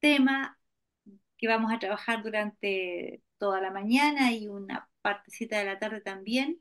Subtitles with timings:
[0.00, 0.58] tema
[1.38, 6.60] que vamos a trabajar durante toda la mañana y una partecita de la tarde también,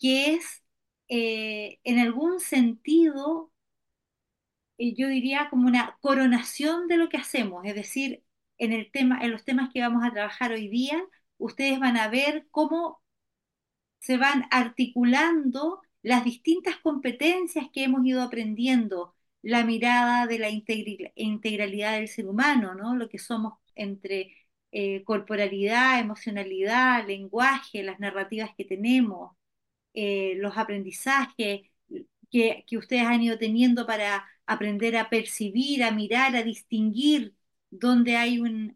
[0.00, 0.64] que es
[1.08, 3.52] eh, en algún sentido,
[4.78, 8.22] eh, yo diría como una coronación de lo que hacemos, es decir,
[8.58, 11.02] en el tema, en los temas que vamos a trabajar hoy día,
[11.38, 13.02] ustedes van a ver cómo
[14.00, 19.13] se van articulando las distintas competencias que hemos ido aprendiendo,
[19.44, 22.96] la mirada de la integralidad del ser humano, ¿no?
[22.96, 24.34] Lo que somos entre
[24.72, 29.36] eh, corporalidad, emocionalidad, lenguaje, las narrativas que tenemos,
[29.94, 31.62] eh, los aprendizajes
[32.30, 37.34] que, que ustedes han ido teniendo para aprender a percibir, a mirar, a distinguir
[37.70, 38.74] dónde hay un,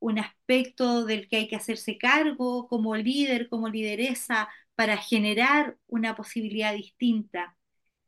[0.00, 6.16] un aspecto del que hay que hacerse cargo como líder, como lideresa, para generar una
[6.16, 7.56] posibilidad distinta.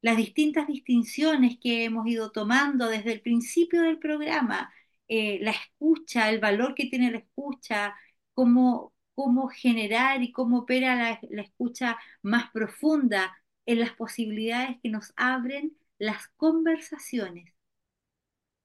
[0.04, 4.70] Las distintas distinciones que hemos ido tomando desde el principio del programa,
[5.08, 7.96] eh, la escucha, el valor que tiene la escucha,
[8.34, 13.34] cómo, cómo generar y cómo opera la, la escucha más profunda
[13.66, 17.54] en las posibilidades que nos abren las conversaciones.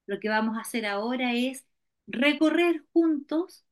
[0.08, 1.66] Lo que vamos a hacer ahora es
[2.08, 3.66] recorrer juntos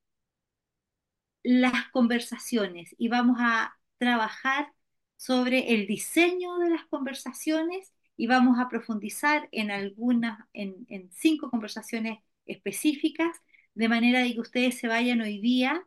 [1.44, 4.72] las conversaciones y vamos a trabajar
[5.18, 12.20] sobre el diseño de las conversaciones y vamos a profundizar en algunas, en, cinco conversaciones
[12.46, 13.38] específicas,
[13.76, 15.86] de manera de que ustedes se vayan hoy día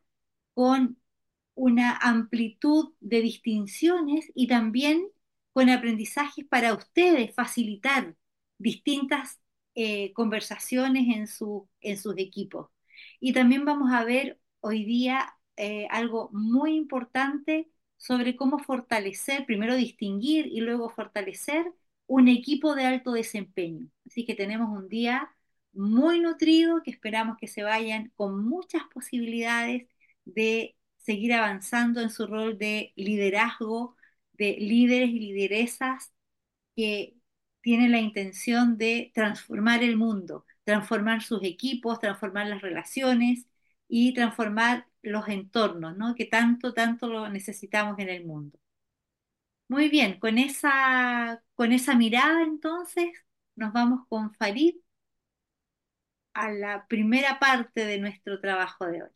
[0.54, 0.98] con
[1.54, 5.08] una amplitud de distinciones y también
[5.52, 8.16] con aprendizajes para ustedes facilitar
[8.58, 9.40] distintas
[9.74, 12.70] eh, conversaciones en, su, en sus equipos.
[13.20, 17.68] Y también vamos a ver hoy día eh, algo muy importante
[18.00, 21.66] sobre cómo fortalecer, primero distinguir y luego fortalecer
[22.06, 23.88] un equipo de alto desempeño.
[24.06, 25.30] Así que tenemos un día
[25.72, 29.86] muy nutrido que esperamos que se vayan con muchas posibilidades
[30.24, 33.96] de seguir avanzando en su rol de liderazgo,
[34.32, 36.12] de líderes y lideresas
[36.76, 37.16] que
[37.60, 43.46] tiene la intención de transformar el mundo, transformar sus equipos, transformar las relaciones
[43.90, 46.14] y transformar los entornos, ¿no?
[46.14, 48.58] Que tanto, tanto lo necesitamos en el mundo.
[49.68, 53.10] Muy bien, con esa, con esa mirada entonces
[53.56, 54.76] nos vamos con Farid
[56.34, 59.10] a la primera parte de nuestro trabajo de hoy.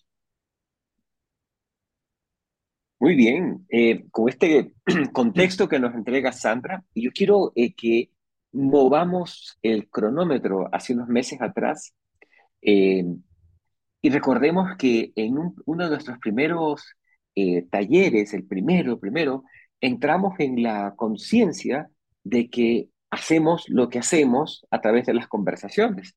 [2.99, 4.75] Muy bien, eh, con este
[5.13, 8.11] contexto que nos entrega Sandra, yo quiero eh, que
[8.53, 11.95] movamos el cronómetro hace unos meses atrás
[12.63, 13.05] eh,
[14.05, 16.85] y recordemos que en uno de nuestros primeros
[17.35, 19.45] eh, talleres, el primero, primero,
[19.81, 21.89] entramos en la conciencia
[22.23, 26.17] de que hacemos lo que hacemos a través de las conversaciones.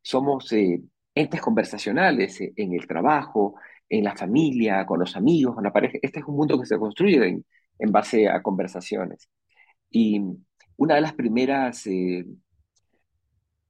[0.00, 0.80] Somos eh,
[1.12, 3.56] entes conversacionales en el trabajo,
[3.88, 5.98] en la familia, con los amigos, con la pareja.
[6.02, 7.44] Este es un mundo que se construye en,
[7.80, 9.28] en base a conversaciones.
[9.90, 10.20] Y
[10.76, 12.24] una de las primeras eh,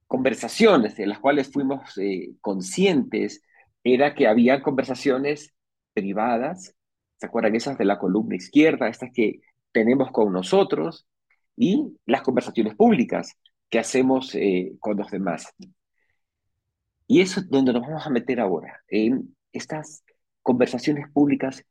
[0.05, 3.41] conversaciones de las cuales fuimos eh, conscientes
[3.85, 5.53] era que había conversaciones
[5.93, 6.75] privadas,
[7.17, 9.41] ¿se acuerdan esas de la columna izquierda, estas que
[9.71, 11.07] tenemos con nosotros,
[11.55, 13.37] y las conversaciones públicas
[13.69, 15.53] que hacemos eh, con los demás?
[17.07, 20.03] Y eso es donde nos vamos a meter ahora, en estas
[20.41, 21.63] conversaciones públicas.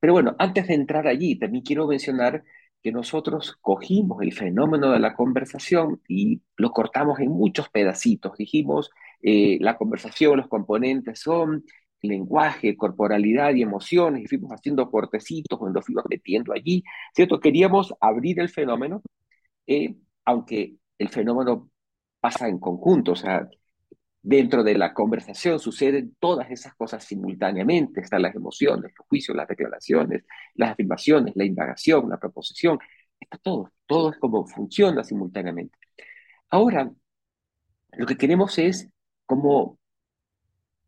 [0.00, 2.44] pero bueno, antes de entrar allí, también quiero mencionar
[2.82, 8.36] que nosotros cogimos el fenómeno de la conversación y lo cortamos en muchos pedacitos.
[8.36, 8.90] Dijimos,
[9.22, 11.64] eh, la conversación, los componentes son
[12.02, 16.84] lenguaje, corporalidad y emociones, y fuimos haciendo cortecitos cuando fuimos metiendo allí,
[17.14, 17.40] ¿cierto?
[17.40, 19.02] Queríamos abrir el fenómeno,
[19.66, 21.70] eh, aunque el fenómeno
[22.20, 23.48] pasa en conjunto, o sea,
[24.28, 28.00] Dentro de la conversación suceden todas esas cosas simultáneamente.
[28.00, 30.24] Están las emociones, los juicios, las declaraciones,
[30.54, 32.76] las afirmaciones, la indagación, la proposición.
[33.20, 33.70] Está todo.
[33.86, 35.78] Todo es como funciona simultáneamente.
[36.50, 36.90] Ahora,
[37.92, 38.88] lo que queremos es
[39.26, 39.78] como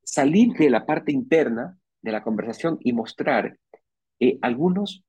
[0.03, 3.59] salir de la parte interna de la conversación y mostrar
[4.21, 5.05] eh, algunos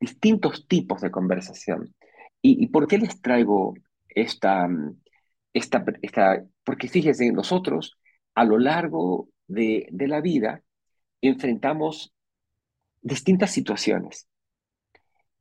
[0.00, 1.94] distintos tipos de conversación.
[2.40, 3.74] ¿Y, ¿Y, por qué les traigo
[4.08, 4.68] esta,
[5.52, 7.98] esta, esta, porque fíjense, nosotros
[8.34, 10.62] a lo largo de, la vida
[11.20, 12.14] enfrentamos
[13.00, 14.28] distintas situaciones.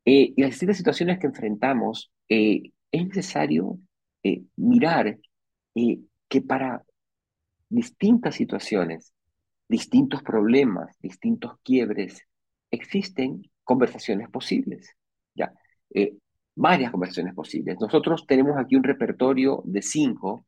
[0.06, 3.80] Eh, y las distintas situaciones que enfrentamos, eh, es necesario
[4.24, 5.20] eh, mirar
[6.28, 6.84] que para
[7.70, 9.14] distintas situaciones,
[9.68, 12.22] distintos problemas, distintos quiebres,
[12.72, 14.96] existen conversaciones posibles.
[15.34, 15.54] ¿ya?
[16.58, 17.78] varias conversaciones posibles.
[17.80, 20.46] Nosotros tenemos aquí un repertorio de cinco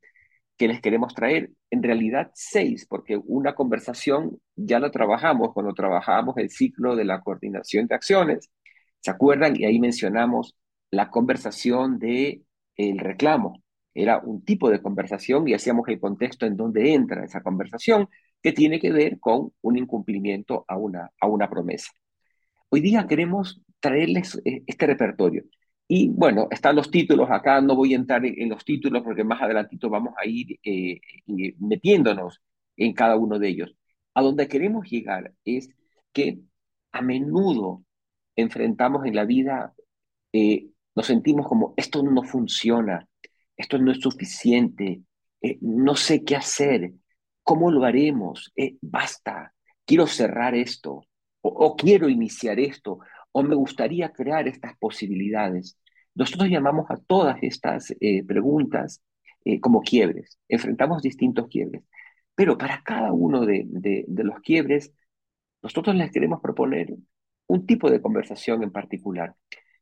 [0.58, 1.52] que les queremos traer.
[1.70, 7.22] En realidad seis, porque una conversación ya la trabajamos cuando trabajamos el ciclo de la
[7.22, 8.50] coordinación de acciones.
[9.00, 9.56] ¿Se acuerdan?
[9.56, 10.56] Y ahí mencionamos
[10.92, 12.42] la conversación de
[12.76, 13.62] el reclamo.
[14.02, 18.08] Era un tipo de conversación y hacíamos el contexto en donde entra esa conversación
[18.42, 21.92] que tiene que ver con un incumplimiento a una, a una promesa.
[22.70, 25.44] Hoy día queremos traerles eh, este repertorio.
[25.86, 29.42] Y bueno, están los títulos acá, no voy a entrar en, los títulos porque más
[29.42, 31.02] adelantito vamos a ir eh,
[31.60, 32.42] metiéndonos
[32.78, 33.76] en cada uno de ellos.
[34.14, 35.70] A donde queremos llegar es
[36.14, 36.40] que
[36.94, 37.84] a menudo
[38.38, 39.74] enfrentamos en la vida,
[40.32, 43.09] eh, nos sentimos como esto no funciona,
[43.60, 45.02] esto no es suficiente,
[45.42, 46.94] eh, no sé qué hacer,
[47.44, 49.54] cómo lo haremos, basta,
[49.86, 51.02] quiero cerrar esto,
[51.42, 53.00] o quiero iniciar esto,
[53.32, 55.78] o me gustaría crear estas posibilidades.
[56.16, 59.02] Nosotros llamamos a todas estas eh, preguntas
[59.46, 61.84] eh, como quiebres, enfrentamos distintos quiebres,
[62.36, 64.94] pero para cada uno de los quiebres,
[65.62, 66.96] nosotros les queremos proponer
[67.48, 69.36] un tipo de conversación en particular.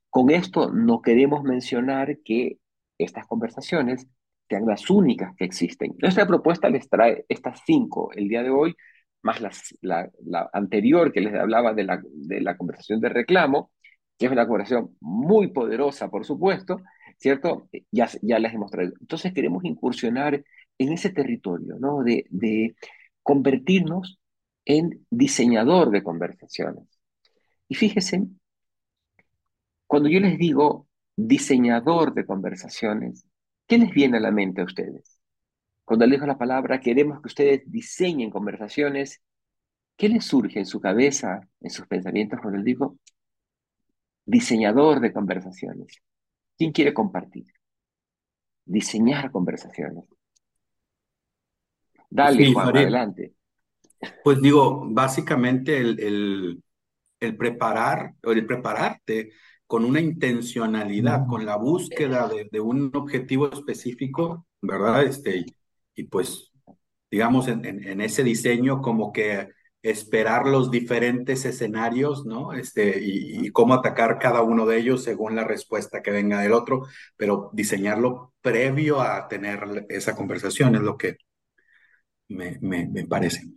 [0.10, 2.58] Con esto no queremos mencionar que
[2.98, 4.08] estas conversaciones
[4.50, 5.96] sean las únicas que existen.
[6.00, 8.76] Nuestra propuesta les trae estas cinco el día de hoy
[9.24, 9.42] más
[9.82, 10.10] la,
[10.54, 13.72] anterior que les hablaba de la, de la conversación de reclamo,
[14.18, 16.82] que es una conversación muy poderosa, por supuesto,
[17.18, 17.70] ¿cierto?
[17.92, 18.94] Ya, ya las hemos traído.
[19.02, 20.44] Entonces queremos incursionar
[20.78, 22.04] en ese territorio, ¿no?
[22.04, 22.76] De, de
[23.24, 24.20] convertirnos
[24.66, 26.86] en diseñador de conversaciones.
[27.68, 28.24] Y fíjense,
[29.88, 30.87] cuando yo les digo
[31.18, 33.26] diseñador de conversaciones,
[33.68, 35.20] ¿qué les viene a la mente a ustedes?
[35.84, 39.22] Cuando le digo la palabra, queremos que ustedes diseñen conversaciones.
[39.96, 42.98] ¿Qué les surge en su cabeza, en sus pensamientos cuando les digo
[44.26, 46.02] diseñador de conversaciones?
[46.58, 47.48] ¿Quién quiere compartir?
[48.66, 50.06] Diseñar conversaciones.
[52.10, 53.34] Dale, Juan, adelante.
[54.24, 56.64] Pues digo, básicamente el,
[57.38, 59.32] preparar o el prepararte
[59.68, 65.04] con una intencionalidad, con la búsqueda de, de, un objetivo específico, ¿verdad?
[65.04, 65.46] Este,
[65.96, 66.52] y pues,
[67.12, 69.50] digamos, en, ese diseño como que
[69.82, 72.54] esperar los diferentes escenarios, ¿no?
[72.54, 76.86] Este, y, cómo atacar cada uno de ellos según la respuesta que venga del otro,
[77.18, 81.18] pero diseñarlo previo a tener esa conversación es lo que
[82.30, 83.57] me, me, parece.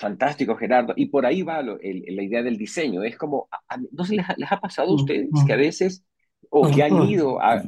[0.00, 0.94] Fantástico, Gerardo.
[0.96, 1.76] Y por ahí va la
[2.22, 3.02] idea del diseño.
[3.02, 3.50] Es como,
[3.92, 6.02] ¿no se les ha, pasado a ustedes que a veces,
[6.48, 7.62] o que han ido a,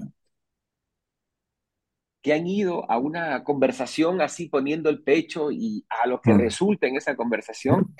[2.22, 6.86] que han ido a una conversación así poniendo el pecho y a lo que resulta
[6.86, 7.94] en esa conversación.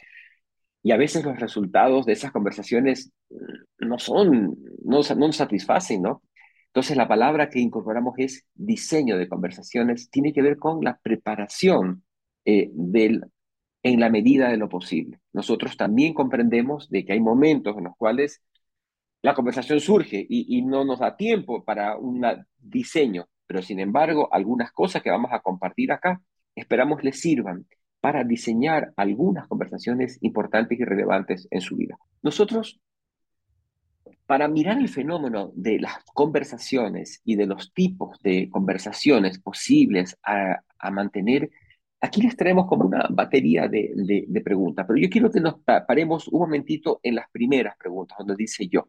[0.82, 6.02] Y a veces los resultados de esas conversaciones mm, no son, no, no nos satisfacen,
[6.02, 6.23] ¿no?
[6.69, 12.02] Entonces la palabra que incorporamos es diseño de conversaciones, tiene que ver con la preparación
[12.46, 13.26] eh, del,
[13.82, 15.20] en la medida de lo posible.
[15.32, 18.43] Nosotros también comprendemos de que hay momentos en los cuales
[19.23, 22.25] la conversación surge y, no nos da tiempo para un
[22.58, 26.20] diseño, pero sin embargo, algunas cosas que vamos a compartir acá,
[26.56, 27.67] esperamos les sirvan
[28.00, 31.96] para diseñar algunas conversaciones importantes y relevantes en su vida.
[32.20, 32.81] Nosotros,
[34.26, 40.62] para mirar el fenómeno de las conversaciones y de los tipos de conversaciones posibles a,
[40.90, 41.50] mantener,
[42.02, 46.40] aquí les traemos como una batería de, preguntas, pero yo quiero que nos paremos un
[46.40, 48.88] momentito en las primeras preguntas, donde dice yo,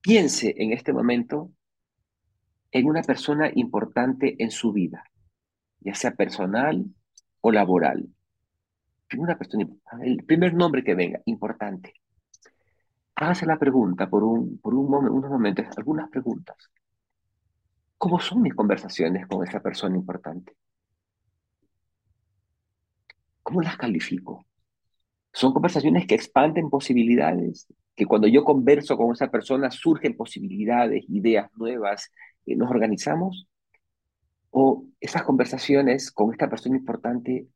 [0.00, 1.50] piense en este momento
[2.70, 5.04] en una persona importante en su vida,
[5.80, 6.86] ya sea personal
[7.40, 8.08] o laboral.
[9.18, 9.66] Una persona,
[10.02, 11.94] el primer nombre que venga, importante.
[13.16, 16.70] Hágase la pregunta por, un, por un unos momentos, algunas preguntas.
[17.98, 20.54] ¿Cómo son mis conversaciones con esa persona importante?
[23.50, 24.46] ¿Cómo las califico?
[25.32, 27.66] Son conversaciones que expanden posibilidades,
[27.96, 32.12] que cuando yo converso con esa persona surgen posibilidades, ideas nuevas,
[32.46, 33.48] nos organizamos
[34.50, 37.48] o esas conversaciones con esta persona importante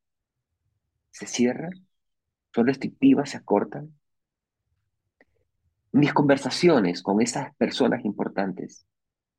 [1.12, 1.86] se cierran,
[2.52, 3.94] son restrictivas, se acortan.
[5.92, 8.84] Mis conversaciones con esas personas importantes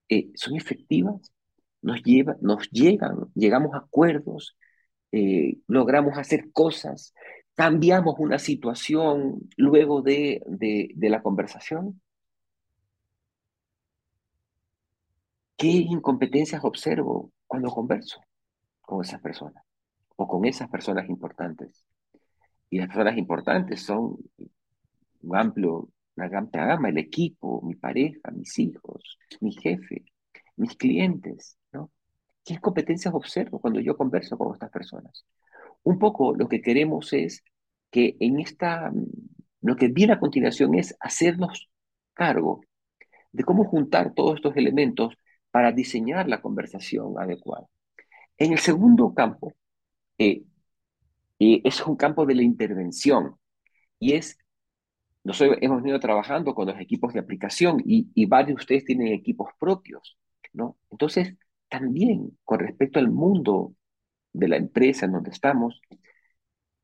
[0.08, 1.34] eh, son efectivas,
[1.82, 4.56] nos, lleva, nos llegan, llegamos a acuerdos,
[5.16, 7.14] eh, logramos hacer cosas,
[7.54, 12.02] cambiamos una situación luego de, de la conversación.
[15.58, 18.20] ¿Qué incompetencias observo cuando converso
[18.82, 19.64] con esas personas
[20.18, 21.86] o con esas personas importantes?
[22.70, 24.18] Y las personas importantes son
[25.22, 30.04] un amplio, una amplia gama, el equipo, mi pareja, mis hijos, mi jefe,
[30.58, 31.90] mis clientes, ¿no?
[32.46, 35.26] ¿Qué competencias observo cuando yo converso con estas personas?
[35.84, 37.44] Un poco lo que queremos es
[37.90, 38.92] que en esta,
[39.62, 41.70] lo que viene a continuación es hacernos
[42.14, 42.62] cargo
[43.32, 45.16] de cómo juntar todos estos elementos
[45.52, 47.68] para diseñar la conversación adecuada.
[48.38, 49.54] En el segundo campo,
[50.18, 50.44] eh,
[51.40, 53.38] eh, es un campo de la intervención
[54.00, 54.38] y es,
[55.24, 59.08] nosotros hemos venido trabajando con los equipos de aplicación y, y varios de ustedes tienen
[59.08, 60.18] equipos propios,
[60.54, 60.78] ¿no?
[60.92, 61.36] Entonces,
[61.70, 63.74] también con respecto al mundo
[64.34, 65.82] de la empresa en donde estamos,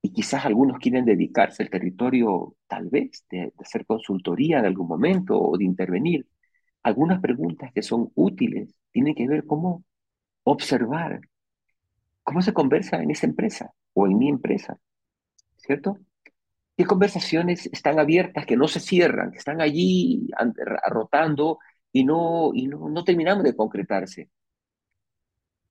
[0.02, 4.88] y quizás algunos quieren dedicarse al territorio, tal vez, de, de hacer consultoría de algún
[4.88, 6.28] momento o de intervenir.
[6.84, 9.84] Algunas preguntas que son útiles tienen que ver cómo
[10.44, 11.22] observar
[12.24, 14.78] cómo se conversa en esa empresa o en mi empresa,
[15.58, 15.98] ¿cierto?
[16.78, 20.28] ¿Qué conversaciones están abiertas, que no se cierran, que están allí
[20.88, 21.60] rotando
[21.92, 24.30] y no, y no, no terminamos de concretarse?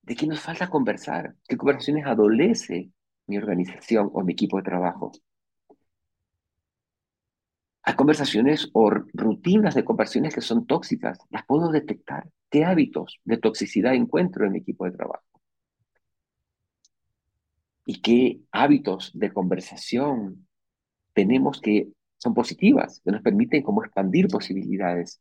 [0.03, 1.35] ¿De qué nos falta conversar?
[1.47, 2.91] ¿Qué conversaciones adolece
[3.27, 5.11] mi organización o mi equipo de trabajo?
[7.83, 11.17] Hay conversaciones o rutinas de conversaciones que son tóxicas.
[11.29, 12.29] Las puedo detectar.
[12.49, 15.23] ¿Qué hábitos de toxicidad encuentro en mi equipo de trabajo?
[17.85, 20.47] ¿Y qué hábitos de conversación
[21.13, 25.19] tenemos que son positivas, que nos permiten como expandir posibilidades?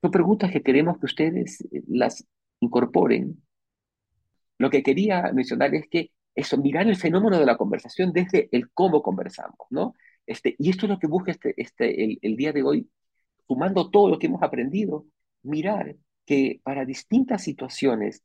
[0.00, 2.26] Son preguntas que queremos que ustedes eh, las
[2.60, 3.40] incorporen.
[4.62, 8.70] Lo que quería mencionar es que eso, mirar el fenómeno de la conversación desde el
[8.70, 9.96] cómo conversamos, ¿no?
[10.24, 12.88] Este, y esto es lo que busca este, este, el, día de hoy,
[13.48, 15.04] sumando todo lo que hemos aprendido,
[15.42, 18.22] mirar que para distintas situaciones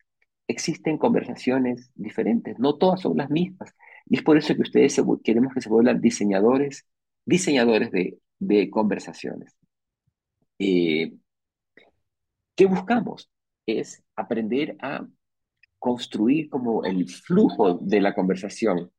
[0.48, 3.74] existen conversaciones diferentes, no todas son las mismas.
[4.06, 6.86] Y es por eso que ustedes queremos que se vuelvan diseñadores,
[7.26, 9.56] diseñadores de, de conversaciones.
[10.60, 11.14] Eh,
[12.56, 13.28] ¿Qué buscamos?
[13.66, 15.08] Es aprender a
[15.88, 18.92] construir como el flujo de la conversación.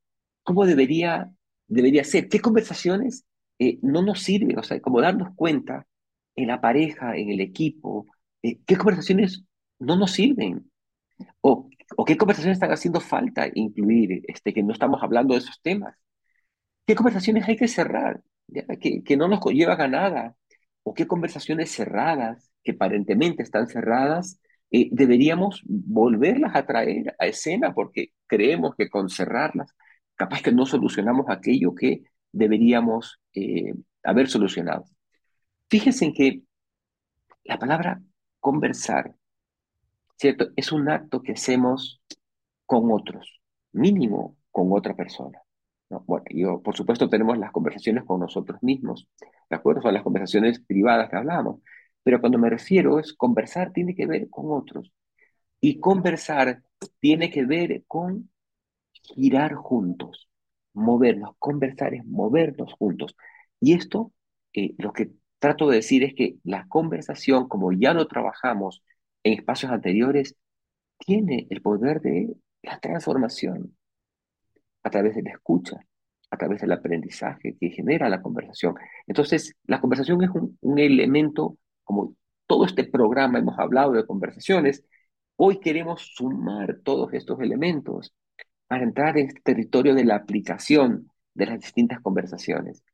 [0.42, 1.30] ¿Cómo debería,
[1.66, 2.28] debería ser?
[2.28, 3.26] ¿Qué conversaciones
[3.59, 4.59] eh, no nos sirven?
[4.59, 5.87] O sea, como darnos cuenta
[6.35, 8.07] en la pareja, en el equipo,
[8.42, 9.45] eh, qué conversaciones
[9.78, 10.71] no nos sirven
[11.42, 15.61] o, o, qué conversaciones están haciendo falta incluir, este, que no estamos hablando de esos
[15.61, 15.95] temas.
[16.87, 18.23] ¿Qué conversaciones hay que cerrar?
[18.80, 20.37] Que, que no nos llevan a nada.
[20.85, 24.40] ¿O qué conversaciones cerradas, que aparentemente están cerradas,
[24.71, 29.75] eh, deberíamos volverlas a traer a escena porque creemos que con cerrarlas,
[30.15, 34.85] capaz que no solucionamos aquello que deberíamos eh, haber solucionado.
[35.71, 36.43] Fíjense en que
[37.45, 38.01] la palabra
[38.41, 39.15] conversar,
[40.17, 40.51] ¿cierto?
[40.57, 42.03] Es un acto que hacemos
[42.67, 43.41] con otros,
[43.73, 45.41] mínimo con otra persona.
[45.91, 46.01] ¿no?
[46.07, 49.09] Bueno, yo, por supuesto, tenemos las conversaciones con nosotros mismos,
[49.49, 49.83] ¿de acuerdo?
[49.83, 51.61] Son las conversaciones privadas que hablamos.
[52.09, 54.91] Pero cuando me refiero es conversar tiene que ver con otros.
[55.61, 56.62] Y conversar
[57.00, 58.31] tiene que ver con
[59.03, 60.31] girar juntos,
[60.73, 61.37] movernos.
[61.38, 63.15] Conversar es movernos juntos.
[63.61, 64.15] Y esto,
[64.55, 68.83] eh, lo que trato de decir es que la conversación, como ya lo trabajamos
[69.23, 70.35] en espacios anteriores,
[70.97, 73.77] tiene el poder de la transformación
[74.83, 75.77] a través de la escucha,
[76.31, 78.77] a través del aprendizaje que genera la conversación.
[79.07, 82.14] Entonces, la conversación es un, un elemento como
[82.47, 84.85] todo este programa hemos hablado de conversaciones,
[85.37, 88.14] hoy queremos sumar todos estos elementos
[88.66, 92.85] para entrar en este territorio de la aplicación de las distintas conversaciones,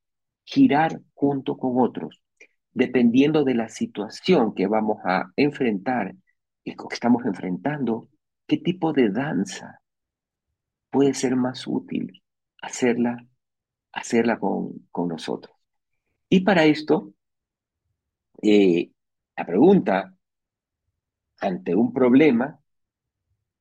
[0.44, 2.22] girar junto con otros,
[2.70, 6.14] dependiendo de la situación que vamos a enfrentar
[6.62, 8.08] y que estamos enfrentando,
[8.46, 9.80] qué tipo de danza
[10.90, 12.22] puede ser más útil
[12.62, 13.26] hacerla,
[13.90, 15.52] hacerla con, con nosotros.
[16.28, 17.12] Y para esto,
[18.42, 18.90] eh,
[19.36, 20.14] la pregunta
[21.40, 22.58] ante un problema,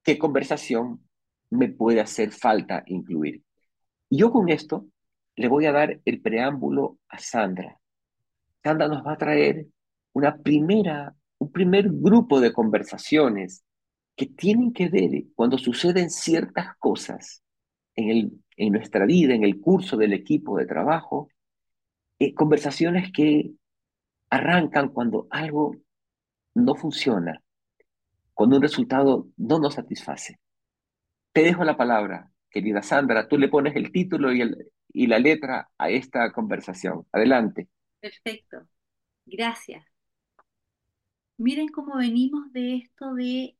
[0.03, 1.07] ¿qué conversación
[1.49, 3.43] me puede hacer falta incluir?
[4.09, 4.87] Y yo con esto
[5.35, 7.79] le voy a dar el preámbulo a Sandra.
[8.63, 9.67] Sandra nos va a traer
[10.13, 13.63] una primera, un primer grupo de conversaciones
[14.15, 17.41] que tienen que ver cuando suceden ciertas cosas
[17.95, 21.29] en, el, en nuestra vida, en el curso del equipo de trabajo,
[22.19, 23.51] eh, conversaciones que
[24.33, 25.75] arrancan cuando algo
[26.55, 27.41] no funciona,
[28.33, 30.39] cuando un resultado no nos satisface.
[31.31, 33.27] Te dejo la palabra, querida Sandra.
[33.27, 37.05] Tú le pones el título y, el, y la letra a esta conversación.
[37.11, 37.69] Adelante.
[37.99, 38.67] Perfecto.
[39.25, 39.85] Gracias.
[41.37, 43.55] Miren cómo venimos de esto de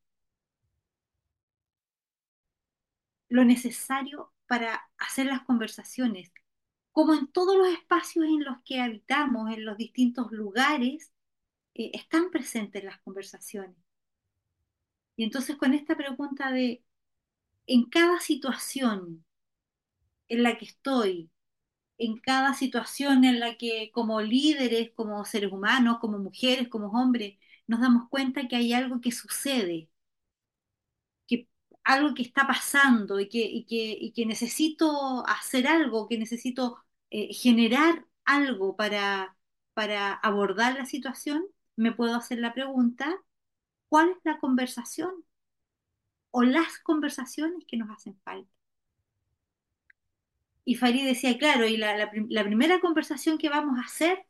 [3.30, 6.32] lo necesario para hacer las conversaciones,
[6.94, 11.14] como en todos los espacios en los que habitamos, en los distintos lugares,
[11.76, 13.78] eh, están presentes las conversaciones.
[15.16, 16.84] Y entonces con esta pregunta de,
[17.68, 19.26] en cada situación
[20.28, 21.32] en la que estoy,
[21.98, 27.38] en cada situación en la que como líderes, como seres humanos, como mujeres, como hombres,
[27.68, 29.90] nos damos cuenta que hay algo que sucede,
[31.28, 31.48] que
[31.84, 36.83] algo que está pasando y que, necesito hacer algo, que necesito
[37.14, 39.38] eh, generar algo para,
[39.76, 41.46] para abordar la situación,
[41.78, 43.16] me puedo hacer la pregunta,
[43.90, 45.14] ¿cuál es la conversación
[46.32, 48.52] o las conversaciones que nos hacen falta?
[50.66, 54.26] Y Farid decía, claro, y la, la prim- la primera conversación que vamos a hacer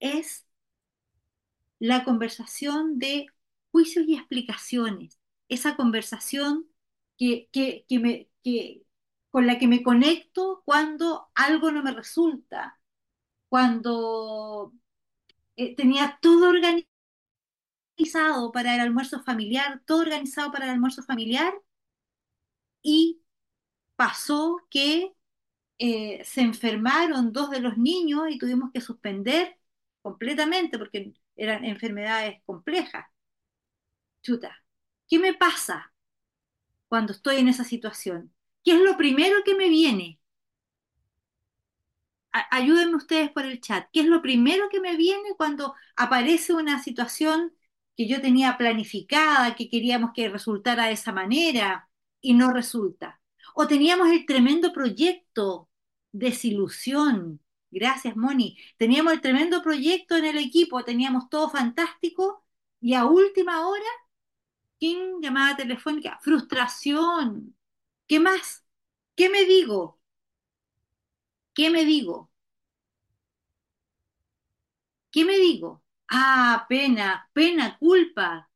[0.00, 0.46] es
[1.78, 3.26] la conversación de
[3.70, 6.66] juicios y explicaciones, esa conversación
[7.18, 8.82] que, que, que me, que,
[9.30, 12.78] con la que me conecto cuando algo no me resulta,
[13.48, 14.72] cuando
[15.56, 16.88] eh, tenía todo organizado
[18.52, 21.52] para el almuerzo familiar, todo organizado para el almuerzo familiar
[22.82, 23.22] y
[23.96, 25.12] pasó que
[25.78, 29.58] eh, se enfermaron dos de los niños y tuvimos que suspender
[30.02, 33.06] completamente porque eran enfermedades complejas.
[34.22, 34.56] Chuta,
[35.08, 35.92] ¿qué me pasa
[36.88, 38.32] cuando estoy en esa situación?
[38.64, 40.20] ¿Qué es lo primero que me viene?
[42.50, 43.88] Ayúdenme ustedes por el chat.
[43.92, 47.52] ¿Qué es lo primero que me viene cuando aparece una situación
[47.96, 51.88] que yo tenía planificada, que queríamos que resultara de esa manera
[52.20, 53.20] y no resulta?
[53.54, 55.68] O teníamos el tremendo proyecto,
[56.12, 57.40] desilusión.
[57.70, 58.56] Gracias, Moni.
[58.76, 62.44] Teníamos el tremendo proyecto en el equipo, teníamos todo fantástico
[62.80, 63.84] y a última hora,
[64.78, 66.18] ¿quién llamada telefónica?
[66.22, 67.54] Frustración.
[68.08, 68.64] ¿Qué más?
[69.16, 70.00] ¿Qué me digo?
[71.54, 72.30] ¿Qué me digo?
[75.10, 75.82] ¿Qué me digo?
[76.10, 78.50] Ah, pena, pena, culpa.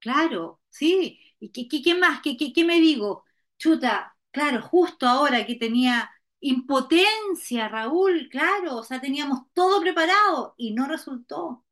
[0.00, 1.20] Claro, sí.
[1.40, 2.22] ¿Y qué, qué, qué más?
[2.22, 3.24] ¿Qué, qué, qué me digo?
[3.58, 6.10] Chuta, claro, justo ahora que tenía
[6.40, 11.64] impotencia, Raúl, claro, o sea, teníamos todo preparado y no resultó.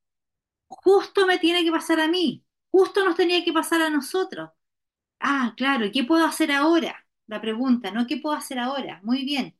[0.68, 4.50] Justo me tiene que pasar a mí, justo nos tenía que pasar a nosotros.
[5.20, 7.06] Ah, claro, ¿y qué puedo hacer ahora?
[7.28, 8.06] La pregunta, ¿no?
[8.08, 9.00] ¿Qué puedo hacer ahora?
[9.04, 9.56] Muy bien.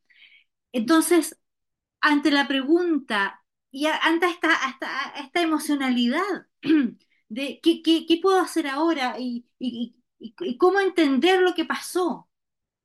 [0.73, 1.39] Entonces,
[2.01, 4.51] ante la pregunta y ante esta,
[5.19, 6.23] esta, emocionalidad
[7.31, 9.47] de qué, qué- qué puedo hacer ahora y-
[10.43, 12.29] y cómo entender lo que pasó.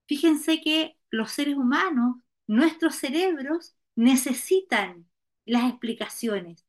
[0.07, 2.17] Fíjense que los seres humanos,
[2.47, 5.09] nuestros cerebros, necesitan
[5.45, 6.65] las explicaciones,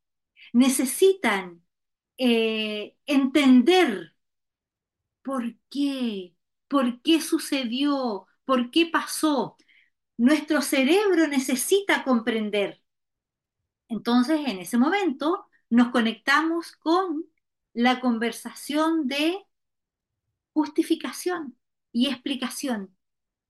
[0.54, 1.64] necesitan
[2.18, 4.14] eh, entender
[5.22, 6.34] por qué,
[6.68, 9.56] por qué sucedió, por qué pasó.
[10.16, 12.82] Nuestro cerebro necesita comprender.
[13.88, 17.24] Entonces, en ese momento, nos conectamos con
[17.72, 19.38] la conversación de
[20.52, 21.58] justificación
[21.92, 22.96] y explicación.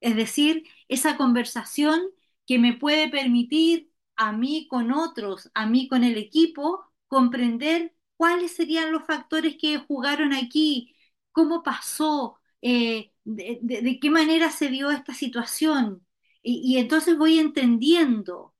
[0.01, 2.03] Es decir, esa conversación
[2.47, 8.55] que me puede permitir a mí con otros, a mí con el equipo, comprender cuáles
[8.55, 10.97] serían los factores que jugaron aquí,
[11.33, 16.07] cómo pasó, eh, de, de- qué manera se dio esta situación.
[16.43, 18.55] Y, entonces voy entendiendo.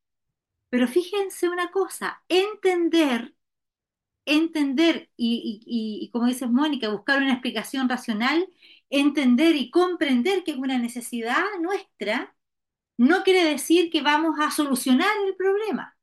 [0.71, 3.35] Pero fíjense una cosa, entender,
[4.27, 8.49] entender, y, y- y- y como dices Mónica, buscar una explicación racional,
[8.91, 12.37] entender y comprender que es una necesidad nuestra,
[12.99, 15.97] no quiere decir que vamos a solucionar el problema,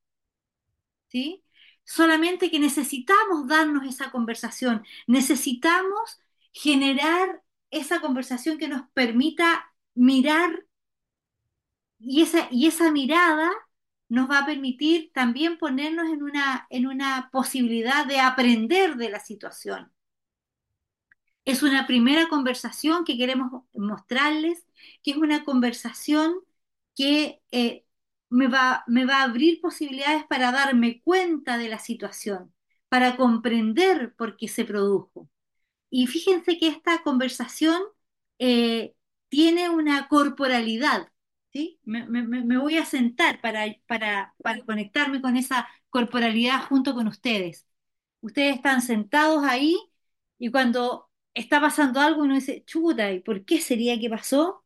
[1.09, 1.43] ¿sí?
[1.83, 6.19] Solamente que necesitamos darnos esa conversación, necesitamos
[6.53, 10.65] generar esa conversación que nos permita mirar
[11.99, 13.49] y esa, y esa mirada
[14.09, 19.19] nos va a permitir también ponernos en una, en una posibilidad de aprender de la
[19.19, 19.91] situación.
[21.45, 24.65] Es una primera conversación que queremos mostrarles,
[25.03, 26.35] que es una conversación
[26.95, 27.85] que eh,
[28.29, 32.53] me va, me va a abrir posibilidades para darme cuenta de la situación,
[32.89, 35.29] para comprender por qué se produjo.
[35.91, 37.81] Y fíjense que esta conversación
[38.39, 38.95] eh,
[39.29, 41.09] tiene una corporalidad,
[41.53, 41.79] ¿sí?
[41.85, 42.05] Me,
[42.59, 47.67] voy a sentar para, para, para conectarme con esa corporalidad junto con ustedes.
[48.21, 49.77] Ustedes están sentados ahí
[50.39, 54.65] y cuando está pasando algo uno dice, chuta, ¿y por qué sería que pasó?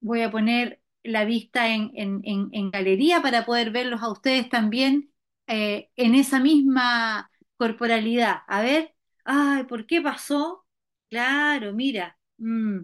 [0.00, 4.48] Voy a poner la vista en, en- en- en galería para poder verlos a ustedes
[4.48, 5.12] también
[5.46, 8.38] eh, en esa misma corporalidad.
[8.48, 8.93] A ver,
[9.24, 10.66] ay, ¿por qué pasó?
[11.10, 12.80] Claro, mira, mm,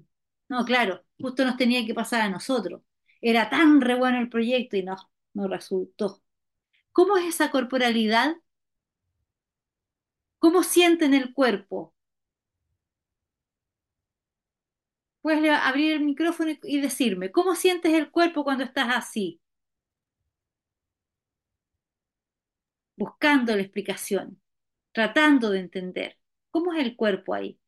[0.48, 2.82] no, claro, justo nos tenía que pasar a nosotros.
[3.20, 4.96] Era tan re bueno el proyecto y no,
[5.34, 6.22] no resultó.
[6.92, 8.36] ¿Cómo es esa corporalidad?
[10.40, 11.94] ¿Cómo sienten el cuerpo?
[15.22, 19.40] Puedes abrir el micrófono y decirme, ¿cómo sientes el cuerpo cuando estás así,
[22.96, 24.40] buscando la explicación,
[24.92, 26.19] tratando de entender?
[26.50, 27.58] ¿Cómo es el cuerpo ahí?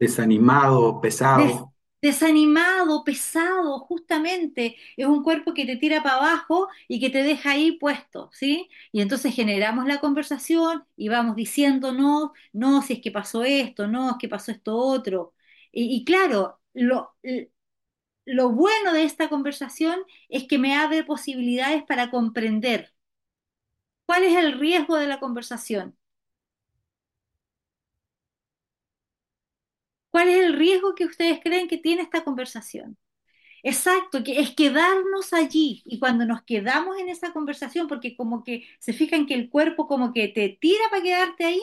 [0.00, 1.00] Desanimado,
[1.32, 1.72] Des- pesado.
[2.02, 4.76] desanimado, pesado, justamente.
[4.96, 8.68] Es un cuerpo que te tira para abajo y que te deja ahí puesto, ¿sí?
[8.92, 13.86] Y entonces generamos la conversación y vamos diciendo, no, no, si es que pasó esto,
[13.86, 15.34] no, es que pasó esto otro.
[15.72, 17.14] Y, y claro, lo,
[18.24, 22.94] lo bueno de esta conversación es que me abre posibilidades para comprender
[24.06, 25.96] cuál es el riesgo de la conversación,
[30.10, 32.96] cuál es el riesgo que ustedes creen que tiene esta conversación.
[33.62, 38.66] Exacto, que es quedarnos allí y cuando nos quedamos en esa conversación, porque como que
[38.80, 41.62] se fijan que el cuerpo como que te tira para quedarte ahí,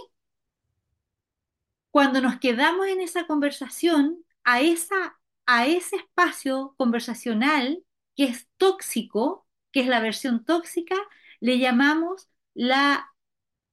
[1.92, 7.84] cuando nos quedamos en esa conversación, a esa, a ese espacio conversacional
[8.16, 10.96] que es tóxico, que es la versión tóxica,
[11.40, 13.12] le llamamos la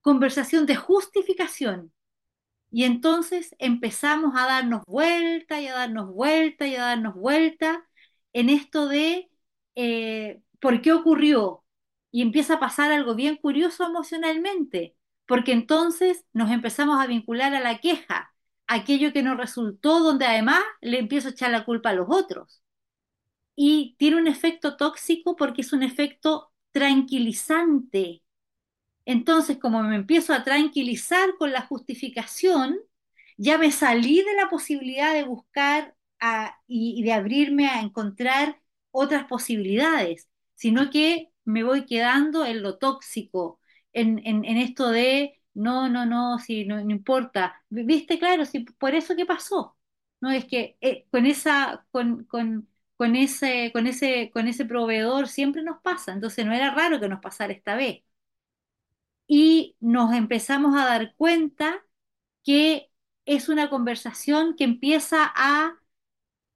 [0.02, 1.93] conversación de justificación.
[2.74, 7.86] Y entonces empezamos a darnos vuelta y a darnos vuelta y a darnos vuelta
[8.32, 9.30] en esto de
[9.76, 11.62] eh, por qué ocurrió.
[12.10, 17.60] Y empieza a pasar algo bien curioso emocionalmente, porque entonces nos empezamos a vincular a
[17.60, 18.34] la queja,
[18.66, 22.60] aquello que nos resultó, donde además le empiezo a echar la culpa a los otros.
[23.54, 28.23] Y tiene un efecto tóxico porque es un efecto tranquilizante
[29.06, 32.78] entonces, como me empiezo a tranquilizar con la justificación,
[33.36, 35.94] ya me salí de la posibilidad de buscar
[36.66, 43.60] y, de abrirme a encontrar otras posibilidades, sino que me voy quedando en lo tóxico,
[43.92, 47.62] en, esto de no, no, no, si no, no importa.
[47.68, 48.18] ¿Viste?
[48.18, 49.76] Claro, sí, por eso que pasó.
[50.20, 52.26] No, es que eh, con esa, con
[53.16, 57.20] ese, con ese, con ese proveedor siempre nos pasa, entonces no era raro que nos
[57.20, 58.02] pasara esta vez
[59.26, 61.84] y nos empezamos a dar cuenta
[62.44, 62.90] que
[63.26, 65.80] es una conversación que empieza a,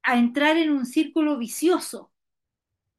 [0.02, 2.12] a entrar en un círculo vicioso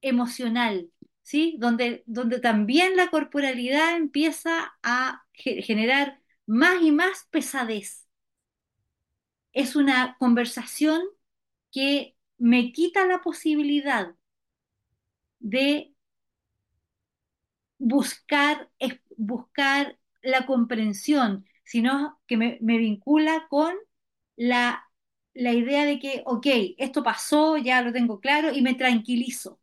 [0.02, 0.92] emocional,
[1.24, 1.58] ¿sí?
[1.60, 8.08] Donde, donde también la corporalidad empieza a ge- generar más y más pesadez.
[9.54, 11.04] Es una conversación
[11.72, 14.16] que me quita la posibilidad
[15.40, 15.94] de
[17.80, 23.76] buscar, es buscar la comprensión, sino que me, me vincula con
[24.38, 24.84] la,
[25.34, 29.62] la idea de que, ok, esto pasó, ya lo tengo claro y me tranquilizo.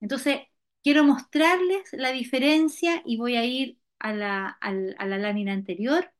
[0.00, 0.40] Entonces,
[0.82, 4.72] quiero mostrarles la diferencia y voy a ir a la, a
[5.06, 6.12] la lámina anterior,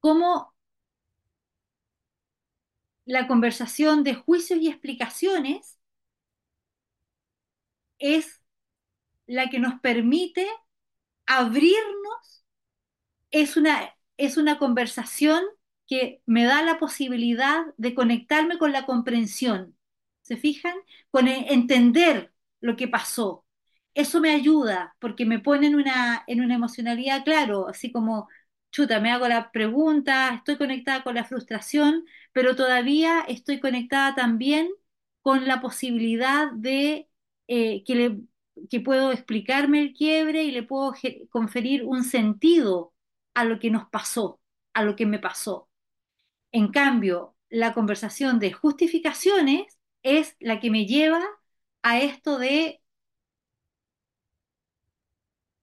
[0.00, 0.54] cómo
[3.06, 5.78] la conversación de juicios y explicaciones
[7.98, 8.40] es
[9.26, 10.46] la que nos permite
[11.26, 12.44] abrirnos
[13.30, 15.42] es una, es una conversación
[15.86, 19.76] que me da la posibilidad de conectarme con la comprensión.
[20.22, 20.74] ¿Se fijan?
[21.10, 23.44] Con e- entender lo que pasó.
[23.94, 28.28] Eso me ayuda porque me pone en una, en una emocionalidad, claro, así como,
[28.72, 34.68] chuta, me hago la pregunta, estoy conectada con la frustración, pero todavía estoy conectada también
[35.22, 37.08] con la posibilidad de
[37.46, 38.18] eh, que, le,
[38.70, 40.94] que puedo explicarme el quiebre y le puedo
[41.30, 42.92] conferir un sentido
[43.34, 44.40] a lo que nos pasó,
[44.74, 45.68] a lo que me pasó.
[46.52, 51.22] En cambio, la conversación de justificaciones es la que me lleva
[51.82, 52.80] a esto de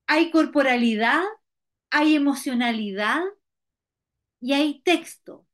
[0.08, 1.24] hay corporalidad,
[1.90, 3.22] hay emocionalidad
[4.40, 5.48] y hay texto.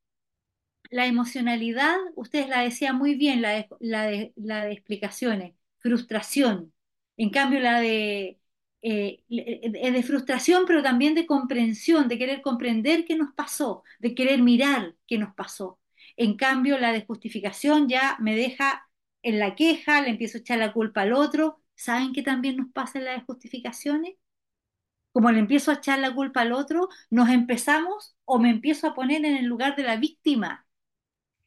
[0.90, 3.68] La emocionalidad, ustedes la decían muy bien, la
[4.08, 4.34] de
[4.72, 6.74] explicaciones, frustración.
[7.18, 8.40] En cambio, la de,
[8.82, 14.14] eh, es de frustración, pero también de comprensión, de querer comprender qué nos pasó, de
[14.16, 15.80] querer mirar qué nos pasó.
[16.16, 18.88] En cambio, la de justificación ya me deja
[19.24, 21.62] en la queja, le empiezo a echar la culpa al otro.
[21.76, 24.16] ¿Saben qué también nos pasa en la de justificaciones?
[25.12, 28.94] Como le empiezo a echar la culpa al otro, nos empezamos o me empiezo a
[28.96, 30.68] poner en el lugar de la víctima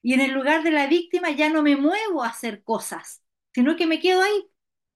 [0.02, 3.22] y en el lugar de la víctima ya no me muevo a hacer cosas,
[3.54, 4.50] sino que me quedo ahí.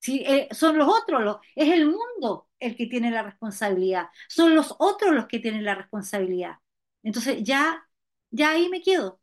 [0.05, 4.55] Si, eh, son los otros, los, es el mundo el que tiene la responsabilidad, son
[4.55, 6.59] los otros los que tienen la responsabilidad.
[7.03, 7.89] Entonces ya,
[8.31, 9.21] ya ahí me quedo,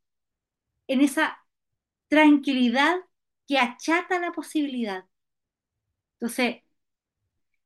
[0.88, 1.38] en esa
[2.10, 2.98] tranquilidad
[3.48, 5.06] que achata la posibilidad.
[6.20, 6.63] Entonces,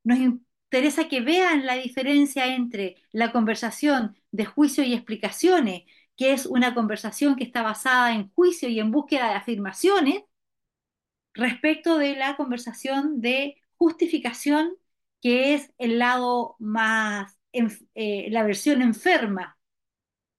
[0.04, 5.84] nos interesa que vean la diferencia entre la conversación de juicio y explicaciones,
[6.18, 10.24] que es una conversación que está basada en juicio y en búsqueda de afirmaciones,
[11.36, 14.76] respecto de la conversación de justificación,
[15.22, 19.58] que es el lado más, eh, la versión enferma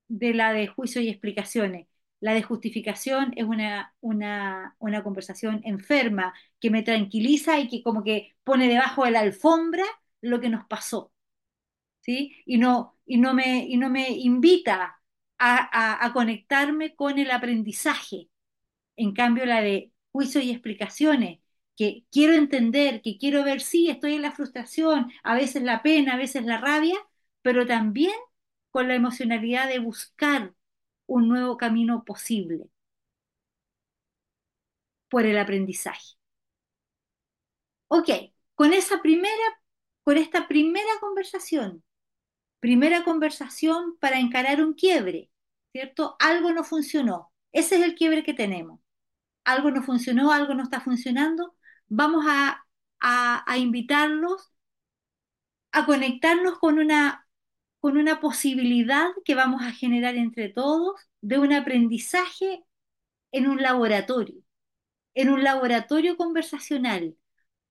[0.09, 1.88] de la de juicio y explicaciones.
[2.20, 8.02] La de justificación es una, una, una conversación enferma que me tranquiliza y que como
[8.04, 9.85] que pone debajo de la alfombra
[10.22, 11.12] lo que nos pasó.
[12.00, 12.37] ¿Sí?
[12.46, 15.00] Y no, y no, me, y no me invita
[15.38, 18.28] a, a, conectarme con el aprendizaje.
[18.96, 21.40] En cambio, la de juicio y explicaciones,
[21.76, 26.14] que quiero entender, que quiero ver, sí, estoy en la frustración, a veces la pena,
[26.14, 26.96] a veces la rabia,
[27.42, 28.14] pero también
[28.70, 30.55] con la emocionalidad de buscar
[31.07, 32.70] un nuevo camino posible
[35.09, 36.16] por el aprendizaje.
[37.88, 38.09] Ok,
[38.55, 39.35] con esa primera,
[40.05, 41.85] con esta primera conversación,
[42.61, 45.31] primera conversación para encarar un quiebre,
[45.72, 46.16] ¿cierto?
[46.20, 47.33] Algo no funcionó.
[47.52, 48.81] Ese es el quiebre que tenemos.
[49.46, 51.56] Algo no funcionó, algo no está funcionando.
[51.88, 52.66] Vamos a,
[53.00, 54.52] a, invitarlos
[55.72, 57.26] a conectarnos con una,
[57.80, 62.64] con una posibilidad que vamos a generar entre todos de un aprendizaje
[63.32, 64.42] en un laboratorio,
[65.14, 67.16] en un laboratorio conversacional,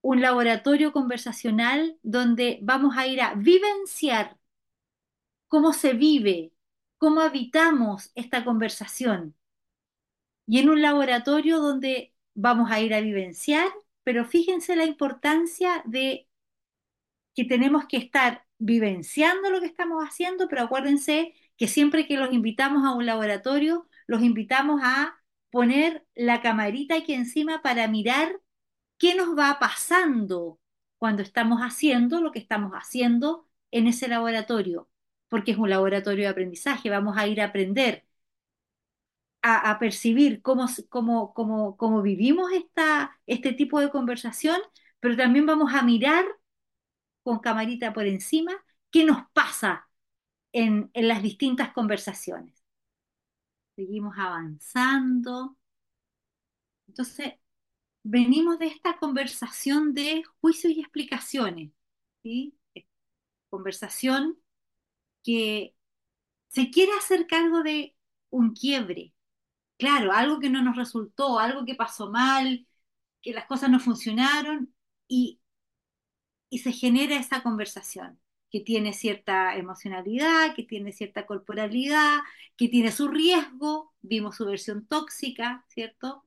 [0.02, 4.38] un laboratorio conversacional donde vamos a ir a vivenciar
[5.48, 6.54] cómo se vive,
[6.98, 9.36] cómo habitamos esta conversación.
[10.48, 13.68] Y en un laboratorio donde vamos a ir a vivenciar,
[14.04, 16.28] pero fíjense la importancia de
[17.36, 22.34] que tenemos que estar vivenciando lo que estamos haciendo, pero acuérdense que siempre que los
[22.34, 25.16] invitamos a un laboratorio, los invitamos a
[25.50, 28.40] poner la camarita aquí encima para mirar
[28.98, 30.60] qué nos va pasando
[30.98, 34.90] cuando estamos haciendo lo que estamos haciendo en ese laboratorio,
[35.30, 38.05] porque es un laboratorio de aprendizaje, vamos a ir a aprender,
[39.48, 44.60] a, percibir cómo, cómo, cómo, cómo vivimos esta, este tipo de conversación,
[45.00, 46.26] pero también vamos a mirar
[47.22, 48.54] con camarita por encima
[48.90, 49.88] qué nos pasa
[50.52, 52.64] en, en las distintas conversaciones.
[53.76, 55.58] Seguimos avanzando.
[56.88, 57.34] Entonces,
[58.04, 61.72] venimos de esta conversación de juicios y explicaciones,
[62.24, 62.58] ¿sí?
[63.50, 64.40] Conversación
[65.24, 65.76] que
[66.50, 67.96] se quiere hacer cargo de
[68.30, 69.15] un quiebre,
[69.78, 72.68] claro, algo que no nos resultó, algo que pasó mal,
[73.22, 74.74] que las cosas no funcionaron
[75.08, 75.42] y,
[76.50, 78.20] y se genera esa conversación
[78.52, 82.20] que tiene cierta emocionalidad, que tiene cierta corporalidad,
[82.56, 86.26] que tiene su riesgo, vimos su versión tóxica, ¿cierto?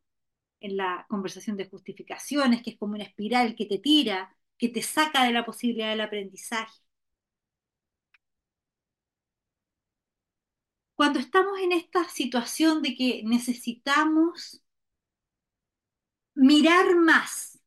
[0.60, 4.82] En la conversación de justificaciones, que es como una espiral que te tira, que te
[4.82, 6.80] saca de la posibilidad del aprendizaje.
[10.98, 14.64] Cuando estamos en esta situación de que necesitamos
[16.34, 17.60] mirar más,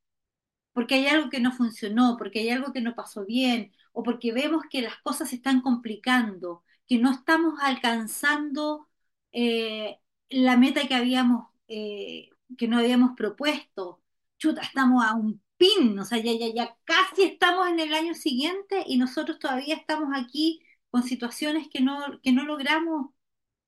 [0.74, 4.34] porque hay algo que no funcionó, porque hay algo que no pasó bien, o porque
[4.34, 8.90] vemos que las cosas se están complicando, que no estamos alcanzando
[9.32, 14.02] eh, la meta que habíamos, eh, que nos habíamos propuesto.
[14.40, 18.14] Chuta, estamos a un pin, o sea, ya, ya, ya casi estamos en el año
[18.14, 23.12] siguiente y nosotros todavía estamos aquí con situaciones que no, que no logramos,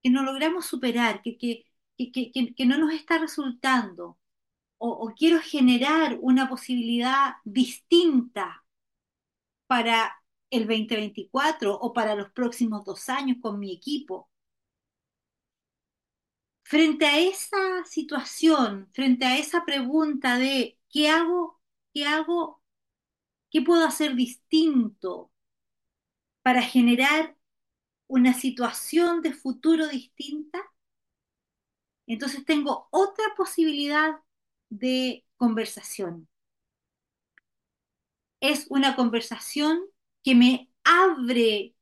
[0.03, 1.65] que no logramos superar, que, que,
[1.97, 4.19] que, que, no nos está resultando.
[4.77, 8.65] O, o quiero generar una posibilidad distinta
[9.67, 10.13] para
[10.49, 14.29] el 2024 o para los próximos dos años con mi equipo.
[16.63, 21.61] Frente a esa situación, frente a esa pregunta de ¿qué hago?
[21.93, 22.61] ¿Qué hago?
[23.49, 25.31] ¿Qué puedo hacer distinto
[26.41, 27.35] para generar
[28.07, 30.59] una situación de futuro distinta?
[32.07, 34.11] Entonces tengo otra posibilidad
[34.69, 36.27] de conversación
[38.43, 39.79] es una conversación
[40.21, 41.75] que me abre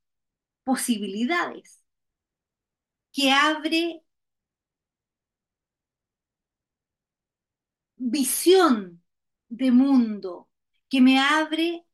[0.63, 1.83] posibilidades,
[3.13, 4.03] que abre
[7.97, 9.01] visión
[9.49, 10.49] de mundo,
[10.89, 11.85] que me abre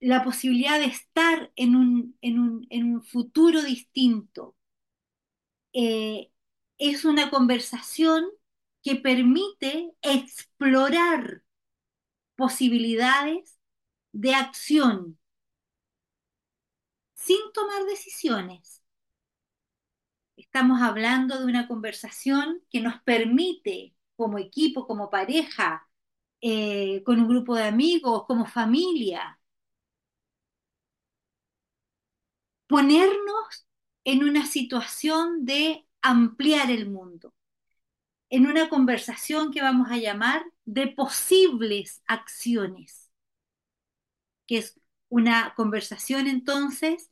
[0.00, 4.56] la posibilidad de estar en un, en un, en un futuro distinto.
[5.72, 6.30] Eh,
[6.78, 8.24] es una conversación
[8.82, 11.42] que permite explorar
[12.36, 13.58] posibilidades
[14.12, 15.18] de acción
[17.14, 18.82] sin tomar decisiones.
[20.36, 25.88] Estamos hablando de una conversación que nos permite, como equipo, como pareja,
[26.42, 29.39] eh, con un grupo de amigos, como familia,
[32.70, 33.66] ponernos
[34.04, 37.34] en una situación de ampliar el mundo,
[38.28, 43.10] en una conversación que vamos a llamar de posibles acciones,
[44.46, 47.10] que es una conversación entonces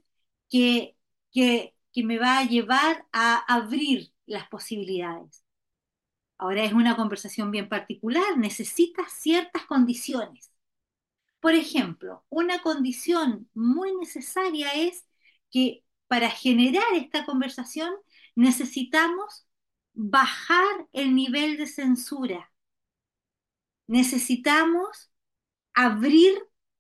[0.49, 0.97] que,
[1.33, 5.45] que, que me va a llevar a abrir las posibilidades.
[6.39, 10.53] Ahora es una conversación bien particular, necesita ciertas condiciones.
[11.41, 15.08] Por ejemplo, una condición muy necesaria es
[15.51, 17.93] que para generar esta conversación
[18.35, 19.47] necesitamos
[19.95, 22.53] bajar el nivel de censura.
[23.87, 25.11] Necesitamos
[25.75, 26.33] abrir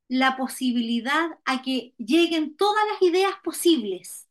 [0.08, 4.28] la posibilidad a que lleguen todas las ideas posibles.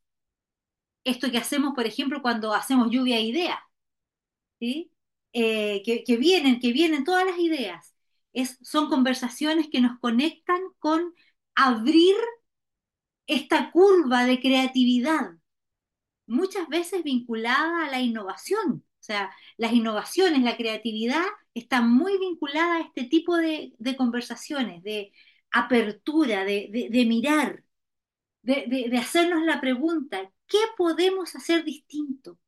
[1.03, 3.59] Esto que hacemos, por ejemplo, cuando hacemos lluvia de ideas,
[4.59, 4.91] ¿sí?
[5.33, 7.97] Eh, que, que vienen, que vienen todas las ideas
[8.45, 11.13] son conversaciones que nos conectan con
[11.55, 12.15] abrir
[13.27, 15.31] esta curva de creatividad,
[16.27, 18.85] muchas veces vinculada a la innovación.
[18.99, 25.13] O sea, las innovaciones, la creatividad están muy vinculadas a este tipo de, conversaciones, de
[25.51, 27.63] apertura, de, de mirar,
[28.43, 32.39] de hacernos la pregunta, ¿qué podemos hacer distinto?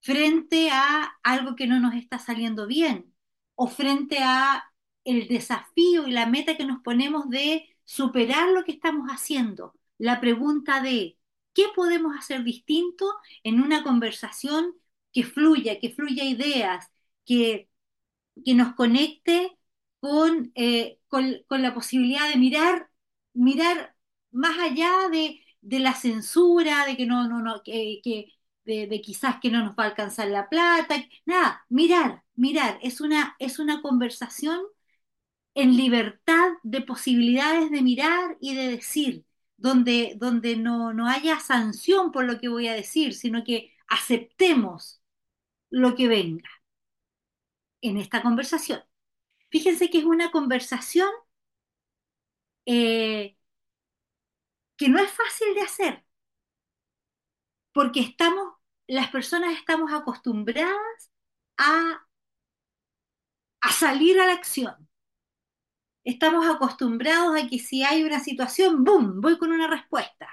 [0.00, 3.14] frente a algo que no nos está saliendo bien,
[3.54, 4.64] o frente a
[5.04, 9.74] el desafío y la meta que nos ponemos de superar lo que estamos haciendo.
[9.98, 11.18] La pregunta de
[11.54, 13.04] ¿qué podemos hacer distinto
[13.42, 14.76] en una conversación
[15.12, 16.88] que fluya, que fluya ideas,
[17.26, 17.68] que,
[18.44, 19.58] que nos conecte
[19.98, 22.90] con, eh, con, con, la posibilidad de mirar,
[23.34, 23.96] mirar
[24.30, 28.32] más allá de, de la censura, de que no, no, no, que, que
[28.64, 30.94] de, quizás que no nos va a alcanzar la plata,
[31.26, 34.60] nada, mirar, mirar, es una, es una conversación
[35.62, 42.12] en libertad de posibilidades de mirar y de decir, donde, donde no, no haya sanción
[42.12, 45.02] por lo que voy a decir, sino que aceptemos
[45.70, 46.48] lo que venga
[47.82, 48.82] en esta conversación.
[49.50, 51.10] Fíjense que es una conversación
[52.66, 53.36] eh,
[54.76, 56.04] que no es fácil de hacer,
[57.72, 58.54] porque estamos
[58.86, 61.12] las personas estamos acostumbradas
[61.58, 62.06] a,
[63.60, 64.89] a salir a la acción.
[66.04, 70.28] Estamos acostumbrados a que si hay una situación, ¡boom!, voy con una respuesta.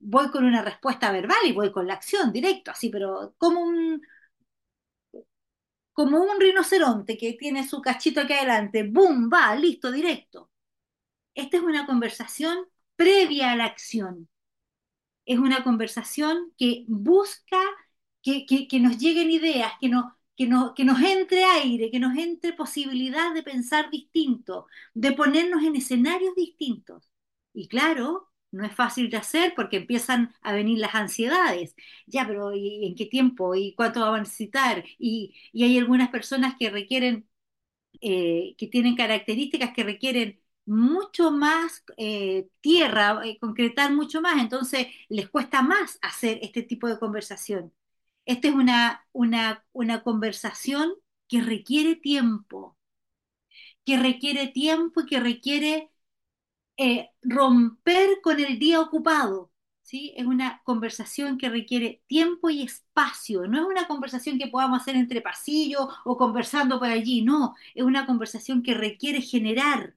[0.00, 4.00] Voy con una respuesta verbal y voy con la acción directo, así, pero como un,
[5.92, 10.50] como un rinoceronte que tiene su cachito aquí adelante, ¡boom!, va, listo, directo.
[11.34, 14.28] Esta es una conversación previa a la acción.
[15.24, 17.58] Es una conversación que busca
[18.22, 19.90] que, nos lleguen ideas, que,
[20.38, 20.46] que,
[20.84, 27.10] nos entre aire, que nos entre posibilidad de pensar distinto, de ponernos en escenarios distintos.
[27.52, 31.74] Y claro, no es fácil de hacer porque empiezan a venir las ansiedades.
[32.06, 33.54] Ya, pero ¿y ¿en qué tiempo?
[33.56, 34.84] ¿Y cuánto va a necesitar?
[34.98, 37.28] Y, hay algunas personas que requieren,
[38.00, 44.88] eh, que tienen características que requieren mucho más eh, tierra, eh, concretar mucho más, entonces
[45.08, 47.72] les cuesta más hacer este tipo de conversación.
[48.28, 50.92] Esta es una, una, conversación
[51.28, 52.76] que requiere tiempo,
[53.86, 55.90] que requiere tiempo y que requiere
[56.76, 59.50] eh, romper con el día ocupado.
[59.82, 60.12] ¿sí?
[60.16, 63.46] Es una conversación que requiere tiempo y espacio.
[63.48, 67.22] No es una conversación que podamos hacer entre pasillos o conversando por allí.
[67.22, 69.96] No, es una conversación que requiere generar,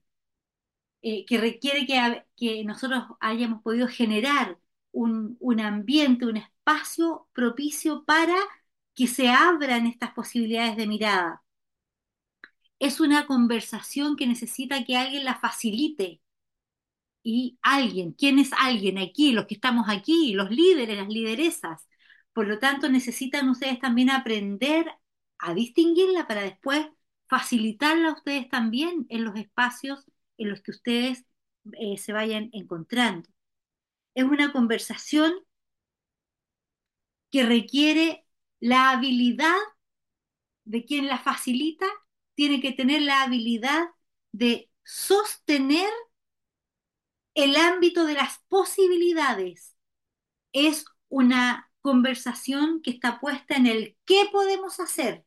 [1.02, 4.58] eh, que requiere que, que nosotros hayamos podido generar
[4.92, 8.36] un, un ambiente, un espacio propicio para
[8.94, 11.42] que se abran estas posibilidades de mirada.
[12.78, 16.20] Es una conversación que necesita que alguien la facilite.
[17.22, 19.32] Y alguien, ¿quién es alguien aquí?
[19.32, 21.86] Los que estamos aquí, los líderes, las lideresas.
[22.32, 24.86] Por lo tanto, necesitan ustedes también aprender
[25.38, 26.86] a distinguirla para después
[27.28, 30.04] facilitarla a ustedes también en los espacios
[30.38, 31.24] en los que ustedes
[31.74, 33.31] eh, se vayan encontrando
[34.14, 35.32] es una conversación
[37.30, 38.26] que requiere
[38.60, 39.56] la habilidad
[40.64, 41.86] de quien la facilita,
[42.34, 43.88] tiene que tener la habilidad
[44.32, 45.90] de sostener
[47.34, 49.76] el ámbito de las posibilidades.
[50.52, 55.24] Es una conversación que está puesta en el qué podemos hacer.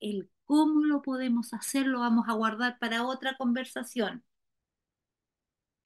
[0.00, 4.24] El cómo lo podemos hacer lo vamos a guardar para otra conversación.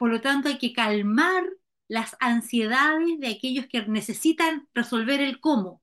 [0.00, 1.44] Por lo tanto, hay que calmar
[1.88, 5.80] las ansiedades de aquellos que necesitan resolver el cómo,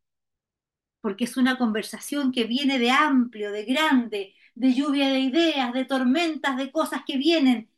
[1.02, 5.86] porque es una conversación que viene de amplio, de grande, de lluvia de ideas, de
[5.86, 7.70] tormentas, de cosas que vienen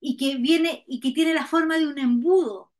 [0.00, 2.72] y que viene y que tiene la forma de un embudo.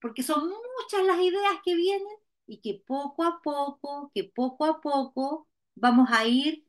[0.00, 2.08] porque son muchas las ideas que vienen
[2.46, 6.66] y que poco a poco, que poco a poco vamos a ir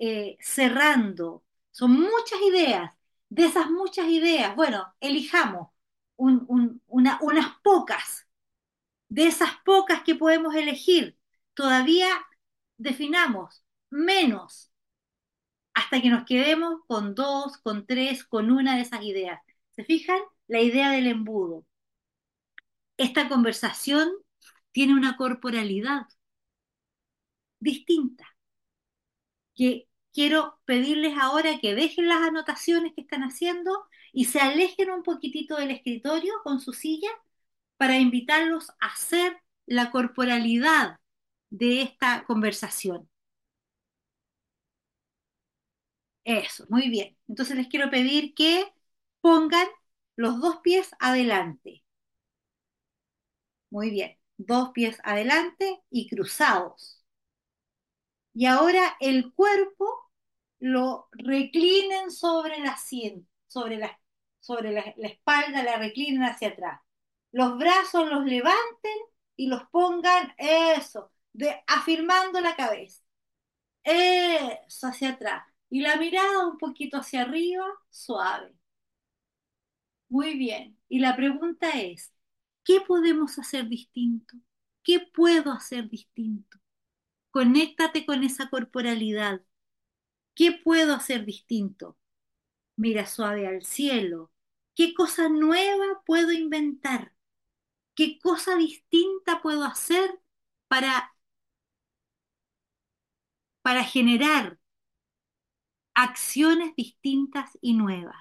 [0.00, 1.44] eh, cerrando.
[1.72, 2.92] Son muchas ideas.
[3.30, 5.70] De esas muchas ideas, bueno, elijamos
[6.16, 8.26] un- un- una- unas pocas.
[9.08, 11.18] De esas pocas que podemos elegir,
[11.54, 12.08] todavía
[12.78, 14.72] definamos menos
[15.74, 19.40] hasta que nos quedemos con dos, con tres, con una de esas ideas.
[19.72, 20.18] ¿Se fijan?
[20.48, 21.64] La idea del embudo.
[22.98, 24.12] Esta conversación
[24.70, 26.06] tiene una corporalidad
[27.60, 28.26] distinta,
[29.54, 29.88] que
[30.20, 33.72] quiero pedirles ahora que dejen las anotaciones que están haciendo
[34.12, 37.08] y se alejen un poquitito del escritorio con su silla
[37.78, 40.98] para invitarlos a hacer la corporalidad
[41.48, 43.08] de esta conversación.
[46.24, 47.16] Eso, muy bien.
[47.28, 48.66] Entonces les quiero pedir que
[49.22, 49.66] pongan
[50.16, 51.82] los dos pies adelante.
[53.70, 54.16] Muy bien.
[54.36, 57.02] Dos pies adelante y cruzados.
[58.34, 60.09] Y ahora el cuerpo
[60.60, 63.98] lo reclinen sobre la sien, sobre la,
[64.40, 66.80] sobre la espalda, la reclinen hacia atrás.
[67.32, 68.98] Los brazos los levanten
[69.36, 73.02] y los pongan, eso, de, afirmando la cabeza.
[73.84, 75.44] Eso, hacia atrás.
[75.70, 78.54] Y la mirada un poquito hacia arriba, suave.
[80.08, 80.78] Muy bien.
[80.88, 82.12] Y la pregunta es,
[82.64, 84.36] ¿qué podemos hacer distinto?
[84.82, 86.58] ¿Qué puedo hacer distinto?
[87.30, 89.42] Conéctate con esa corporalidad.
[90.34, 91.98] ¿Qué puedo hacer distinto?
[92.76, 94.32] Mira suave al cielo.
[94.76, 97.14] ¿Qué cosa nueva puedo inventar?
[97.94, 100.20] ¿Qué cosa distinta puedo hacer
[100.68, 101.14] para,
[103.62, 104.58] para generar
[105.94, 108.16] acciones distintas y nuevas?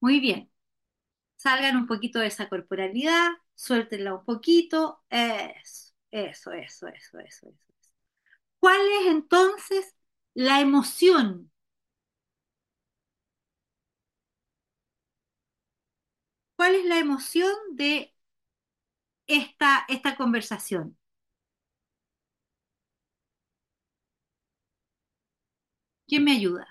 [0.00, 0.50] Muy bien.
[1.36, 5.02] Salgan un poquito de esa corporalidad, suéltenla un poquito.
[5.10, 7.54] Eso, eso, eso, eso, eso, eso.
[8.58, 9.94] ¿Cuál es entonces
[10.34, 11.52] la emoción?
[16.56, 18.12] ¿Cuál es la emoción de
[19.26, 20.96] esta, esta conversación?
[26.06, 26.66] ¿Quién me ayuda?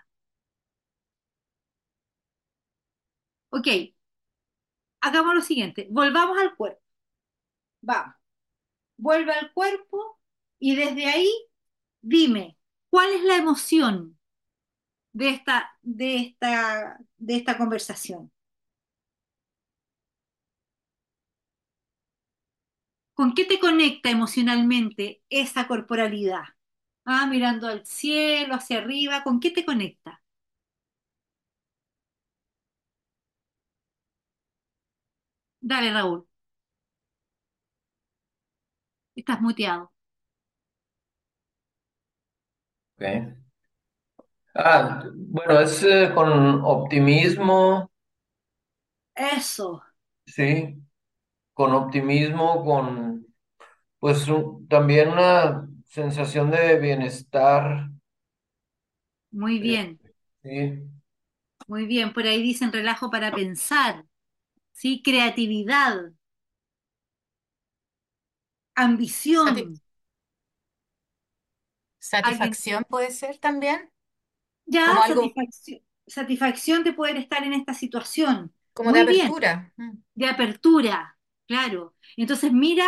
[3.52, 3.93] Ok,
[5.04, 6.82] hagamos lo siguiente, volvamos al cuerpo.
[7.82, 8.16] Vamos,
[8.98, 10.20] vuelve al cuerpo
[10.60, 11.30] y desde ahí
[12.02, 12.58] dime,
[12.90, 14.20] ¿cuál es la emoción
[15.14, 18.32] de esta, de esta, de esta conversación?
[23.16, 26.44] ¿Con qué te conecta emocionalmente esa corporalidad?
[27.06, 30.23] Ah, mirando al cielo, hacia arriba, ¿con qué te conecta?
[35.70, 36.28] Dale, Raúl.
[39.16, 39.92] Estás muteado.
[42.98, 43.34] Ok.
[44.56, 47.92] Ah, bueno, es eh, con optimismo,
[49.16, 49.82] Eso,
[50.26, 50.76] sí,
[51.54, 53.28] con optimismo, con
[54.00, 57.90] pues un- también una sensación de bienestar,
[59.32, 60.00] muy eh, bien,
[60.44, 60.84] sí,
[61.68, 62.14] muy bien.
[62.14, 64.06] Por ahí dicen relajo para pensar,
[64.74, 65.02] ¿sí?
[65.04, 66.12] Creatividad,
[68.76, 69.80] ambición.
[72.00, 73.90] Satisfacción puede ser también,
[74.66, 75.34] Ya, como algo
[76.08, 78.54] satisfacción, de poder estar en esta situación.
[78.74, 79.74] como de Muy apertura.
[79.78, 79.92] Mm.
[80.16, 81.18] de apertura,
[81.48, 81.96] claro.
[82.18, 82.86] Entonces mira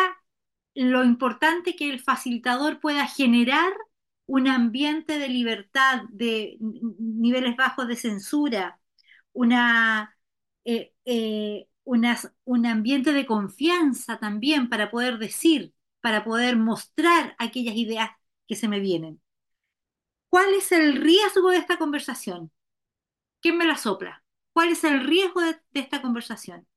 [0.75, 3.71] lo importante que el facilitador pueda generar
[4.27, 8.79] un ambiente de libertad, de niveles bajos de censura,
[9.33, 10.17] una,
[10.65, 17.75] eh, eh, unas- un ambiente de confianza también para poder decir, para poder mostrar aquellas
[17.77, 18.11] ideas
[18.47, 19.21] que se me vienen.
[20.29, 22.51] ¿Cuál es el riesgo de esta conversación?
[23.41, 24.23] ¿Quién me la sopla?
[24.53, 26.67] ¿Cuál es el riesgo de esta conversación?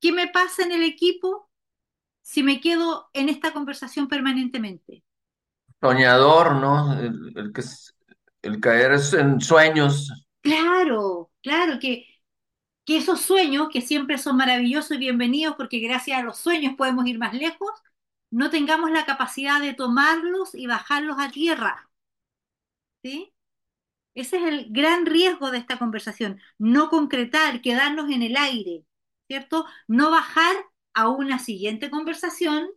[0.00, 1.48] ¿Qué me pasa en el equipo
[2.22, 5.04] si me quedo en esta conversación permanentemente?
[5.80, 6.92] soñador, ¿no?
[6.98, 7.52] El,
[8.42, 12.06] el caer en sueños, Claro, claro, que,
[12.86, 17.18] esos sueños, que siempre son maravillosos y bienvenidos porque gracias a los sueños podemos ir
[17.18, 17.70] más lejos,
[18.30, 21.90] no tengamos la capacidad de tomarlos y bajarlos a tierra,
[23.02, 23.32] ¿sí?
[24.14, 28.84] Ese es el gran riesgo de esta conversación, no concretar, quedarnos en el aire,
[29.28, 29.66] ¿cierto?
[29.88, 30.56] No bajar
[30.94, 32.68] a una siguiente conversación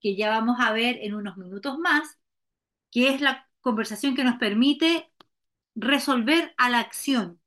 [0.00, 2.18] que ya vamos a ver en unos minutos más,
[2.90, 5.07] que es la, conversación que nos permite
[5.78, 7.40] resolver a la acción.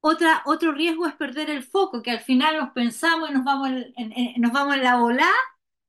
[0.00, 3.68] Otra, otro riesgo es perder el foco, que al final nos pensamos y nos vamos
[3.96, 5.30] en, nos vamos en la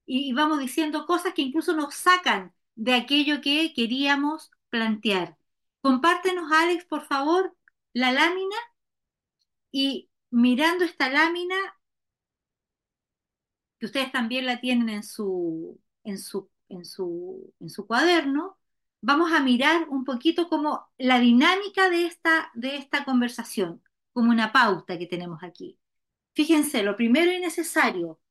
[0.05, 5.37] y, y vamos diciendo cosas que incluso nos sacan de aquello que queríamos plantear.
[5.81, 7.55] Compártenos, Alex, por favor,
[7.93, 8.55] la lámina
[9.71, 11.55] y mirando esta lámina,
[13.79, 18.57] que ustedes también la tienen en su, en su, en su, en su cuaderno,
[19.03, 23.83] vamos a mirar un poquito como la dinámica de esta, de esta conversación,
[24.13, 25.77] como una pauta que tenemos aquí.
[26.33, 28.21] Fíjense, lo primero y necesario,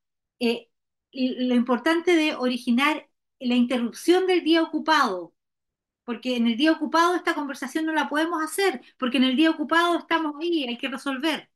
[0.40, 0.70] eh,
[1.12, 3.08] lo importante de originar
[3.38, 5.34] la interrupción del día ocupado,
[6.04, 9.50] porque en el día ocupado esta conversación no la podemos hacer, porque en el día
[9.50, 11.50] ocupado estamos ahí, hay que resolver.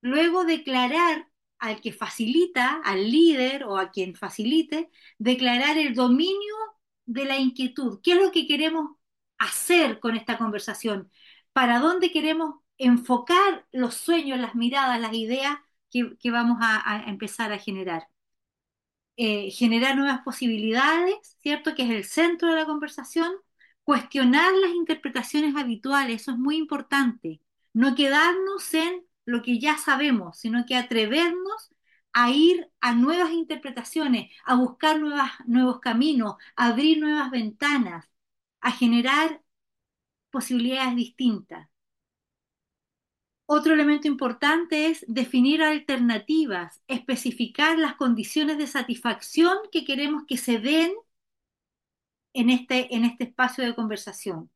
[0.00, 1.28] Luego declarar
[1.58, 6.54] al que facilita, al líder o a quien facilite, declarar el dominio
[7.12, 8.00] de la inquietud.
[8.02, 8.96] ¿Qué es lo que queremos
[9.38, 11.10] hacer con esta conversación?
[11.52, 15.58] ¿Para dónde queremos enfocar los sueños, las miradas, las ideas
[15.90, 18.08] que, vamos a empezar a generar?
[19.22, 21.74] Eh, generar nuevas posibilidades, ¿cierto?
[21.74, 23.30] Que es el centro de la conversación,
[23.84, 27.42] cuestionar las interpretaciones habituales, eso es muy importante,
[27.74, 31.69] no quedarnos en lo que ya sabemos, sino que atrevernos
[32.12, 35.00] a ir a nuevas interpretaciones, a buscar
[35.46, 38.06] nuevos caminos, a abrir nuevas ventanas,
[38.60, 39.42] a generar
[40.30, 41.68] posibilidades distintas.
[43.46, 50.60] Otro elemento importante es definir alternativas, especificar las condiciones de satisfacción que queremos que se
[50.60, 50.92] den
[52.32, 54.50] en este, en este espacio de conversación.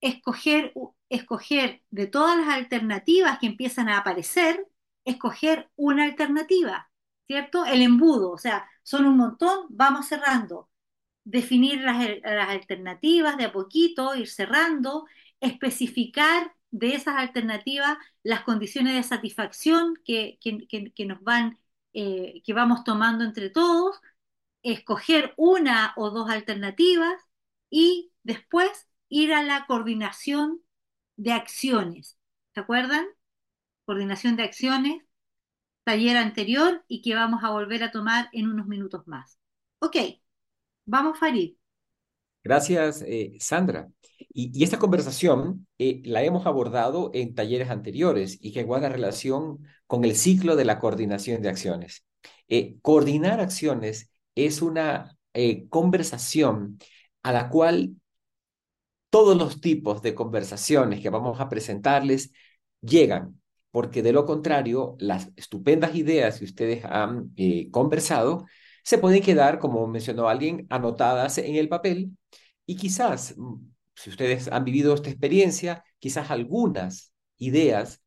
[0.00, 0.74] Escoger,
[1.08, 4.66] escoger de todas las alternativas que empiezan a aparecer,
[5.04, 6.90] escoger una alternativa,
[7.26, 7.64] ¿cierto?
[7.64, 10.70] El embudo, o sea, son un montón, vamos cerrando.
[11.24, 15.06] Definir las, las alternativas de a poquito, ir cerrando,
[15.40, 20.38] especificar de esas alternativas las condiciones de satisfacción que,
[21.06, 21.58] nos van,
[21.92, 24.00] eh, que vamos tomando entre todos,
[24.62, 27.14] escoger una o dos alternativas
[27.70, 30.62] y después ir a la coordinación
[31.16, 32.18] de acciones.
[32.54, 33.06] ¿Se acuerdan?
[33.84, 35.02] Coordinación de acciones,
[35.84, 39.38] taller anterior y que vamos a volver a tomar en unos minutos más.
[39.78, 39.96] Ok,
[40.86, 41.56] vamos Farid.
[42.42, 43.88] Gracias, eh, Sandra.
[44.32, 50.04] Y, esta conversación eh, la hemos abordado en talleres anteriores y que guarda relación con
[50.04, 52.04] el ciclo de la coordinación de acciones.
[52.48, 55.16] Eh, coordinar acciones es una
[55.68, 56.78] conversación
[57.24, 57.96] a la cual
[59.10, 62.32] todos los tipos de conversaciones que vamos a presentarles
[62.80, 63.40] llegan,
[63.74, 67.34] porque de lo contrario, las estupendas ideas que ustedes han
[67.72, 68.46] conversado
[68.84, 72.16] se pueden quedar, como mencionó alguien, anotadas en el papel
[72.66, 73.56] y quizás, mm,
[73.96, 78.00] si ustedes han vivido esta experiencia, quizás algunas ideas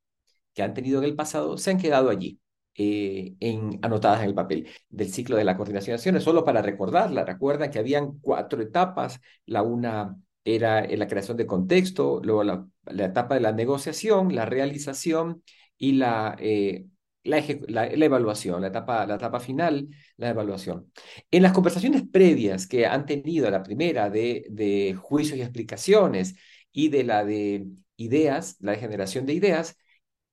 [0.54, 2.40] que han tenido en el pasado se han quedado allí,
[2.76, 6.62] eh, en, anotadas en el papel del ciclo de la coordinación de acciones, solo para
[6.62, 7.26] recordarla.
[7.26, 9.20] Recuerdan que habían cuatro etapas.
[9.46, 10.16] La una
[10.56, 12.68] era la creación de contexto, luego la,
[12.98, 15.44] etapa de la negociación, la realización
[15.78, 16.86] y la eh,
[17.28, 20.92] la, evaluación, la etapa, la etapa final, la evaluación.
[21.32, 26.36] En las conversaciones previas que han tenido, la primera de, de juicios y explicaciones
[26.72, 27.68] y de la de
[27.98, 29.78] ideas, la de generación de ideas,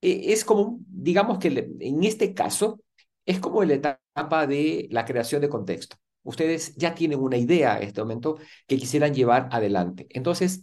[0.00, 1.48] e, es como, digamos que
[1.80, 2.80] en este caso,
[3.26, 5.96] es como la etapa de la creación de contexto.
[6.24, 10.06] Ustedes ya tienen una idea en este momento que quisieran llevar adelante.
[10.10, 10.62] Entonces,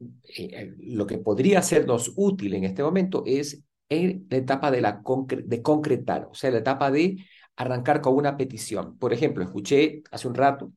[0.00, 4.80] eh, eh, lo que podría sernos útil en este momento es en la etapa de,
[4.80, 5.02] la
[5.44, 7.16] de concretar, o sea, la etapa de
[7.56, 8.96] arrancar con una petición.
[8.98, 10.72] Por ejemplo, escuché hace un rato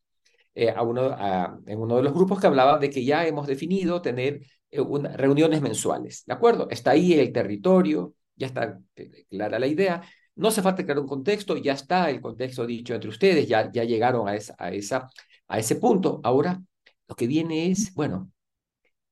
[0.56, 1.16] eh, a uno,
[1.66, 4.82] en uno de los grupos que hablaba de que ya hemos definido tener eh,
[5.16, 6.68] reuniones mensuales, ¿de acuerdo?
[6.70, 10.02] Está ahí el territorio, ya está eh, clara la idea,
[10.36, 13.84] no hace falta crear un contexto, ya está el contexto dicho entre ustedes, ya, ya
[13.84, 15.10] llegaron a, esa, a, esa,
[15.48, 16.22] a ese punto.
[16.24, 16.62] Ahora,
[17.08, 18.32] lo que viene es, bueno,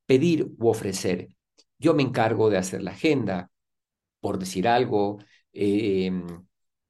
[0.06, 1.30] pedir u ofrecer.
[1.80, 3.52] Yo me encargo de hacer la agenda,
[4.20, 5.20] por decir algo,
[5.54, 6.26] em,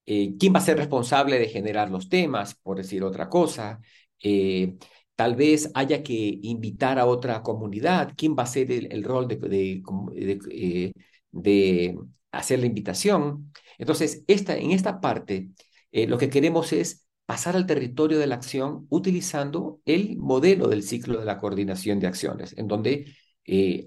[0.05, 3.79] eh, quién va a ser responsable de generar los temas, por decir otra cosa.
[4.19, 4.75] Eh,
[5.15, 9.37] tal vez haya que invitar a otra comunidad, quién va a ser el, rol de,
[9.37, 10.93] de,
[11.43, 11.95] eh,
[12.31, 13.51] hacer la invitación.
[13.81, 15.49] Entonces, esta, en esta parte,
[15.91, 21.19] lo que queremos es pasar al territorio de la acción utilizando el modelo del ciclo
[21.19, 23.13] de la coordinación de acciones, en donde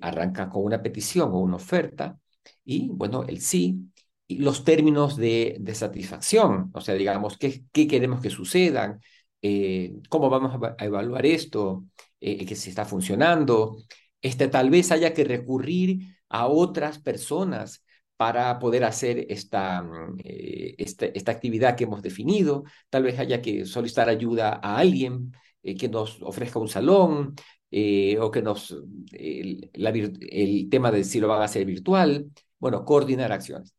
[0.02, 2.18] arranca con una petición o una oferta,
[2.64, 3.90] y, bueno, el sí,
[4.26, 9.00] y los términos de, satisfacción, o sea, digamos, qué, queremos que sucedan,
[9.42, 11.84] eh, cómo vamos a, evaluar esto,
[12.20, 13.76] eh, que se está funcionando.
[14.22, 17.83] Este, tal vez haya que recurrir a otras personas
[18.16, 22.64] para poder hacer esta, mm, eh, esta, esta, actividad que hemos definido.
[22.88, 27.34] Tal vez haya que solicitar ayuda a alguien eh, que nos ofrezca un salón
[27.70, 28.76] eh, o que nos,
[29.12, 32.30] el, la, el, tema de si lo van a hacer virtual.
[32.58, 33.74] Bueno, coordinar acciones.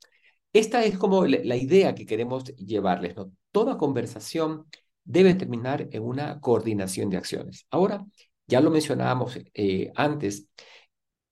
[0.53, 3.15] Esta es como la, idea que queremos llevarles.
[3.15, 3.31] ¿no?
[3.51, 4.65] Toda conversación
[5.03, 7.65] debe terminar en una coordinación de acciones.
[7.71, 8.05] Ahora,
[8.47, 9.39] ya lo mencionábamos
[9.95, 10.47] antes,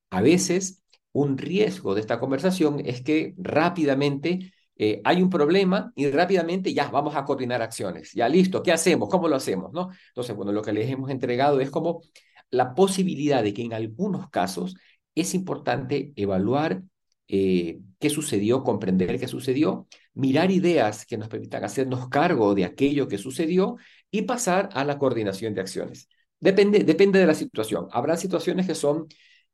[0.09, 0.82] a veces
[1.14, 6.89] un riesgo de esta conversación es que rápidamente eh, hay un problema y rápidamente ya
[6.89, 8.11] vamos a coordinar acciones.
[8.14, 9.09] Ya listo, ¿qué hacemos?
[9.09, 9.72] ¿Cómo lo hacemos?
[9.72, 9.89] ¿no?
[10.09, 12.01] Entonces, bueno, lo que les hemos entregado es como
[12.49, 14.76] la posibilidad de que en algunos casos
[15.16, 16.82] es importante evaluar
[17.28, 23.07] eh, qué sucedió, comprender qué sucedió, mirar ideas que nos permitan hacernos cargo de aquello
[23.07, 23.78] que sucedió
[24.11, 26.09] y pasar a la coordinación de acciones.
[26.39, 27.88] Depende, depende de la situación.
[27.91, 29.07] Habrá situaciones que son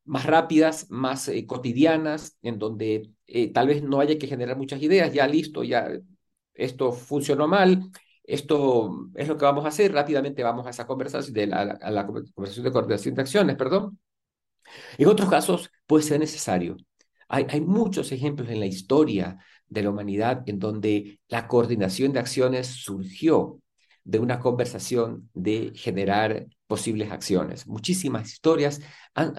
[0.10, 4.82] más rápidas, más eh, cotidianas, en donde eh, tal vez no haya que generar muchas
[4.82, 5.88] ideas, ya listo, ya
[6.56, 7.92] esto funcionó mal,
[8.24, 12.66] esto es lo que vamos a hacer, rápidamente vamos a esa conversación, de la, conversación
[12.66, 14.00] de coordinación de acciones, perdón.
[14.98, 16.78] En otros casos puede ser necesario.
[17.28, 19.38] Hay, hay muchos ejemplos en la historia
[19.68, 23.62] de la humanidad en donde la coordinación de acciones surgió
[24.10, 27.68] de una conversación de generar posibles acciones.
[27.68, 28.82] Muchísimas historias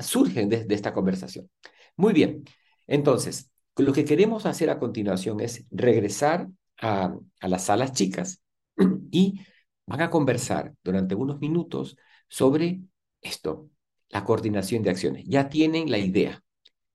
[0.01, 1.51] surgen desde de esta conversación.
[1.97, 2.45] Muy bien,
[2.87, 6.49] entonces, lo que queremos hacer a continuación es regresar
[6.81, 8.43] a, a las salas chicas
[9.11, 9.41] y
[9.87, 11.97] van a conversar durante unos minutos
[12.29, 12.81] sobre
[13.21, 13.71] esto,
[14.09, 15.25] la coordinación de acciones.
[15.27, 16.43] Ya tienen la idea.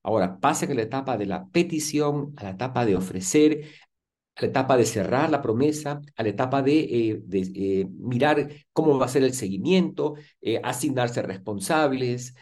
[0.02, 3.66] Ahora pasen a la etapa de la petición, a la etapa de ofrecer,
[4.36, 8.98] a la etapa de cerrar la promesa, a la etapa de, eh, eh, mirar cómo
[8.98, 12.34] va a ser el seguimiento, eh, asignarse responsables.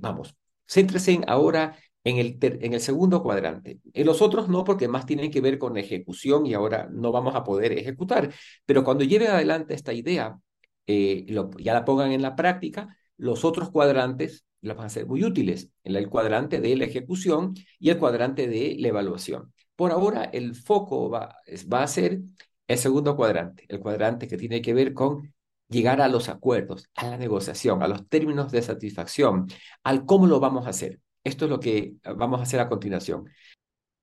[0.00, 3.80] Vamos, céntrese ahora en el, en el segundo cuadrante.
[3.92, 7.34] En los otros no, porque más tienen que ver con ejecución y ahora no vamos
[7.34, 8.32] a poder ejecutar.
[8.64, 10.38] Pero cuando lleven adelante esta idea,
[10.86, 15.70] ya la pongan en la práctica, los otros cuadrantes los van a ser muy útiles.
[15.84, 19.52] El cuadrante de la ejecución y el cuadrante de la evaluación.
[19.78, 21.36] Por ahora, el foco va,
[21.72, 22.18] va a ser
[22.66, 25.32] el segundo cuadrante, el cuadrante que tiene que ver con
[25.68, 29.46] llegar a los acuerdos, a la negociación, a los términos de satisfacción,
[29.84, 31.00] al cómo lo vamos a hacer.
[31.22, 33.30] Esto es lo que vamos a hacer a continuación.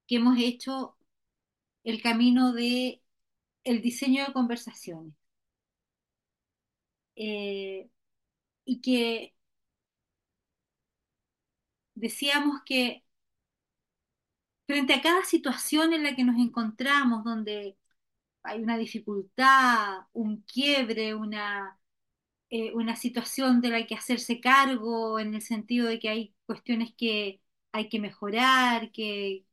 [0.07, 0.95] Que hemos hecho
[1.83, 3.01] el camino de
[3.65, 5.13] el diseño de conversaciones.
[7.17, 7.89] Eh,
[8.63, 9.33] y que
[11.95, 13.04] decíamos que
[14.67, 17.77] frente a cada situación en la que nos encontramos, donde
[18.43, 21.79] hay una dificultad, un quiebre, una,
[22.49, 26.93] eh, una situación de la que hacerse cargo, en el sentido de que hay cuestiones
[26.97, 27.41] que
[27.71, 29.45] hay que mejorar, que,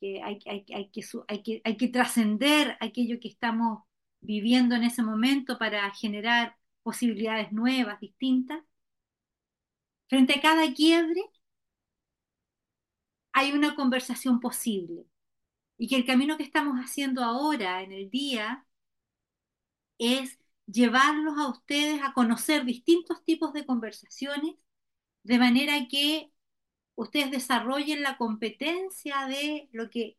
[0.00, 3.84] que hay, hay, hay, que, hay, que, hay que trascender aquello que estamos
[4.20, 8.62] viviendo en ese momento para generar posibilidades nuevas, distintas.
[10.08, 11.20] Frente a cada quiebre,
[13.38, 15.06] hay una conversación posible.
[15.78, 18.66] Y que el camino que estamos haciendo ahora en el día
[19.98, 24.56] es llevarlos a ustedes a conocer distintos tipos de conversaciones
[25.24, 26.32] de manera que
[26.96, 30.18] ustedes desarrollen la competencia de lo que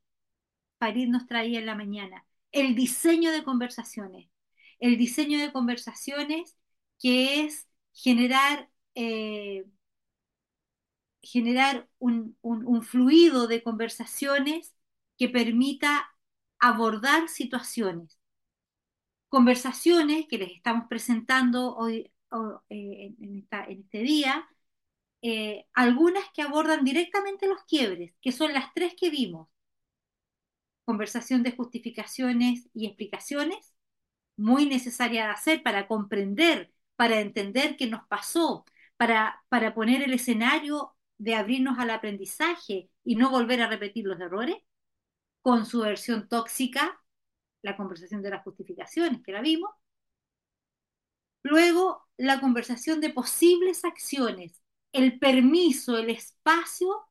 [0.80, 4.30] Farid nos traía en la mañana, el diseño de conversaciones,
[4.80, 6.58] el diseño de conversaciones
[7.00, 9.66] que es generar eh,
[11.22, 12.38] generar un,
[12.84, 14.76] fluido de conversaciones
[15.18, 16.10] que permita
[16.60, 18.18] abordar situaciones.
[19.30, 22.12] Conversaciones que les estamos presentando hoy
[22.70, 24.48] eh, en, este día,
[25.22, 29.50] eh, algunas que abordan directamente los quiebres, que son las tres que vimos.
[30.86, 33.74] Conversación de justificaciones y explicaciones,
[34.38, 38.66] muy necesaria de hacer para comprender, para entender qué nos pasó,
[38.98, 44.20] para, para poner el escenario de abrirnos al aprendizaje y no volver a repetir los
[44.20, 44.58] errores,
[45.42, 47.00] con su versión tóxica,
[47.62, 49.72] la conversación de las justificaciones, que la vimos.
[51.44, 54.62] Luego, la conversación de posibles acciones,
[54.92, 57.08] el permiso, el espacio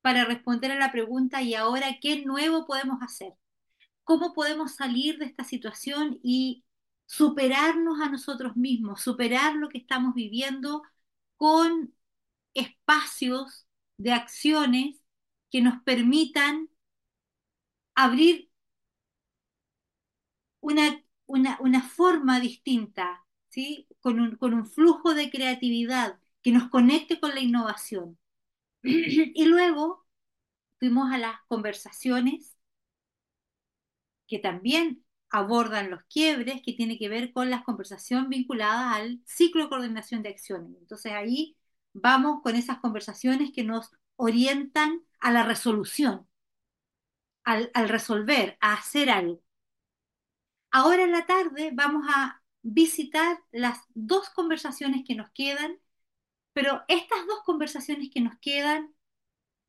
[0.00, 3.34] para responder a la pregunta y ahora qué nuevo podemos hacer.
[4.04, 6.64] ¿Cómo podemos salir de esta situación y
[7.06, 10.82] superarnos a nosotros mismos, superar lo que estamos viviendo
[11.36, 11.92] con
[12.54, 15.02] espacios de acciones
[15.50, 16.68] que nos permitan
[17.94, 18.50] abrir
[20.60, 23.88] una, una, forma distinta, ¿sí?
[24.00, 28.18] con un, con un flujo de creatividad que nos conecte con la innovación.
[28.82, 30.06] Y luego
[30.78, 32.56] fuimos a las conversaciones
[34.26, 39.64] que también abordan los quiebres, que tiene que ver con las conversaciones vinculadas al ciclo
[39.64, 40.76] de coordinación de acciones.
[40.80, 41.56] Entonces ahí
[41.92, 46.28] vamos con esas conversaciones que nos orientan a la resolución,
[47.44, 49.42] al, resolver, a hacer algo.
[50.70, 55.78] Ahora en la tarde vamos a visitar las dos conversaciones que nos quedan,
[56.52, 58.94] pero estas dos conversaciones que nos quedan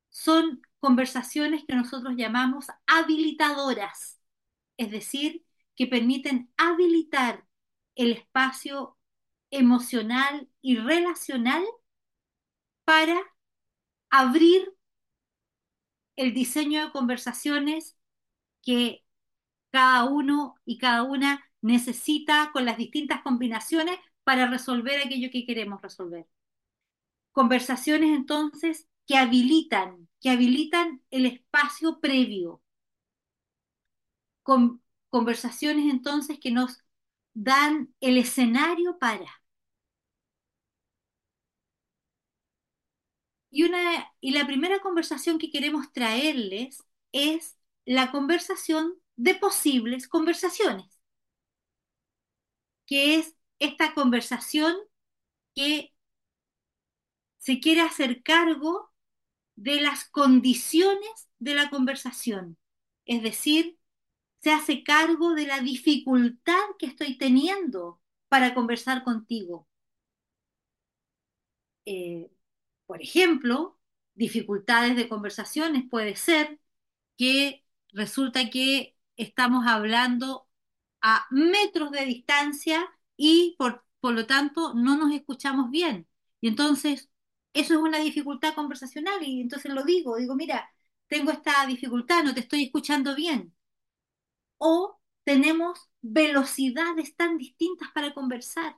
[0.10, 4.20] son conversaciones que nosotros llamamos habilitadoras,
[4.78, 5.46] es decir,
[5.76, 7.48] que permiten habilitar
[7.96, 8.98] el espacio
[9.52, 11.64] emocional y relacional
[12.86, 13.18] para
[14.10, 14.74] abrir
[16.16, 17.98] el diseño de conversaciones
[18.62, 19.04] que
[19.72, 25.82] cada uno y cada una necesita con las distintas combinaciones para resolver aquello que queremos
[25.82, 26.28] resolver.
[27.32, 32.62] Conversaciones entonces que habilitan, que habilitan el espacio previo.
[34.44, 36.80] Con, conversaciones entonces que nos
[37.34, 39.41] dan el escenario para.
[43.52, 51.02] Y, una, y la primera conversación que queremos traerles es la conversación de posibles conversaciones,
[52.86, 54.76] que es esta conversación
[55.56, 55.94] que
[57.40, 58.92] se quiere hacer cargo
[59.56, 62.58] de las condiciones de la conversación,
[63.06, 63.80] es decir,
[64.42, 69.68] se hace cargo de la dificultad que estoy teniendo para conversar contigo.
[71.86, 72.30] Eh,
[72.92, 73.80] por ejemplo,
[74.16, 76.60] dificultades de conversaciones puede ser
[77.18, 77.64] que
[77.94, 80.50] resulta que estamos hablando
[81.02, 82.86] a metros de distancia
[83.16, 86.06] y por, por lo tanto no nos escuchamos bien.
[86.42, 87.10] Y entonces
[87.54, 90.70] eso es una dificultad conversacional y entonces lo digo, digo, mira,
[91.08, 93.56] tengo esta dificultad, no te estoy escuchando bien.
[94.58, 98.78] O tenemos velocidades tan distintas para conversar.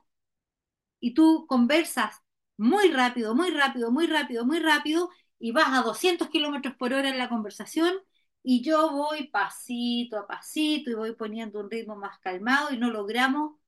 [1.00, 2.23] Y tú conversas
[2.56, 7.08] muy rápido, muy rápido, muy rápido, muy rápido, y vas a 200 kilómetros por hora
[7.10, 7.94] en la conversación,
[8.42, 12.90] y yo voy pasito a pasito y voy poniendo un ritmo más calmado y no
[12.90, 13.58] logramos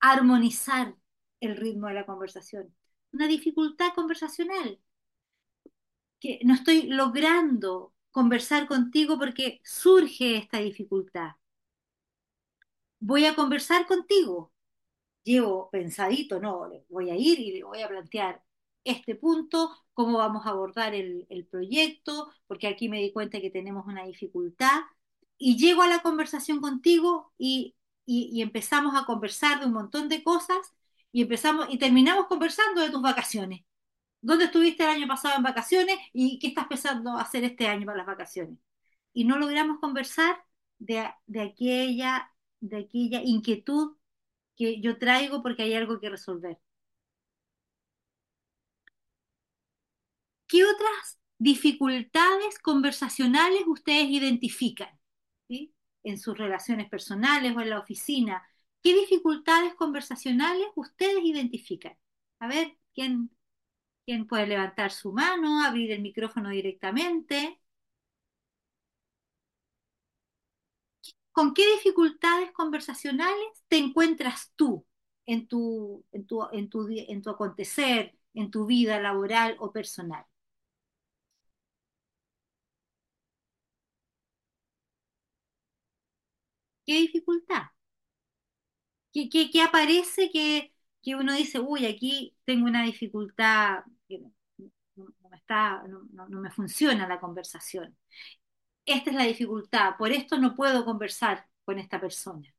[0.00, 0.94] armonizar
[1.40, 2.74] el ritmo de la conversación.
[3.12, 4.80] Una dificultad conversacional,
[6.20, 11.32] que no estoy logrando conversar contigo porque surge esta dificultad.
[13.00, 14.52] Voy a conversar contigo,
[15.24, 18.42] llevo pensadito, no, voy a ir y le voy a plantear
[18.84, 23.86] este punto, cómo vamos a abordar el, proyecto, porque aquí me di cuenta que tenemos
[23.86, 24.82] una dificultad,
[25.38, 27.74] y llego a la conversación contigo y,
[28.06, 30.58] y, empezamos a conversar de un montón de cosas
[31.12, 33.62] y empezamos y terminamos conversando de tus vacaciones.
[34.20, 37.98] ¿Dónde estuviste el año pasado en vacaciones y qué estás pensando hacer este año para
[37.98, 38.58] las vacaciones?
[39.12, 40.36] Y no logramos conversar
[40.78, 43.96] de, de aquella, de aquella inquietud
[44.56, 46.58] que yo traigo porque hay algo que resolver.
[50.46, 54.98] ¿Qué otras dificultades conversacionales ustedes identifican
[56.02, 58.42] en sus relaciones personales o en la oficina?
[58.82, 61.96] ¿Qué dificultades conversacionales ustedes identifican?
[62.40, 63.30] A ver, ¿quién,
[64.06, 67.60] quién puede levantar su mano, abrir el micrófono directamente?
[71.34, 74.86] ¿Con qué dificultades conversacionales te encuentras tú
[75.26, 80.24] en tu, en tu, en tu, en tu acontecer, en tu vida laboral o personal?
[86.86, 87.64] ¿Qué dificultad?
[89.12, 90.72] ¿Qué, qué, aparece que,
[91.02, 94.18] que, uno dice, uy, aquí tengo una dificultad, que
[94.96, 97.96] no, me está, no, me funciona la conversación?
[98.86, 102.54] Esta es la dificultad, por esto no puedo conversar con esta persona.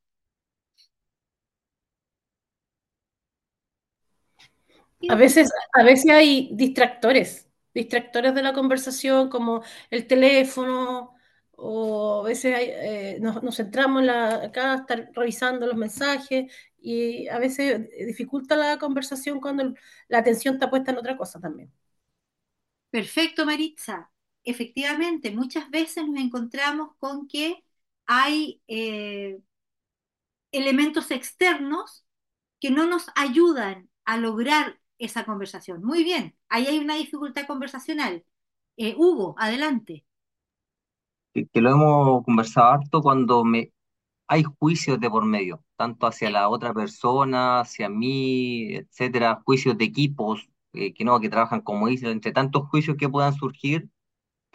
[5.08, 9.62] A veces, a veces hay distractores, distractores de la conversación como
[9.92, 11.16] el teléfono,
[11.58, 17.88] o a veces eh, nos, centramos la, acá estar revisando los mensajes y a veces
[18.06, 19.74] dificulta la conversación cuando
[20.08, 21.72] la atención está puesta en otra cosa también.
[22.90, 24.12] Perfecto, Maritza.
[24.46, 27.64] Efectivamente, muchas veces nos encontramos con que
[28.06, 29.40] hay eh,
[30.52, 32.06] elementos externos
[32.60, 35.84] que no nos ayudan a lograr esa conversación.
[35.84, 38.24] Muy bien, ahí hay una dificultad conversacional.
[38.78, 40.06] Eh, Hugo, adelante
[41.52, 43.72] que, lo hemos conversado harto cuando me,
[44.28, 49.86] hay juicios de por medio, tanto hacia la otra persona, hacia mí, etcétera, juicios de
[49.86, 53.90] equipos eh, que no, que trabajan como isla, entre tantos juicios que puedan surgir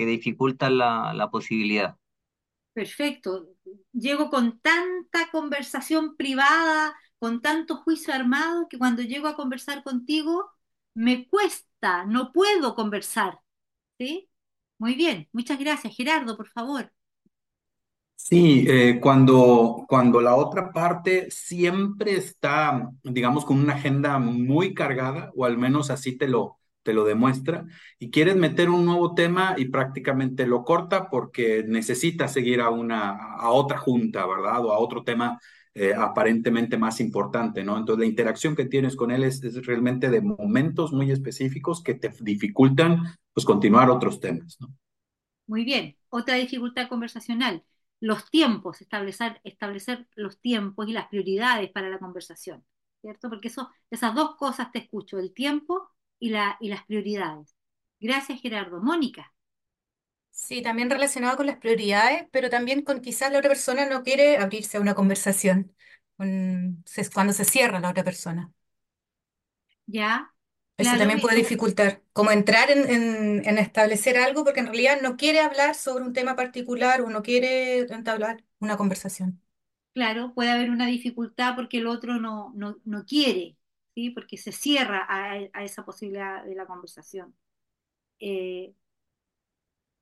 [0.00, 1.96] que dificultan la, la posibilidad.
[2.72, 3.48] Perfecto.
[3.92, 10.50] Llego con tanta conversación privada, con tanto juicio armado, que cuando llego a conversar contigo
[10.94, 13.40] me cuesta, no puedo conversar.
[13.98, 14.30] ¿Sí?
[14.78, 15.28] Muy bien.
[15.32, 15.94] Muchas gracias.
[15.96, 16.92] Gerardo, por favor.
[18.14, 25.32] Sí, eh, cuando, cuando la otra parte siempre está, digamos, con una agenda muy cargada,
[25.34, 27.66] o al menos así te lo, te lo demuestra,
[27.98, 33.34] y quieres meter un nuevo tema y prácticamente lo corta porque necesita seguir a una,
[33.34, 34.64] a otra junta, ¿verdad?
[34.64, 35.38] O a otro tema
[35.72, 37.78] eh, aparentemente más importante, ¿no?
[37.78, 42.10] Entonces la interacción que tienes con él es, realmente de momentos muy específicos que te
[42.20, 43.02] dificultan,
[43.32, 44.74] pues, continuar otros temas, ¿no?
[45.46, 45.96] Muy bien.
[46.08, 47.64] Otra dificultad conversacional.
[48.00, 52.64] Los tiempos, establecer, establecer los tiempos y las prioridades para la conversación,
[53.00, 53.28] ¿cierto?
[53.28, 55.88] Porque eso, esas dos cosas te escucho, el tiempo
[56.20, 57.56] y, la, y las prioridades.
[58.00, 58.80] Gracias, Gerardo.
[58.82, 59.34] Mónica.
[60.32, 64.38] Sí, también relacionado con las prioridades, pero también con quizás la otra persona no quiere
[64.38, 65.74] abrirse a una conversación
[66.84, 68.52] se- cuando se cierra la otra persona.
[69.86, 70.32] Ya,
[70.76, 75.00] Eso claro, también puede dificultar, como entrar en, en- en establecer algo porque en realidad
[75.02, 79.42] no quiere hablar sobre un tema particular o no quiere entablar una conversación.
[79.94, 83.56] claro, puede haber una dificultad porque el otro no, no, no quiere,
[83.94, 84.10] ¿sí?
[84.10, 87.34] Porque se cierra a, a esa posibilidad de la conversación.
[88.20, 88.74] Eh,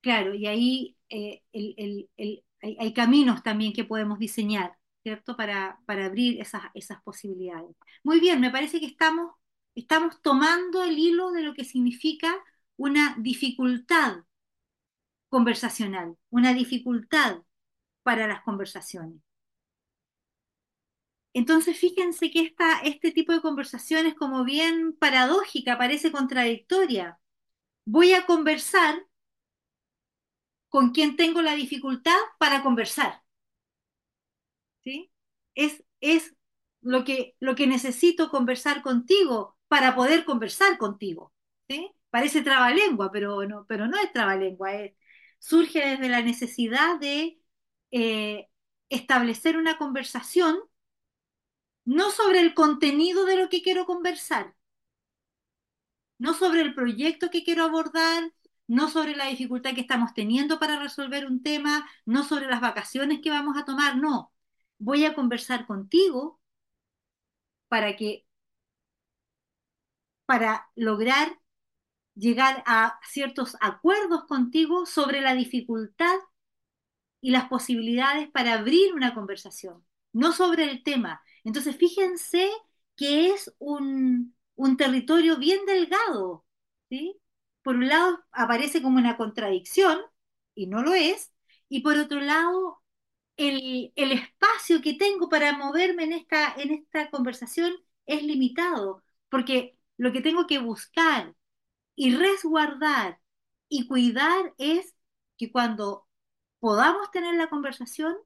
[0.01, 5.37] Claro, y ahí eh, el- el- hay, hay caminos también que podemos diseñar, ¿cierto?
[5.37, 7.77] Para, para abrir esas, esas posibilidades.
[8.05, 9.33] Muy bien, me parece que estamos,
[9.75, 12.33] estamos tomando el hilo de lo que significa
[12.77, 14.19] una dificultad
[15.31, 17.39] conversacional, una dificultad
[18.03, 19.21] para las conversaciones.
[21.35, 27.19] Entonces, fíjense que esta, este tipo de conversación es como bien paradójica, parece contradictoria.
[27.87, 29.07] Voy a conversar
[30.71, 33.23] con quien tengo la dificultad para conversar.
[34.85, 35.11] ¿sí?
[35.55, 36.35] Es, es
[36.81, 41.33] lo que, lo que necesito conversar contigo para poder conversar contigo.
[42.11, 44.95] Parece trabalengua, pero no, pero no es trabalengua, es-
[45.41, 47.41] surge desde la necesidad de
[47.93, 48.49] eh,
[48.91, 50.59] establecer una conversación,
[51.89, 54.55] no sobre el contenido de lo que quiero conversar,
[56.19, 58.31] no sobre el proyecto que quiero abordar,
[58.67, 63.21] no sobre la dificultad que estamos teniendo para resolver un tema, no sobre las vacaciones
[63.23, 64.31] que vamos a tomar, no.
[64.79, 66.39] Voy a conversar contigo
[67.69, 68.27] para que,
[70.27, 71.41] para lograr
[72.15, 76.19] llegar a ciertos acuerdos contigo sobre la dificultad
[77.23, 81.23] y las posibilidades para abrir una conversación, no sobre el tema.
[81.45, 82.51] Entonces, fíjense
[82.97, 86.45] que es un, un territorio bien delgado,
[86.89, 87.21] ¿sí?
[87.63, 90.01] Por un lado aparece como una contradicción,
[90.55, 91.33] y no lo es,
[91.69, 92.83] y por otro lado,
[93.37, 97.75] el, el espacio que tengo para moverme en esta, en esta conversación
[98.07, 101.35] es limitado, porque lo que tengo que buscar
[101.97, 103.21] y resguardar
[103.69, 104.95] y cuidar es
[105.37, 106.07] que cuando
[106.61, 108.17] podamos tener la conversación,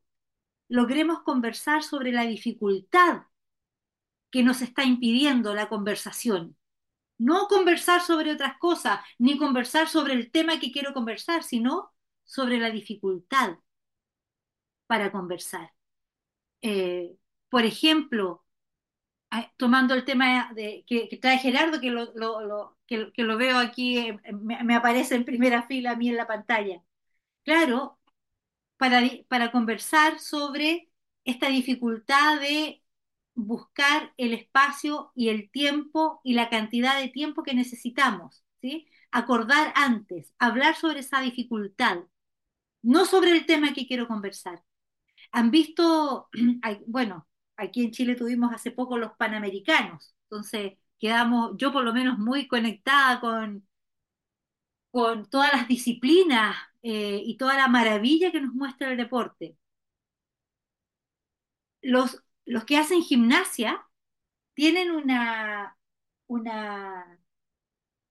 [0.73, 3.25] logremos conversar sobre la dificultad
[4.31, 6.57] que nos está impidiendo la conversación.
[7.19, 11.93] No conversar sobre otras cosas, ni conversar sobre el tema que quiero conversar, sino
[12.25, 13.59] sobre la dificultad
[14.87, 15.75] para conversar.
[16.63, 17.17] Eh,
[17.51, 18.43] por ejemplo,
[19.59, 24.65] tomando el tema de, que, trae Gerardo, que lo, que lo veo aquí, eh, me,
[24.65, 26.83] me aparece en primera fila a mí en la pantalla.
[27.45, 27.99] Claro,
[28.83, 30.91] para, para conversar sobre
[31.23, 32.83] esta dificultad de
[33.33, 38.89] buscar el espacio y el tiempo y la cantidad de tiempo que necesitamos, ¿sí?
[39.13, 41.99] Acordar antes, hablar sobre esa dificultad,
[42.83, 44.65] no sobre el tema que quiero conversar.
[45.31, 46.29] Han visto,
[46.89, 52.19] bueno, aquí en Chile tuvimos hace poco los Panamericanos, entonces quedamos, yo por lo menos
[52.19, 53.65] muy conectada con,
[54.93, 59.57] con todas las disciplinas eh, y toda la maravilla que nos muestra el deporte.
[61.81, 63.85] Los, los que hacen gimnasia
[64.55, 65.77] tienen una,
[66.27, 67.19] una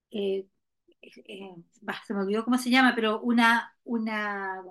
[0.09, 0.47] eh,
[1.01, 4.63] eh, bah, se me olvidó cómo se llama, pero una, una,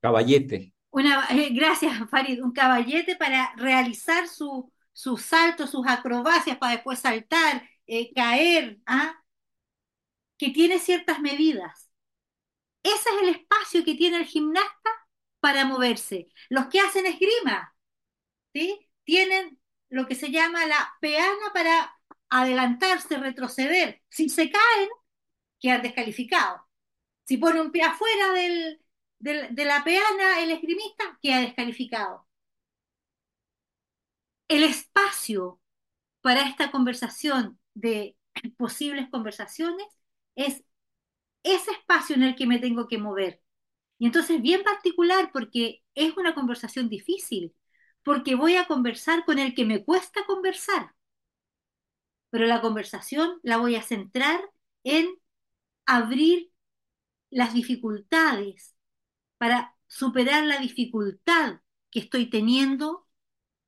[0.00, 0.72] Caballete.
[0.90, 7.68] una gracias, Farid, un caballete para realizar su, sus saltos, sus acrobacias para después saltar,
[8.14, 9.19] caer, ¿ah?
[10.40, 11.90] Que tiene ciertas medidas.
[12.82, 14.90] Ese es el espacio que tiene el gimnasta
[15.38, 16.28] para moverse.
[16.48, 17.74] Los que hacen esgrima
[18.54, 18.80] ¿sí?
[19.04, 19.60] Tienen
[19.90, 21.94] lo que se llama la peana para
[22.30, 24.02] adelantarse, retroceder.
[24.08, 24.88] Si se caen,
[25.60, 26.62] quedan descalificados.
[27.26, 28.82] Si pone un pie afuera del,
[29.18, 32.26] de la peana el esgrimista, queda descalificado.
[34.48, 35.60] El espacio
[36.22, 38.16] para esta conversación de
[38.56, 39.99] posibles conversaciones
[40.34, 40.62] es
[41.42, 43.42] ese espacio en el que me tengo que mover.
[43.98, 47.54] Y entonces bien particular porque es una conversación difícil,
[48.04, 50.94] porque voy a conversar con el que me cuesta conversar.
[52.30, 54.40] Pero la conversación la voy a centrar
[54.84, 55.08] en
[55.86, 56.50] abrir
[57.30, 58.76] las dificultades
[59.38, 61.60] para superar la dificultad
[61.90, 63.08] que estoy teniendo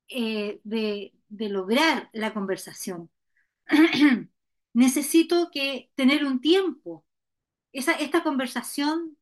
[0.09, 3.11] eh, de, de lograr la conversación.
[4.75, 7.05] Necesito que tener un tiempo.
[7.73, 9.19] Esa, esta conversación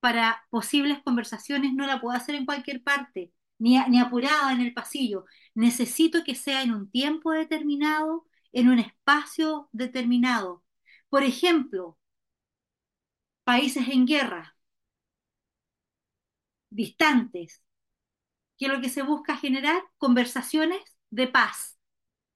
[0.00, 4.74] para posibles conversaciones no la puedo hacer en cualquier parte, ni, ni apurada en el
[4.74, 5.24] pasillo.
[5.54, 10.64] Necesito que sea en un tiempo determinado, en un espacio determinado.
[11.10, 11.98] Por ejemplo,
[13.44, 14.56] países en guerra,
[16.70, 17.62] distantes,
[18.58, 21.75] que lo que se busca generar conversaciones de paz.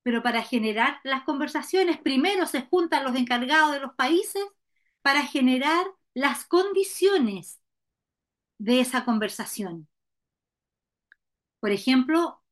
[0.03, 4.43] Pero para generar las conversaciones, primero se juntan los encargados de los países
[5.03, 7.61] para generar las condiciones
[8.59, 9.89] de esa conversación.
[11.61, 12.43] Por ejemplo,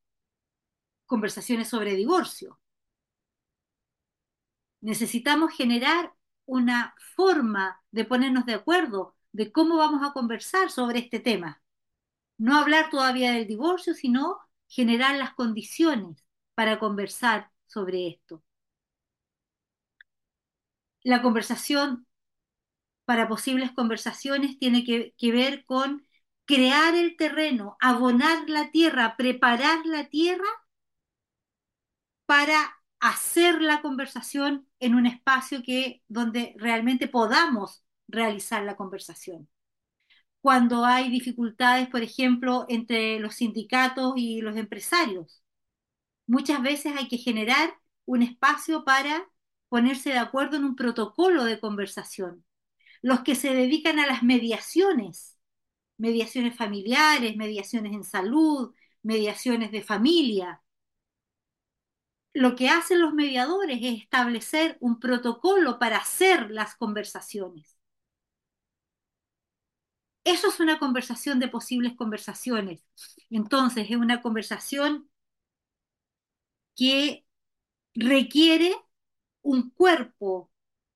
[1.07, 2.61] conversaciones sobre divorcio.
[4.80, 6.12] Necesitamos generar
[6.46, 11.62] una forma de ponernos de acuerdo de cómo vamos a conversar sobre este tema.
[12.38, 14.38] No hablar todavía del divorcio, sino
[14.68, 16.28] generar las condiciones
[16.59, 18.42] para conversar sobre esto.
[21.04, 22.04] La conversación
[23.04, 26.04] para posibles conversaciones tiene que, ver con
[26.46, 30.48] crear el terreno, abonar la tierra, preparar la tierra
[32.26, 32.59] para
[32.98, 39.48] hacer la conversación en un espacio que, donde realmente podamos realizar la conversación.
[40.40, 45.44] Cuando hay dificultades, por ejemplo, entre los sindicatos y los empresarios,
[46.29, 47.74] muchas veces hay que generar
[48.05, 49.29] un espacio para
[49.68, 52.45] ponerse de acuerdo en un protocolo de conversación.
[53.03, 55.39] Los que se dedican a las mediaciones,
[55.97, 60.62] mediaciones familiares, mediaciones en salud, mediaciones de familia,
[62.35, 67.76] lo que hacen los mediadores es establecer un protocolo para hacer las conversaciones.
[70.24, 72.85] Eso es una conversación de posibles conversaciones.
[73.31, 75.09] Entonces, es una conversación
[76.79, 77.26] que
[77.95, 78.72] requiere
[79.43, 80.53] un cuerpo,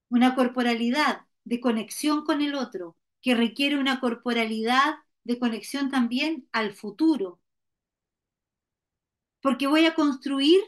[0.08, 6.72] una corporalidad de conexión con el otro, que requiere una corporalidad de conexión también al
[6.72, 7.40] futuro.
[9.40, 10.60] Porque voy a construir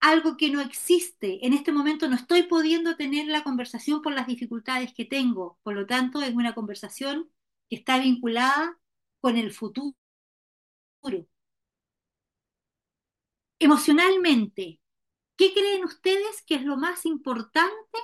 [0.00, 1.46] algo que no existe.
[1.46, 5.58] En este momento no estoy pudiendo tener la conversación por las dificultades que tengo.
[5.62, 7.30] Por lo tanto, es una conversación
[7.70, 8.78] que está vinculada
[9.20, 9.96] con el futuro.
[13.60, 14.80] Emocionalmente,
[15.36, 17.98] ¿qué creen ustedes que es lo más importante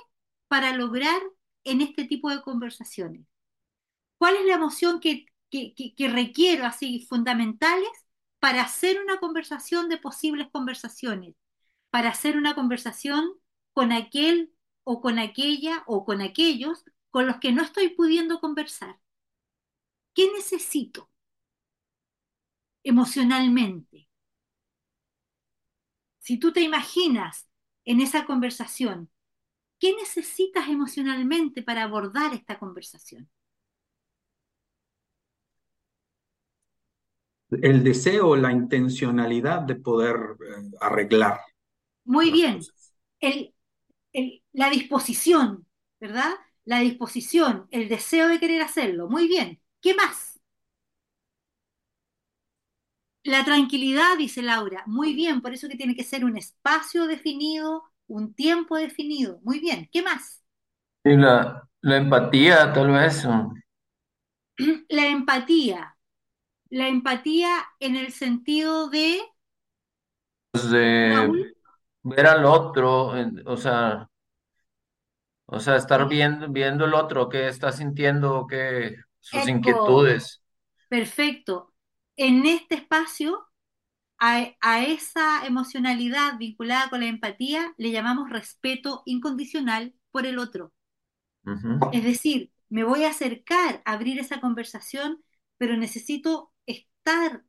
[0.47, 1.21] para lograr
[1.65, 3.25] en este tipo de conversaciones?
[4.17, 5.25] ¿Cuál es la emoción que,
[5.97, 7.89] requiero así fundamentales
[8.39, 11.35] para hacer una conversación de posibles conversaciones?
[11.89, 13.33] para hacer una conversación
[13.73, 14.53] con aquel
[14.83, 18.99] o con aquella o con aquellos con los que no estoy pudiendo conversar.
[20.13, 21.09] ¿Qué necesito
[22.83, 24.06] emocionalmente?
[26.27, 27.47] Si tú te imaginas
[27.85, 29.09] en esa conversación,
[29.79, 33.29] ¿qué necesitas emocionalmente para abordar esta conversación?
[37.61, 41.41] El deseo, la intencionalidad de poder eh, arreglar
[42.05, 42.59] muy bien.
[43.19, 43.53] El,
[44.13, 45.67] el, la disposición,
[45.99, 46.31] ¿verdad?
[46.65, 49.09] La disposición, el deseo de querer hacerlo.
[49.09, 49.61] Muy bien.
[49.81, 50.26] ¿Qué más?
[53.27, 54.83] La tranquilidad, dice Laura.
[54.87, 59.39] Muy bien, por eso que tiene que ser un espacio definido, un tiempo definido.
[59.43, 59.87] Muy bien.
[59.91, 60.43] ¿Qué más?
[61.03, 63.25] Y la, la empatía, tal vez.
[64.89, 65.97] La empatía.
[66.69, 67.49] La empatía
[67.79, 69.19] en el sentido de...
[70.51, 71.15] Pues de...
[71.15, 71.55] Raúl,
[72.03, 73.13] ver al otro,
[73.45, 74.09] o sea,
[75.45, 79.49] o sea, estar viendo, viendo el otro, qué está sintiendo, qué sus Eco.
[79.49, 80.41] inquietudes.
[80.89, 81.73] Perfecto.
[82.17, 83.47] En este espacio,
[84.19, 90.73] a, a esa emocionalidad vinculada con la empatía, le llamamos respeto incondicional por el otro.
[91.91, 95.23] Es decir, me voy a acercar a abrir esa conversación,
[95.57, 97.43] pero necesito estar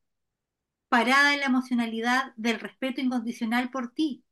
[0.89, 4.25] parada en la emocionalidad del respeto incondicional por ti.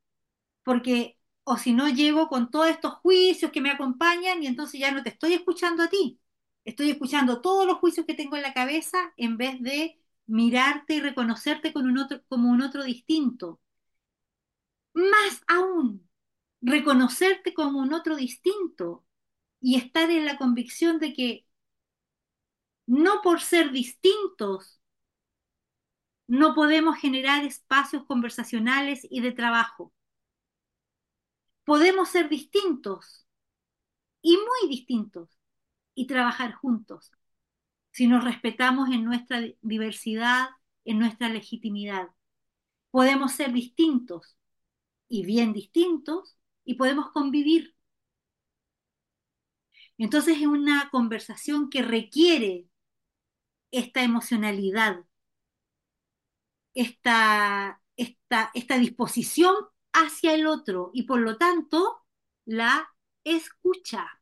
[0.65, 4.93] Porque, o si no, llego con todos estos juicios que me acompañan y entonces ya
[4.93, 6.21] no te estoy escuchando a ti.
[6.65, 11.01] Estoy escuchando todos los juicios que tengo en la cabeza en vez de mirarte y
[11.01, 13.61] reconocerte como un otro distinto.
[14.95, 16.09] Más aún,
[16.61, 19.05] reconocerte como un otro distinto
[19.61, 21.47] y estar en la convicción de que
[22.87, 24.81] no por ser distintos
[26.29, 29.93] no podemos generar espacios conversacionales y de trabajo.
[31.65, 33.27] Podemos ser distintos
[34.23, 35.39] y muy distintos
[35.95, 37.13] y trabajar juntos
[37.97, 40.51] si nos respetamos en nuestra diversidad,
[40.85, 42.11] en nuestra legitimidad.
[42.91, 44.37] Podemos ser distintos
[45.09, 47.75] y bien distintos y podemos convivir.
[49.97, 52.69] Entonces es una conversación que requiere
[53.71, 55.07] esta emocionalidad,
[56.75, 59.55] esta, esta, esta disposición
[59.95, 62.05] hacia el otro y por lo tanto
[62.45, 62.95] la
[63.25, 64.21] escucha.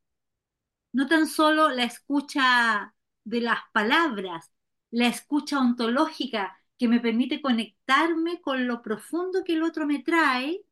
[0.93, 2.94] No tan solo la escucha
[3.25, 4.53] de las palabras,
[4.91, 10.63] la escucha ontológica que me permite conectarme con lo profundo que el otro me trae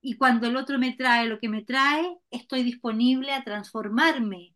[0.00, 4.54] y cuando el otro me trae lo que me trae, estoy disponible a transformarme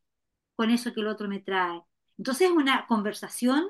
[0.57, 1.83] con eso que el otro me trae.
[2.19, 3.67] Entonces es una conversación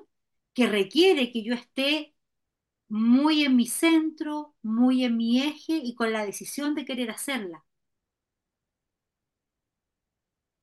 [0.54, 2.14] que requiere que yo esté
[2.88, 7.64] muy en mi centro, muy en mi eje y con la decisión de querer hacerla.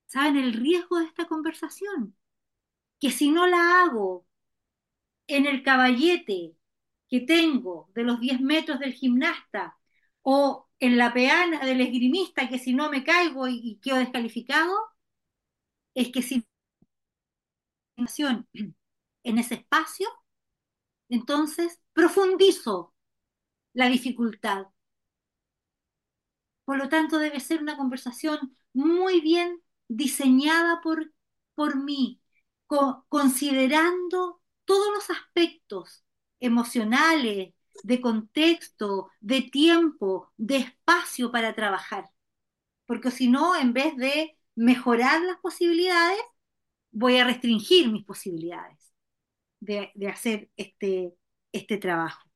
[0.08, 2.14] ¿Saben el riesgo de esta conversación?
[3.00, 4.26] Que si no la hago
[5.28, 6.56] en el caballete
[7.10, 9.78] que tengo de los 10 metros del gimnasta
[10.22, 14.74] o en la peana del esgrimista que si no me caigo y, quedo descalificado,
[15.94, 16.46] es que si
[19.24, 20.08] en ese espacio,
[21.10, 22.94] entonces profundizo
[23.74, 24.68] la dificultad.
[26.66, 31.12] Por lo tanto, debe ser una conversación muy bien diseñada por,
[31.56, 32.19] por mí,
[33.10, 36.06] considerando todos los aspectos
[36.40, 37.54] emocionales,
[37.84, 42.10] de contexto, de tiempo, de espacio para trabajar.
[42.86, 46.20] Porque si no, en vez de mejorar las posibilidades,
[46.92, 48.94] voy a restringir mis posibilidades
[49.60, 51.16] de, de hacer este,
[51.52, 52.30] este trabajo.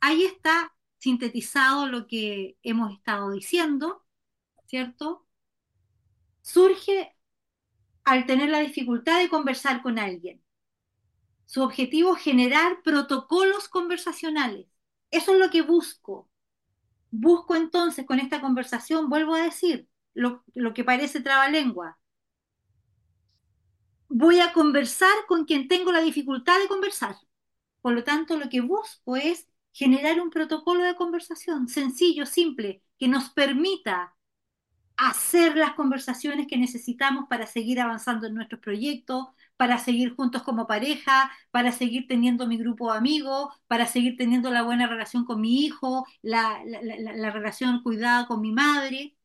[0.00, 4.04] Ahí está sintetizado lo que hemos estado diciendo,
[4.66, 5.26] ¿cierto?
[6.42, 7.17] Surge
[8.08, 10.42] al tener la dificultad de conversar con alguien.
[11.44, 14.66] Su objetivo es generar protocolos conversacionales.
[15.10, 16.28] Eso es lo que busco.
[17.10, 20.42] Busco entonces con esta conversación, vuelvo a decir, lo,
[20.74, 21.98] que parece trabalengua.
[24.08, 27.16] Voy a conversar con quien tengo la dificultad de conversar.
[27.82, 33.06] Por lo tanto, lo que busco es generar un protocolo de conversación sencillo, simple, que
[33.06, 34.16] nos permita
[34.98, 40.66] hacer las conversaciones que necesitamos para seguir avanzando en nuestros proyectos, para seguir juntos como
[40.66, 45.40] pareja, para seguir teniendo mi grupo de amigos, para seguir teniendo la buena relación con
[45.40, 49.16] mi hijo, la, la, la, la relación cuidada con mi madre.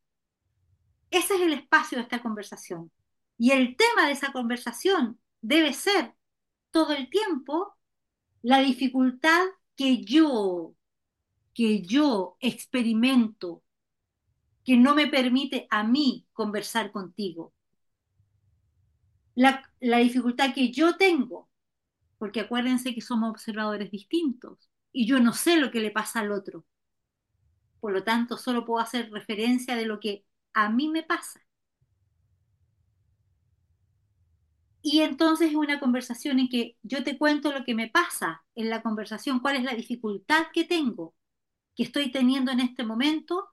[1.11, 2.91] Ese es el espacio de esta conversación.
[3.37, 6.13] Y el tema de esa conversación debe ser
[6.71, 7.75] todo el tiempo
[8.43, 9.41] la dificultad
[9.75, 10.75] que yo,
[11.53, 13.62] que yo experimento,
[14.63, 17.53] que no me permite a mí conversar contigo.
[19.35, 21.49] La, dificultad que yo tengo,
[22.17, 26.31] porque acuérdense que somos observadores distintos y yo no sé lo que le pasa al
[26.31, 26.65] otro.
[27.79, 31.41] Por lo tanto, solo puedo hacer referencia de lo que a mí me pasa.
[34.81, 38.69] Y entonces es una conversación en que yo te cuento lo que me pasa en
[38.69, 41.15] la conversación, cuál es la dificultad que tengo,
[41.75, 43.52] que estoy teniendo en este momento.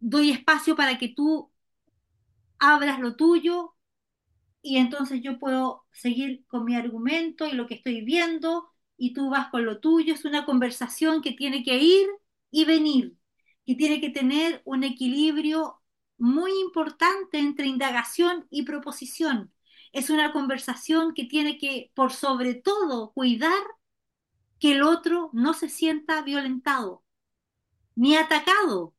[0.00, 1.50] Doy espacio para que tú
[2.58, 3.74] abras lo tuyo
[4.62, 9.30] y entonces yo puedo seguir con mi argumento y lo que estoy viendo y tú
[9.30, 10.14] vas con lo tuyo.
[10.14, 12.08] Es una conversación que tiene que ir
[12.50, 13.16] y venir,
[13.66, 15.80] que tiene que tener un equilibrio
[16.18, 19.52] muy importante entre indagación y proposición
[19.92, 23.62] es una conversación que tiene que, por sobre todo, cuidar
[24.58, 27.04] que el otro no se sienta violentado
[27.96, 28.94] ni atacado,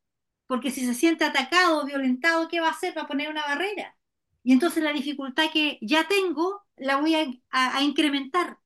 [0.49, 2.97] porque si se siente atacado o violentado, ¿qué va a hacer?
[2.97, 3.97] Va a poner una barrera.
[4.43, 7.21] Y entonces la dificultad que ya tengo la voy a,
[7.51, 8.59] a, a incrementar.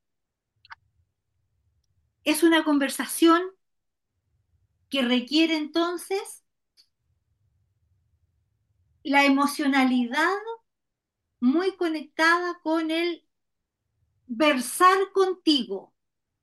[2.25, 3.41] Es una conversación
[4.89, 6.43] que requiere entonces
[9.03, 10.33] la emocionalidad
[11.41, 13.23] muy conectada con el
[14.27, 15.93] versar contigo,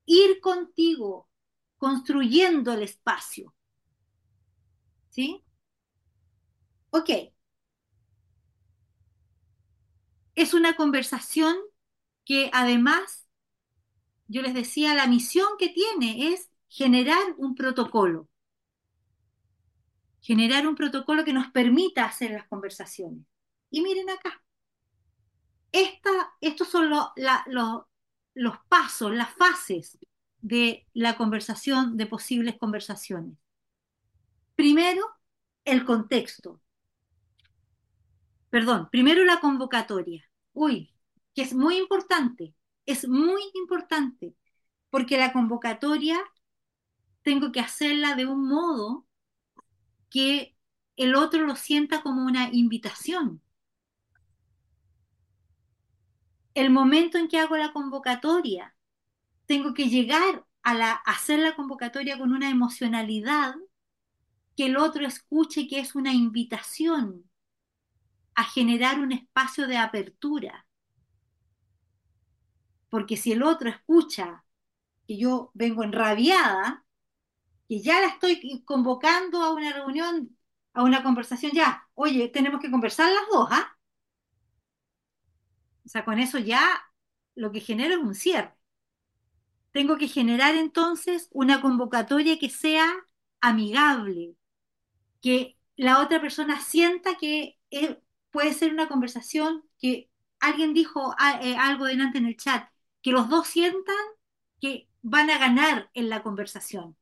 [0.07, 1.29] ir contigo,
[1.79, 3.55] construyendo el espacio.
[5.11, 5.45] ¿Sí?
[6.93, 7.11] Ok.
[10.35, 11.55] Es una conversación
[12.25, 13.27] que además,
[14.29, 18.29] yo les decía, la misión que tiene es generar un protocolo.
[20.23, 23.27] Generar un protocolo que nos permita hacer las conversaciones.
[23.71, 24.43] Y miren acá.
[25.73, 26.11] Esta,
[26.41, 29.99] estos son los pasos, las fases
[30.41, 33.37] de la conversación, de posibles conversaciones.
[34.61, 35.07] Primero,
[35.65, 36.61] el contexto.
[38.51, 40.23] Perdón, primero la convocatoria.
[40.53, 40.93] Uy,
[41.35, 42.55] que es muy importante,
[42.85, 44.37] es muy importante,
[44.91, 46.21] porque la convocatoria
[47.23, 49.07] tengo que hacerla de un modo
[50.11, 50.55] que
[50.97, 53.41] el otro lo sienta como una invitación.
[56.53, 58.77] El momento en que hago la convocatoria,
[59.47, 63.55] tengo que llegar a, la, hacer la convocatoria con una emocionalidad
[64.61, 67.25] que el otro escuche que es una invitación
[68.35, 70.67] a generar un espacio de apertura.
[72.91, 74.45] Porque si el otro escucha
[75.09, 76.85] que yo vengo enrabiada,
[77.71, 80.37] que ya la estoy convocando a una reunión,
[80.75, 83.79] a una conversación, ya, oye, tenemos que conversar las dos, ¿ah?
[85.87, 86.69] O sea, con eso ya
[87.35, 88.55] lo que genero es un cierre.
[89.73, 92.93] Tengo que generar entonces una convocatoria que sea
[93.41, 94.37] amigable,
[95.21, 97.59] que la otra persona sienta que
[98.31, 100.11] puede ser una conversación que
[100.41, 102.69] alguien dijo ah, eh, algo delante en el chat,
[103.03, 103.97] que los dos sientan
[104.61, 106.97] que van a ganar en la conversación,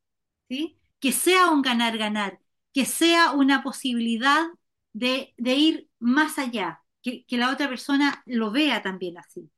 [0.49, 0.79] ¿sí?
[1.01, 2.41] Que sea un ganar-ganar,
[2.73, 4.47] que sea una posibilidad
[4.93, 9.51] de, ir más allá, que, que la otra persona lo vea también así.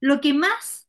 [0.00, 0.88] Lo que más,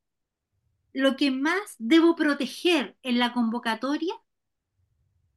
[0.93, 4.14] lo que más debo proteger en la convocatoria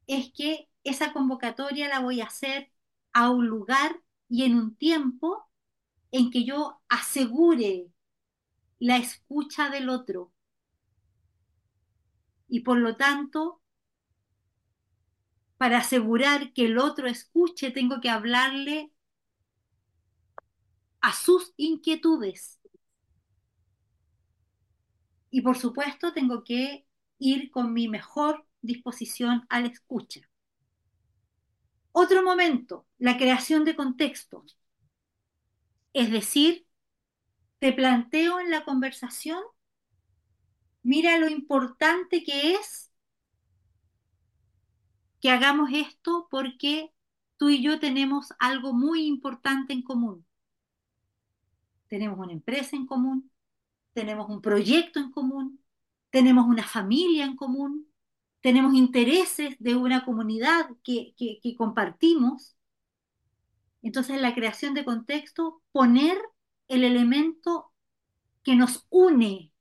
[0.07, 2.71] es que esa convocatoria la voy a hacer
[3.13, 5.49] a un lugar y en un tiempo
[6.11, 7.91] en que yo asegure
[8.79, 10.33] la escucha del otro.
[12.47, 13.61] Y por lo tanto,
[15.57, 18.91] para asegurar que el otro escuche, tengo que hablarle
[20.99, 22.59] a sus inquietudes.
[25.31, 26.85] Y por supuesto, tengo que
[27.17, 30.21] ir con mi mejor disposición a la escucha.
[31.91, 34.43] Otro momento, la creación de contexto.
[35.93, 36.65] Es decir,
[37.59, 39.41] te planteo en la conversación,
[40.81, 42.91] mira lo importante que es
[45.21, 46.91] que hagamos esto porque
[47.37, 50.25] tú y yo tenemos algo muy importante en común.
[51.87, 53.31] Tenemos una empresa en común,
[53.93, 55.63] tenemos un proyecto en común,
[56.09, 57.87] tenemos una familia en común,
[58.43, 61.15] tenemos intereses de una comunidad que,
[61.57, 62.57] compartimos.
[63.81, 66.17] Entonces, la creación de contexto, poner
[66.67, 67.71] el elemento
[68.43, 69.53] que nos une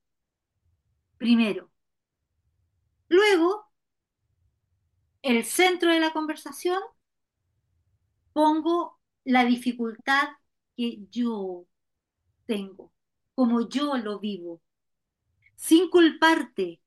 [1.16, 1.70] primero.
[3.06, 3.70] Luego,
[5.22, 6.82] el centro de la conversación,
[8.32, 10.28] pongo la dificultad
[10.76, 11.66] que yo
[12.46, 12.92] tengo,
[13.36, 14.60] como yo lo vivo,
[15.54, 16.81] sin culparte,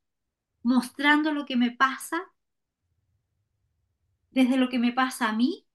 [0.66, 2.22] mostrando lo que me pasa
[4.32, 5.68] desde lo que me pasa a mí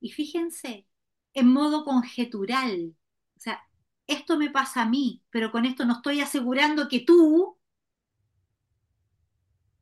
[0.00, 0.86] y fíjense,
[1.34, 2.94] en modo conjetural.
[3.36, 3.62] O sea,
[4.06, 7.58] esto me pasa a mí, pero con esto no estoy asegurando que tú,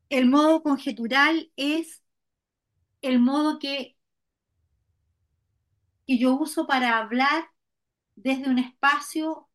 [0.09, 2.01] el modo conjetural es
[3.03, 3.97] el modo que,
[6.07, 7.49] que yo uso para hablar
[8.15, 9.49] desde un espacio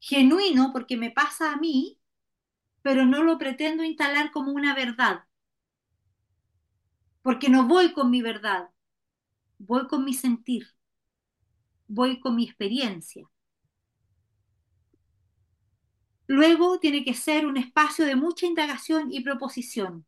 [0.00, 1.99] genuino, porque me pasa a mí,
[2.82, 5.24] pero no lo pretendo instalar como una verdad,
[7.22, 8.70] porque no voy con mi verdad,
[9.58, 10.66] voy con mi sentir,
[11.88, 13.28] voy con mi experiencia.
[16.28, 20.06] Luego tiene que ser un espacio de mucha indagación y proposición.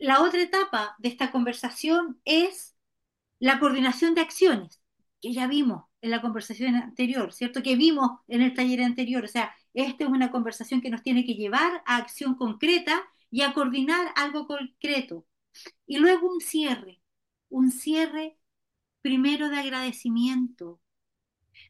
[0.00, 2.74] La otra etapa de esta conversación es
[3.40, 4.82] la coordinación de acciones,
[5.22, 7.62] que ya vimos en la conversación anterior, ¿cierto?
[7.62, 9.24] Que vimos en el taller anterior.
[9.24, 13.42] O sea, esta es una conversación que nos tiene que llevar a acción concreta y
[13.42, 15.26] a coordinar algo concreto.
[15.86, 17.02] Y luego un cierre,
[17.48, 18.38] un cierre
[19.02, 20.80] primero de agradecimiento,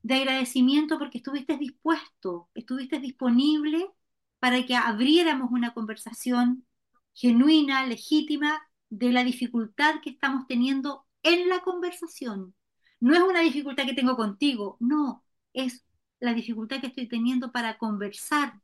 [0.03, 3.91] de agradecimiento porque estuviste dispuesto, estuviste disponible
[4.39, 6.67] para que abriéramos una conversación
[7.15, 8.61] genuina, legítima,
[8.91, 12.55] de la dificultad que estamos teniendo en la conversación.
[13.01, 15.85] No es una dificultad que tengo contigo, no, es
[16.21, 18.61] la dificultad que estoy teniendo para conversar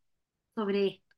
[0.54, 1.14] sobre esto.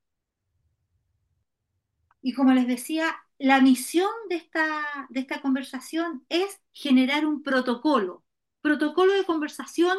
[2.22, 8.24] Y como les decía, la misión de esta, de esta conversación es generar un protocolo,
[8.60, 9.98] protocolo de conversación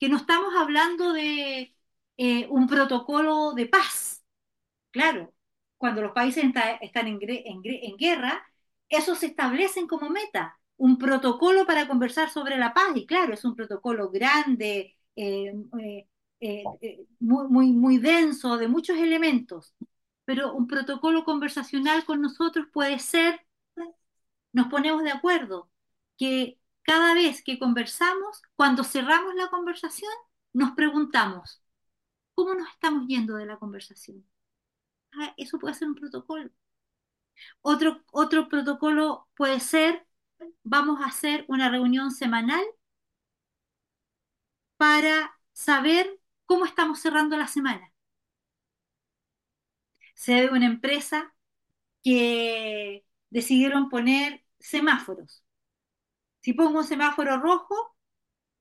[0.00, 1.74] que no estamos hablando de
[2.16, 4.24] eh, un protocolo de paz.
[4.90, 5.34] Claro,
[5.76, 6.44] cuando los países
[6.80, 7.18] están en,
[7.98, 8.44] guerra,
[8.88, 12.96] eso se establecen como meta, un protocolo para conversar sobre la paz.
[12.96, 16.06] Y claro, es un protocolo grande, eh,
[16.40, 19.74] eh, muy, muy, muy denso, de muchos elementos
[20.28, 23.40] pero un protocolo conversacional con nosotros puede ser,
[24.52, 25.70] nos ponemos de acuerdo,
[26.18, 30.12] que cada vez que conversamos, cuando cerramos la conversación,
[30.52, 31.62] nos preguntamos,
[32.34, 34.22] ¿cómo nos estamos yendo de la conversación?
[35.12, 36.50] Ah, eso puede ser un protocolo.
[37.62, 40.06] Otro, otro protocolo puede ser,
[40.62, 42.64] vamos a hacer una reunión semanal
[44.78, 47.92] para saber cómo estamos cerrando la semana
[50.14, 51.34] sé de una empresa
[52.04, 55.44] que decidieron poner semáforos.
[56.40, 57.74] Si pongo un semáforo rojo,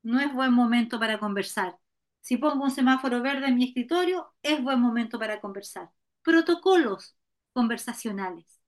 [0.03, 1.77] no es buen momento para conversar.
[2.21, 5.91] Si pongo un semáforo verde en mi escritorio, es buen momento para conversar.
[6.23, 7.17] Protocolos
[7.53, 8.61] conversacionales.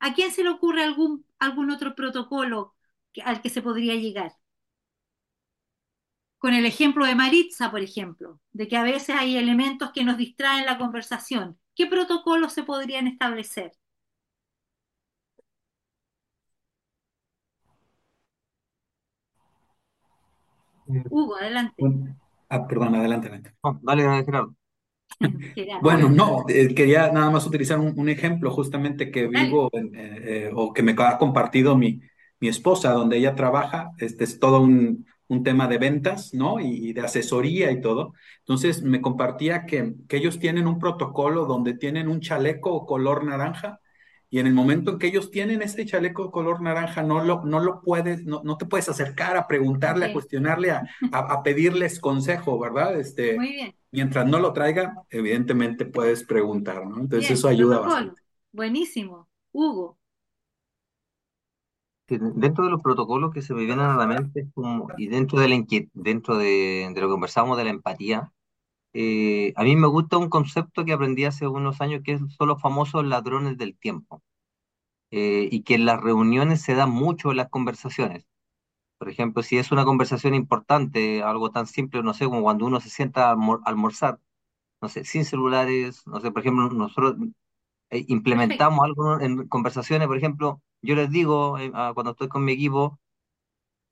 [0.00, 2.74] ¿A quién se le ocurre algún, algún otro protocolo
[3.24, 4.32] al que se podría llegar?
[6.46, 10.16] Con el ejemplo de Maritza, por ejemplo, de que a veces hay elementos que nos
[10.16, 11.58] distraen la conversación.
[11.74, 13.72] ¿Qué protocolos se podrían establecer?
[21.10, 21.82] Hugo, adelante.
[22.48, 23.54] Ah, perdón, adelante, adelante.
[23.82, 24.54] dale, Gerardo.
[25.82, 30.72] Bueno, no, eh, quería nada más utilizar un, ejemplo justamente que vivo eh, eh, o
[30.72, 32.00] que me ha compartido mi,
[32.38, 33.90] mi esposa, donde ella trabaja.
[33.98, 36.60] Este es todo un, un tema de ventas, ¿no?
[36.60, 38.14] Y, de asesoría y todo.
[38.40, 43.80] Entonces me compartía que, que, ellos tienen un protocolo donde tienen un chaleco color naranja
[44.28, 47.60] y en el momento en que ellos tienen ese chaleco color naranja no lo, no
[47.60, 52.58] lo puedes, no, no te puedes acercar a preguntarle, a cuestionarle, a, a, pedirles consejo,
[52.58, 52.98] ¿verdad?
[52.98, 53.74] Este, Muy bien.
[53.92, 57.00] Mientras no lo traiga, evidentemente puedes preguntar, ¿no?
[57.00, 58.20] Entonces eso ayuda bastante.
[58.52, 59.28] Buenísimo.
[59.52, 59.98] Hugo
[62.08, 65.48] dentro de los protocolos que se me vienen a la mente como, y dentro de,
[65.48, 65.64] la
[65.94, 68.32] dentro de, de, lo que conversamos de la empatía,
[68.92, 72.60] eh, a mí me gusta un concepto que aprendí hace unos años que son los
[72.60, 74.22] famosos ladrones del tiempo.
[75.10, 78.26] Eh, y que en las reuniones se da mucho en las conversaciones.
[78.98, 82.80] Por ejemplo, si es una conversación importante, algo tan simple, no sé, como cuando uno
[82.80, 84.20] se sienta a almorzar,
[84.82, 87.16] no sé, sin celulares, no sé, por ejemplo, nosotros
[87.90, 92.52] eh, implementamos algo en conversaciones, por ejemplo, yo les digo eh, cuando estoy con mi
[92.52, 92.98] equipo,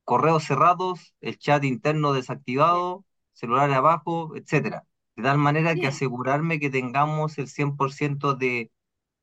[0.05, 4.86] correos cerrados, el chat interno desactivado, celulares abajo, etcétera.
[5.16, 8.70] De tal manera que asegurarme que tengamos el 100% de,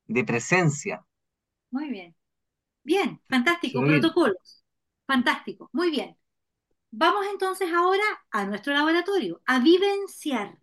[0.06, 1.06] de presencia.
[1.70, 2.14] Muy bien.
[2.84, 3.80] Bien, fantástico.
[3.80, 4.64] Protocolos.
[5.06, 5.70] Fantástico.
[5.72, 6.16] Muy bien.
[6.92, 10.58] Vamos entonces ahora a nuestro laboratorio, a vivenciar.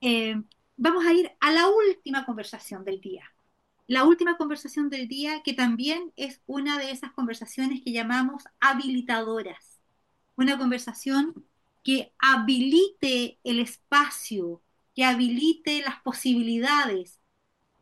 [0.00, 0.34] Eh,
[0.76, 3.24] vamos a ir a la última conversación del día
[3.90, 9.80] la última conversación del día, que también es una de esas conversaciones que llamamos habilitadoras.
[10.36, 11.44] Una conversación
[11.82, 14.62] que habilite el espacio,
[14.94, 17.18] que habilite las posibilidades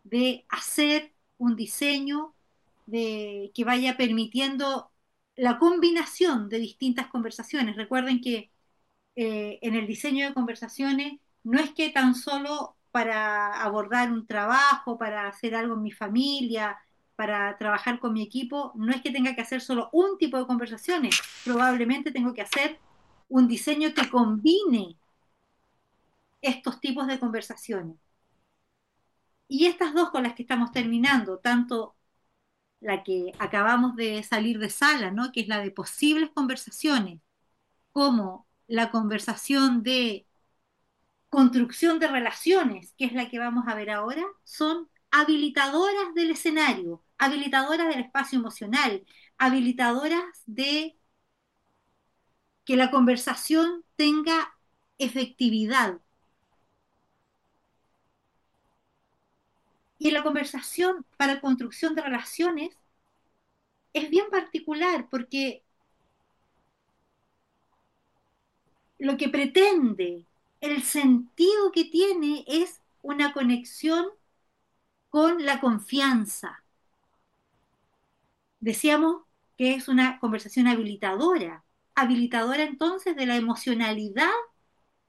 [0.02, 2.34] de hacer un diseño
[2.90, 4.90] que vaya permitiendo
[5.36, 7.76] la combinación de distintas conversaciones.
[7.76, 8.50] Recuerden que
[9.14, 14.98] eh, en el diseño de conversaciones no es que tan solo para abordar un trabajo,
[14.98, 16.78] para hacer algo en mi familia,
[17.16, 20.46] para trabajar con mi equipo, no es que tenga que hacer solo un tipo de
[20.46, 22.78] conversaciones, probablemente tengo que hacer
[23.28, 24.96] un diseño que combine
[26.40, 27.96] estos tipos de conversaciones.
[29.48, 31.96] Y estas dos con las que estamos terminando, tanto
[32.80, 35.32] la que acabamos de salir de sala, ¿no?
[35.32, 37.20] que es la de posibles conversaciones,
[37.92, 40.27] como la conversación de
[41.30, 47.04] construcción de relaciones, que es la que vamos a ver ahora, son habilitadoras del escenario,
[47.18, 49.04] habilitadoras del espacio emocional,
[49.38, 50.98] habilitadoras de
[52.64, 54.54] que la conversación tenga
[54.98, 56.00] efectividad.
[59.98, 62.76] Y la conversación para construcción de relaciones
[63.92, 65.64] es bien particular porque
[68.98, 70.26] lo que pretende
[70.60, 74.06] el sentido que tiene es una conexión
[75.10, 76.64] con la confianza.
[78.60, 79.22] Decíamos
[79.56, 81.64] que es una conversación habilitadora.
[81.94, 84.30] habilitadora entonces de la emocionalidad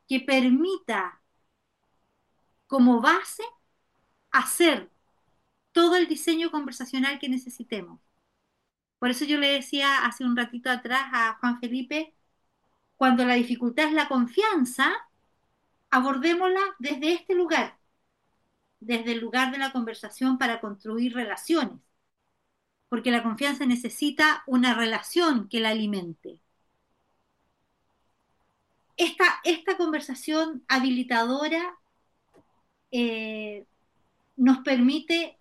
[0.07, 1.21] que permita
[2.67, 3.43] como base
[4.31, 4.89] hacer
[5.71, 7.99] todo el diseño conversacional que necesitemos.
[8.99, 12.13] Por eso yo le decía hace un ratito atrás a Juan Felipe,
[12.97, 14.91] cuando la dificultad es la confianza,
[15.89, 17.77] abordémosla desde este lugar,
[18.79, 21.79] desde el lugar de la conversación para construir relaciones,
[22.89, 26.39] porque la confianza necesita una relación que la alimente.
[28.97, 31.79] Esta, esta conversación habilitadora
[32.91, 33.65] eh,
[34.35, 35.37] nos permite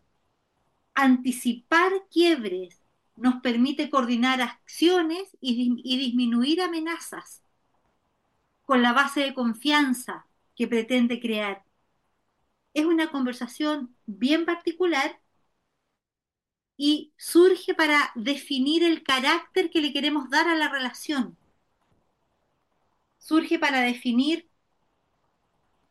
[0.95, 2.81] anticipar quiebres,
[3.17, 7.43] nos permite coordinar acciones y, y disminuir amenazas
[8.65, 10.28] con la base de confianza
[10.59, 11.65] que pretende crear.
[12.75, 15.21] Es una conversación bien particular
[16.77, 21.37] y surge para definir el carácter que le queremos dar a la relación.
[23.19, 24.49] Surge para definir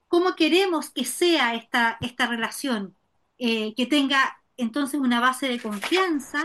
[0.10, 2.94] cómo queremos que sea esta, esta relación,
[3.38, 6.44] eh, que tenga entonces una base de confianza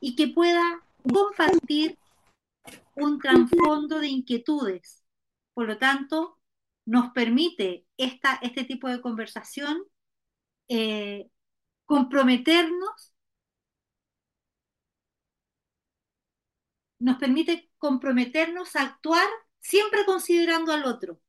[0.00, 1.98] y que pueda compartir
[2.96, 5.04] un trasfondo de inquietudes.
[5.52, 6.38] Por lo tanto,
[6.86, 9.82] nos permite esta, este tipo de conversación
[10.68, 11.30] eh,
[11.86, 13.14] comprometernos,
[16.98, 19.28] nos permite comprometernos a actuar
[19.60, 21.20] siempre considerando al otro.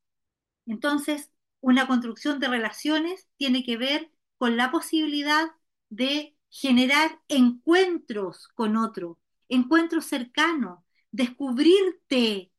[0.65, 5.47] Entonces, una construcción de relaciones tiene que ver con la posibilidad
[5.89, 9.19] de generar encuentros con otro,
[9.49, 10.79] encuentros cercanos,
[11.11, 12.51] descubrirte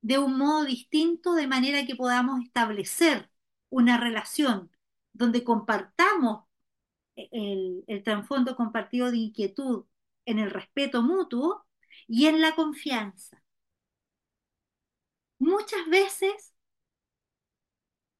[0.00, 3.30] de un modo distinto de manera que podamos establecer
[3.70, 4.70] una relación
[5.12, 6.44] donde compartamos
[7.16, 9.84] el, el trasfondo compartido de inquietud
[10.24, 11.66] en el respeto mutuo
[12.06, 13.42] y en la confianza.
[15.38, 16.54] Muchas veces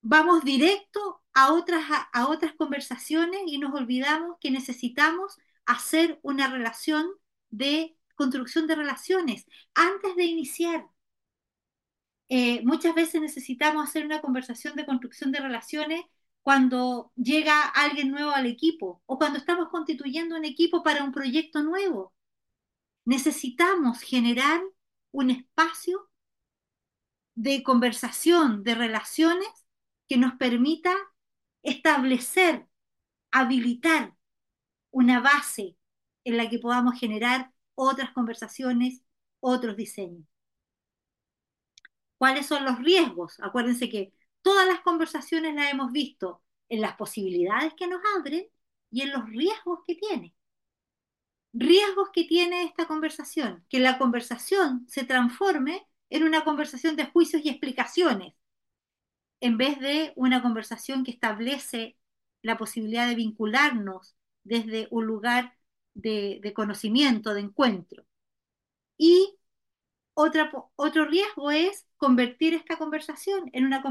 [0.01, 5.37] vamos directo a otras, a, otras conversaciones y nos olvidamos que necesitamos
[5.67, 7.07] hacer una relación
[7.51, 10.89] de construcción de relaciones antes de iniciar.
[12.29, 16.03] Eh, muchas veces necesitamos hacer una conversación de construcción de relaciones
[16.43, 21.63] cuando llega alguien nuevo al equipo o cuando estamos constituyendo un equipo para un proyecto
[21.63, 22.13] nuevo.
[23.05, 24.61] Necesitamos generar
[25.11, 26.09] un espacio
[27.35, 29.49] de conversación, de relaciones
[30.09, 30.95] que nos permita
[31.63, 32.67] establecer,
[33.31, 34.15] habilitar
[34.91, 35.77] una base
[36.25, 39.03] en la que podamos generar otras conversaciones,
[39.41, 40.27] otros diseños.
[42.19, 43.39] ¿Cuáles son los riesgos?
[43.41, 44.13] Acuérdense que
[44.43, 48.47] todas las conversaciones las hemos visto en las posibilidades que nos abren
[48.91, 50.35] y en los riesgos que tiene.
[51.53, 57.43] Riesgos que tiene esta conversación, que la conversación se transforme en una conversación de juicios
[57.45, 58.35] y explicaciones,
[59.41, 61.97] en vez de una conversación que establece
[62.43, 65.57] la posibilidad de vincularnos desde un lugar
[65.95, 68.05] de, conocimiento, de encuentro.
[68.97, 69.37] Y
[70.15, 73.83] otro riesgo es convertir esta conversación en una,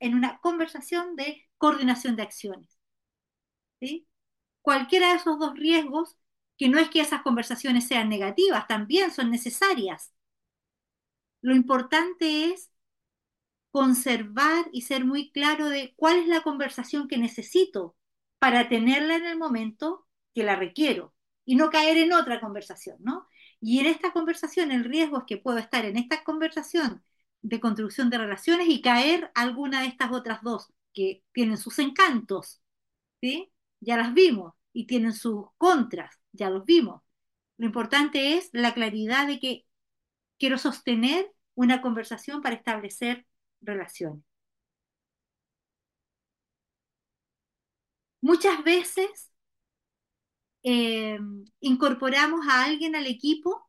[0.00, 2.78] en una conversación de coordinación de acciones.
[3.80, 4.08] ¿sí?
[4.62, 6.16] Cualquiera de esos dos riesgos,
[6.58, 10.12] que no es que esas conversaciones sean negativas, también son necesarias.
[11.42, 12.70] Lo importante es
[13.70, 17.94] conservar y ser muy claro de cuál es la conversación que necesito
[18.38, 21.14] para tenerla en el momento que la requiero
[21.44, 23.28] y no caer en otra conversación, ¿no?
[23.60, 27.04] Y en esta conversación el riesgo es que puedo estar en esta conversación
[27.42, 32.60] de construcción de relaciones y caer alguna de estas otras dos que tienen sus encantos,
[33.20, 33.52] ¿sí?
[33.80, 37.02] Ya las vimos y tienen sus contras, ya los vimos.
[37.58, 39.66] Lo importante es la claridad de que
[40.38, 43.26] quiero sostener una conversación para establecer
[43.60, 44.22] relaciones.
[48.20, 49.30] Muchas veces
[50.62, 51.18] eh,
[51.60, 53.65] incorporamos a alguien al equipo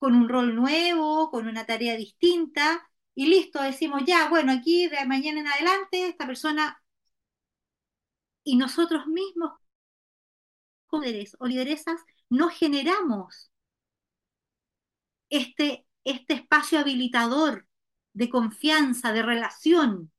[0.00, 5.04] con un rol nuevo, con una tarea distinta, y listo, decimos ya, bueno, aquí de
[5.06, 6.82] mañana en adelante, esta persona
[8.42, 9.52] y nosotros mismos,
[10.92, 13.50] líderes o lideresas, no generamos
[15.28, 17.68] este, este espacio habilitador
[18.12, 20.12] de confianza, de relación.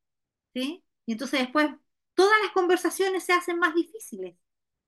[0.53, 1.71] Y entonces después
[2.13, 4.37] todas las conversaciones se hacen más difíciles,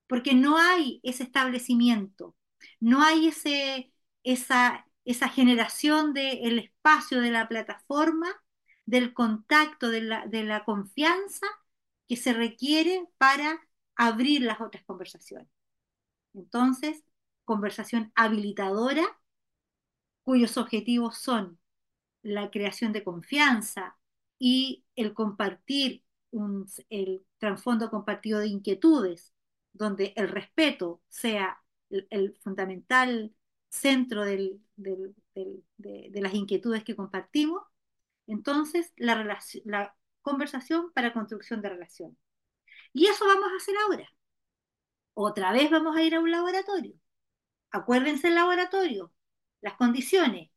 [0.08, 2.36] porque no hay ese establecimiento,
[2.80, 3.93] no hay ese,
[4.24, 8.28] esa, esa generación del espacio, de la plataforma,
[8.86, 11.48] del contacto, de la, de la confianza
[12.08, 13.60] que se requiere para
[13.96, 15.48] abrir las otras conversaciones.
[16.34, 17.04] Entonces,
[17.46, 19.04] conversación habilitadora
[20.24, 21.60] cuyos objetivos son
[22.22, 23.98] la creación de confianza
[24.40, 29.34] y el compartir un, el trasfondo compartido de inquietudes,
[29.74, 33.34] donde el respeto sea el fundamental
[33.74, 34.60] centro de,
[36.14, 37.64] las inquietudes que compartimos,
[38.28, 42.18] entonces la conversación para construcción de relación.
[42.94, 44.08] Y eso vamos a hacer ahora.
[45.16, 46.96] Otra vez vamos a ir a un laboratorio.
[47.72, 49.12] Acuérdense el laboratorio,
[49.62, 50.52] las condiciones.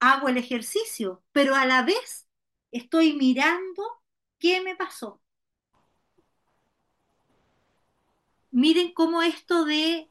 [0.00, 2.28] Hago el ejercicio, pero a la vez
[2.72, 3.84] estoy mirando
[4.38, 5.22] qué me pasó.
[8.50, 10.10] Miren cómo esto de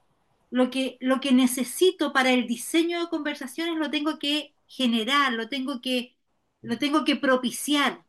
[0.50, 5.50] lo que, lo que necesito para el diseño de conversaciones lo tengo que generar, lo
[5.50, 6.16] tengo que,
[6.62, 8.06] lo tengo que propiciar.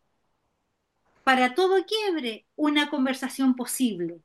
[1.25, 4.23] Para todo quiebre, una conversación posible.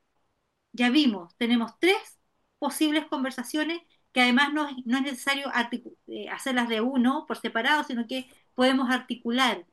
[0.72, 2.20] Ya vimos, tenemos tres
[2.60, 3.82] posibles conversaciones
[4.14, 5.52] que además no, no es necesario
[6.08, 9.66] eh, hacerlas de uno por separado, sino que podemos articular.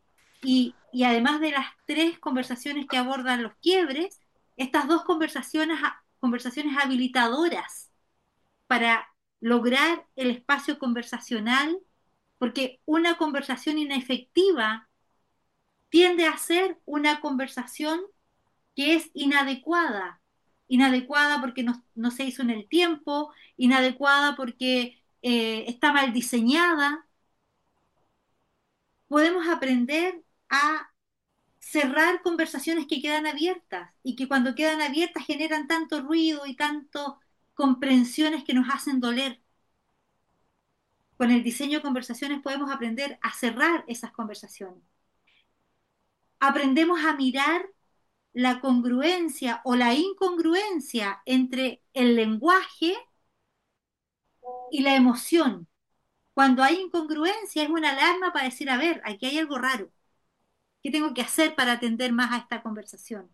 [0.43, 4.21] Y, y, además de las tres conversaciones que abordan los quiebres,
[4.57, 5.79] estas dos conversaciones,
[6.21, 7.90] conversaciones habilitadoras
[8.71, 9.09] para
[9.41, 11.77] lograr el espacio conversacional,
[12.39, 14.89] porque una conversación inefectiva
[15.89, 18.01] tiende a ser una conversación
[18.77, 20.23] que es inadecuada,
[20.69, 27.09] inadecuada porque no, se hizo en el tiempo, inadecuada porque eh, está mal diseñada.
[29.09, 30.93] Podemos aprender a
[31.59, 37.15] cerrar conversaciones que quedan abiertas y que cuando quedan abiertas generan tanto ruido y tantas
[37.61, 39.39] comprensiones que nos hacen doler.
[41.19, 44.83] Con el diseño de conversaciones podemos aprender a cerrar esas conversaciones.
[46.39, 47.69] Aprendemos a mirar
[48.33, 52.97] la congruencia o la incongruencia entre el lenguaje
[54.71, 55.69] y la emoción.
[56.33, 59.93] Cuando hay incongruencia es una alarma para decir, a ver, aquí hay algo raro.
[60.83, 63.31] ¿Qué tengo que hacer para atender más a esta conversación?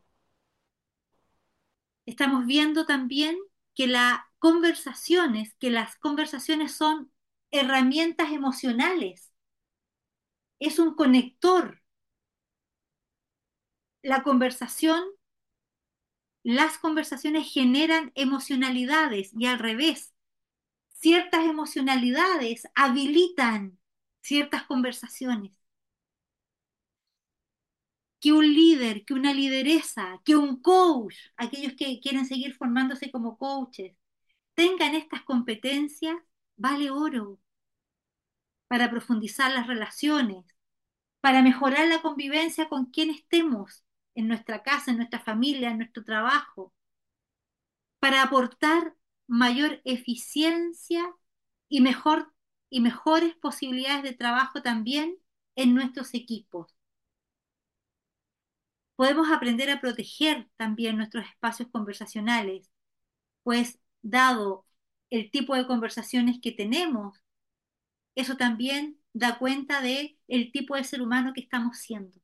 [2.07, 3.37] Estamos viendo también
[3.77, 7.13] que las conversaciones, que las conversaciones son
[7.53, 9.33] herramientas emocionales.
[10.59, 11.81] Es un conector
[14.07, 15.03] la conversación,
[16.45, 20.15] las conversaciones generan emocionalidades y al revés.
[20.91, 23.81] Ciertas emocionalidades habilitan
[24.23, 25.53] ciertas conversaciones.
[28.21, 33.39] Que un líder, que una lideresa, que un coach, aquellos que quieren seguir formándose como
[33.39, 33.97] coaches,
[34.55, 36.17] tengan estas competencias,
[36.57, 37.41] vale oro
[38.69, 40.45] para profundizar las relaciones,
[41.21, 43.85] para mejorar la convivencia con quien estemos,
[44.17, 46.73] en nuestra casa, en nuestra familia, en nuestro trabajo,
[48.01, 48.95] para aportar
[49.27, 51.05] mayor eficiencia
[51.69, 52.33] y, mejor,
[52.71, 55.17] y mejores posibilidades de trabajo también
[55.57, 56.76] en nuestros equipos.
[58.97, 62.71] Podemos aprender a proteger también nuestros espacios conversacionales,
[63.43, 64.67] pues dado
[65.11, 67.23] el tipo de conversaciones que tenemos,
[68.15, 72.19] eso también da cuenta de el tipo de ser humano que estamos siendo.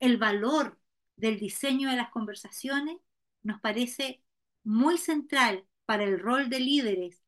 [0.00, 0.78] El valor
[1.16, 2.98] del diseño de las conversaciones
[3.42, 4.22] nos parece
[4.64, 7.22] muy central para el rol de líderes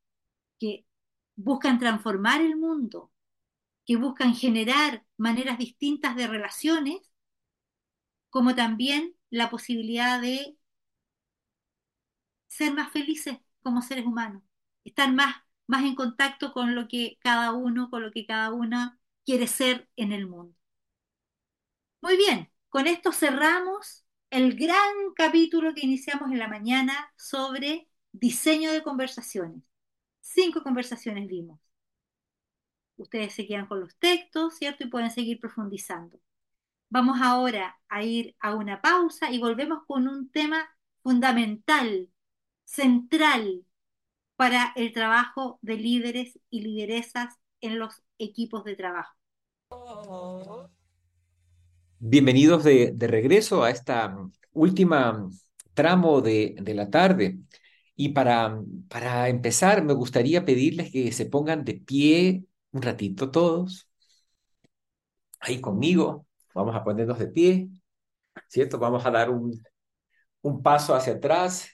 [0.58, 0.86] que
[1.36, 3.10] buscan transformar el mundo,
[3.86, 7.09] que buscan generar maneras distintas de relaciones,
[8.30, 10.56] como también la posibilidad de
[12.48, 14.42] ser más felices como seres humanos,
[14.84, 15.36] estar más,
[15.66, 19.88] más en contacto con lo que cada uno, con lo que cada una quiere ser
[19.96, 20.54] en el mundo.
[22.02, 28.72] Muy bien, con esto cerramos el gran capítulo que iniciamos en la mañana sobre diseño
[28.72, 29.62] de conversaciones.
[30.20, 31.60] Cinco conversaciones vimos.
[32.96, 34.84] Ustedes se quedan con los textos, ¿cierto?
[34.84, 36.20] Y pueden seguir profundizando.
[36.92, 40.68] Vamos ahora a ir a una pausa y volvemos con un tema
[41.04, 42.08] fundamental,
[42.64, 43.64] central
[44.34, 49.14] para el trabajo de líderes y lideresas en los equipos de trabajo.
[52.00, 54.16] Bienvenidos de, regreso a esta
[54.52, 55.28] última
[55.74, 57.38] tramo de, de la tarde.
[57.94, 63.88] Y para, para empezar, me gustaría pedirles que se pongan de pie un ratito todos.
[65.38, 66.26] Ahí conmigo.
[66.54, 67.68] Vamos a ponernos de pie.
[68.48, 68.78] ¿Cierto?
[68.78, 69.62] Vamos a dar un,
[70.42, 71.68] un paso hacia atrás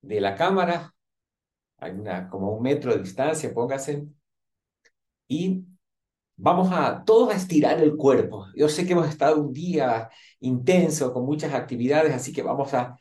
[0.00, 0.94] de la cámara.
[1.78, 1.92] Hay
[2.30, 4.06] como un metro de distancia, pónganse.
[5.28, 5.64] Y
[6.38, 8.46] Vamos a todos a estirar el cuerpo.
[8.54, 10.10] Yo sé que hemos estado un día
[10.40, 12.98] intenso con muchas actividades, así que vamos a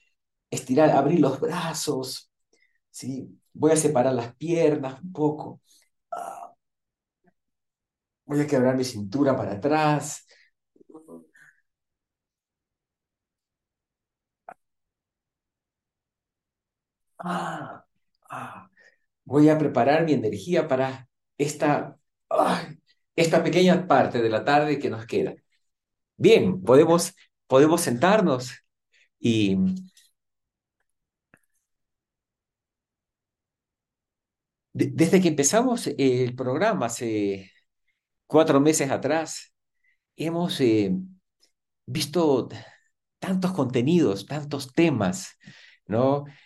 [0.50, 2.32] estirar, abrir los brazos.
[2.92, 3.30] ¿sí?
[3.54, 5.62] Voy a separar las piernas un poco.
[8.26, 10.25] Voy a quebrar mi cintura para atrás.
[17.26, 17.84] Ah,
[18.30, 18.70] ah.
[19.26, 21.98] Voy a preparar mi energía para esta,
[23.16, 25.36] esta pequeña parte de la tarde que nos queda.
[26.18, 27.16] Bien, podemos,
[27.48, 28.54] podemos sentarnos
[29.20, 29.58] y
[34.74, 37.52] desde que empezamos el programa hace
[38.28, 39.54] cuatro meses atrás,
[40.16, 40.94] hemos eh,
[41.86, 42.50] visto
[43.20, 45.38] tantos contenidos, tantos temas,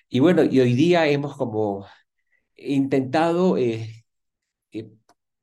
[0.10, 1.86] Y bueno, y hoy día hemos como
[2.56, 4.06] intentado eh,
[4.72, 4.90] eh,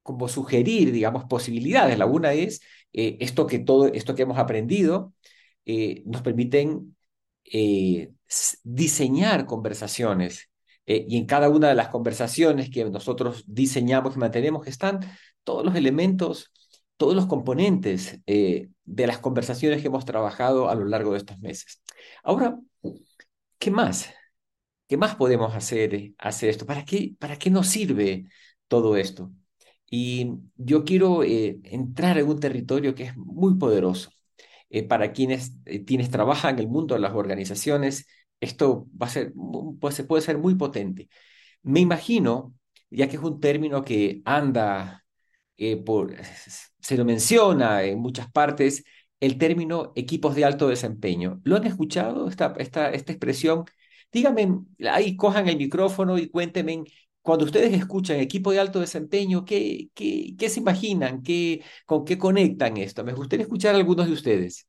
[0.03, 1.99] como sugerir, digamos, posibilidades.
[1.99, 2.61] La una es
[2.93, 5.13] esto que todo esto que hemos aprendido
[6.07, 6.97] nos permiten
[8.65, 10.51] diseñar conversaciones.
[10.87, 15.01] y en cada una de las conversaciones que nosotros diseñamos y mantenemos están
[15.47, 16.53] todos los elementos,
[16.97, 21.39] todos los componentes eh, de las conversaciones que hemos trabajado a lo largo de estos
[21.39, 21.83] meses.
[22.23, 22.59] Ahora,
[23.59, 24.11] ¿qué más?
[24.89, 26.67] ¿Qué más podemos hacer, hacer esto?
[26.67, 28.27] ¿Para qué, ¿Para qué nos sirve
[28.69, 29.33] todo esto?
[29.91, 34.11] Y yo quiero eh, entrar en un territorio que es muy poderoso.
[34.71, 35.53] Eh, para quienes,
[35.87, 38.07] quienes trabajan en el mundo de las organizaciones,
[38.41, 39.33] esto va a ser,
[39.81, 41.09] pues, puede ser muy potente.
[41.63, 42.55] Me imagino,
[42.91, 45.05] ya que es un término que anda
[45.57, 46.15] eh, por,
[46.81, 48.85] se lo menciona en muchas partes,
[49.21, 51.41] el término equipos de alto desempeño.
[51.45, 53.65] ¿Lo han escuchado, esta, esta, esta expresión?
[54.13, 54.49] Díganme,
[54.91, 56.85] ahí cojan el micrófono y cuéntenme,
[57.23, 61.23] cuando ustedes escuchan equipo de alto desempeño, ¿qué, qué, qué se imaginan?
[61.23, 63.05] ¿Qué, ¿Con qué conectan esto?
[63.05, 64.67] Me gustaría escuchar a algunos de ustedes.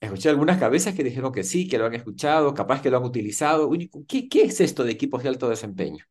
[0.00, 3.04] Escuché algunas cabezas que dijeron que sí, que lo han escuchado, capaz que lo han
[3.04, 3.70] utilizado.
[4.08, 6.04] ¿Qué, qué es esto de equipos de alto desempeño?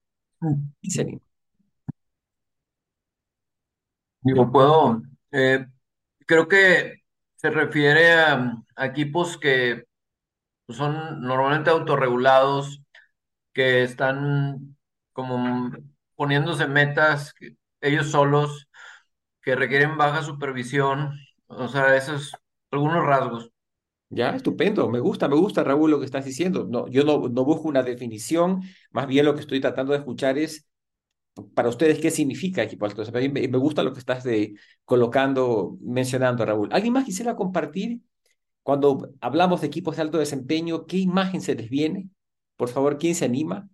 [0.82, 1.22] ¿Quién
[4.22, 5.02] Digo, puedo.
[5.32, 5.66] Eh,
[6.28, 7.02] creo que
[7.36, 9.86] se refiere a, equipos que
[10.70, 12.82] son normalmente autorregulados,
[13.54, 14.78] que están
[15.14, 15.72] como
[16.16, 17.34] poniéndose metas
[17.82, 18.70] ellos solos,
[19.42, 21.14] que requieren baja supervisión.
[21.48, 22.36] O sea, esos
[22.72, 23.52] algunos rasgos.
[24.10, 24.90] Ya, estupendo.
[24.90, 26.68] Me gusta, me gusta, Raúl, lo que estás diciendo.
[26.70, 28.62] No, yo no, no busco una definición,
[28.92, 30.68] más bien lo que estoy tratando de escuchar es
[31.54, 33.32] para ustedes qué significa equipo alto desempeño.
[33.32, 34.56] Me, me gusta lo que estás de,
[34.86, 36.70] colocando, mencionando, Raúl.
[36.72, 38.02] ¿Alguien más quisiera compartir
[38.64, 42.10] cuando hablamos de equipos de alto desempeño, qué imagen se les viene?
[42.58, 43.68] Por favor, ¿quién se anima?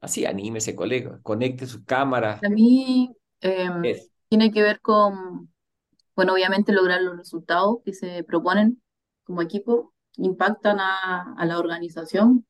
[0.00, 2.40] Así, anímese, colega, conecte su cámara.
[2.42, 3.82] A mí em,
[4.28, 5.50] tiene que ver con,
[6.14, 8.80] bueno, obviamente lograr los resultados que se proponen
[9.24, 12.46] como equipo impactan a, la organización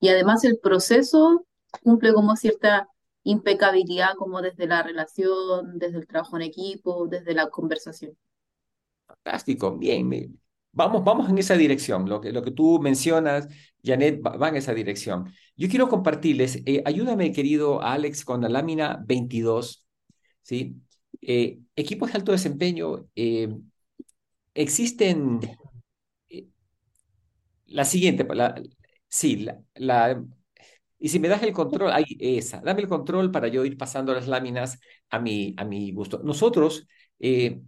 [0.00, 1.46] y además el proceso
[1.82, 2.88] cumple como cierta
[3.22, 8.16] impecabilidad como desde la relación, desde el trabajo en equipo, desde la conversación.
[9.06, 10.38] Fantástico, bien.
[10.72, 12.08] Vamos, vamos en esa dirección.
[12.08, 13.48] Lo que, lo que tú mencionas,
[13.82, 15.32] Janet, va, en esa dirección.
[15.56, 19.86] Yo quiero compartirles, eh, ayúdame, querido Alex, con la lámina 22.
[20.42, 20.76] ¿sí?
[21.20, 23.48] Eh, equipos de alto desempeño, eh,
[24.54, 25.40] existen
[27.66, 28.26] la siguiente,
[29.08, 30.22] sí, la,
[31.00, 34.14] y si me das el control, ahí, esa, dame el control para yo ir pasando
[34.14, 34.78] las láminas
[35.08, 36.20] a mi, a mi gusto.
[36.22, 36.86] Nosotros,
[37.18, 37.60] eh,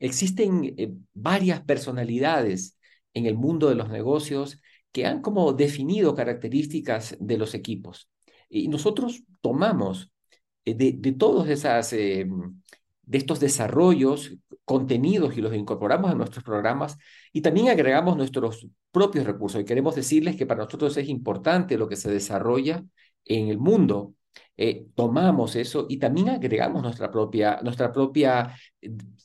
[0.00, 2.78] existen eh, varias personalidades
[3.14, 4.60] en el mundo de los negocios
[4.92, 8.10] que han como definido características de los equipos.
[8.48, 10.12] Y nosotros tomamos
[10.64, 11.92] eh, de, de todos esas,
[13.10, 14.32] de estos desarrollos,
[14.64, 16.96] contenidos y los incorporamos en nuestros programas
[17.32, 19.60] y también agregamos nuestros propios recursos.
[19.60, 22.84] Y queremos decirles que para nosotros es importante lo que se desarrolla
[23.24, 24.14] en el mundo.
[24.56, 28.54] Eh, tomamos eso y también agregamos nuestra propia, nuestra propia,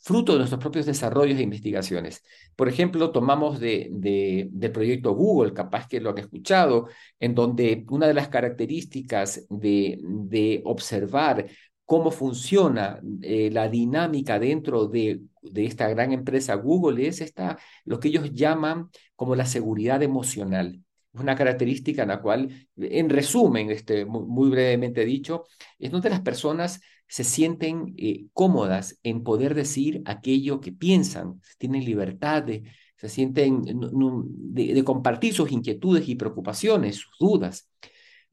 [0.02, 2.24] fruto de nuestros propios desarrollos e investigaciones.
[2.56, 6.88] Por ejemplo, tomamos de, del proyecto Google, capaz que lo han escuchado,
[7.20, 11.48] en donde una de las características de, de observar
[11.86, 18.00] cómo funciona eh, la dinámica dentro de, de, esta gran empresa Google es esta, lo
[18.00, 20.82] que ellos llaman como la seguridad emocional.
[21.14, 25.46] Una característica en la cual, en resumen, este, muy, brevemente dicho,
[25.80, 31.86] es donde las personas se sienten eh, cómodas en poder decir aquello que piensan, tienen
[31.86, 32.64] libertad de,
[32.98, 37.70] se sienten de, de compartir sus inquietudes y preocupaciones, sus dudas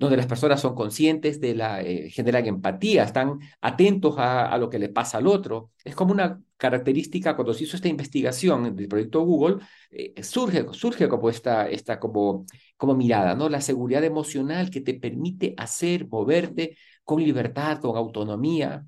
[0.03, 4.79] donde las personas son conscientes de la, eh, generan empatía, están atentos a, lo que
[4.79, 5.71] le pasa al otro.
[5.85, 11.09] Es como una característica, cuando se hizo esta investigación del proyecto Google, eh, surge, surge
[11.09, 12.47] como esta, esta como,
[12.77, 13.49] como mirada, ¿no?
[13.49, 18.85] La seguridad emocional que te permite hacer, moverte con libertad, con autonomía,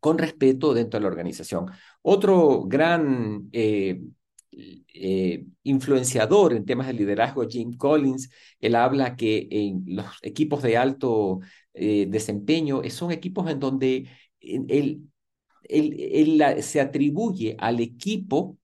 [0.00, 1.70] con respeto dentro de la organización.
[2.02, 4.00] Otro gran eh,
[4.94, 10.76] eh, influenciador en temas de liderazgo, Jim Collins, él habla que en los equipos de
[10.76, 11.40] alto
[11.72, 14.08] desempeño son equipos en donde
[14.40, 15.08] él,
[16.62, 18.58] se atribuye al equipo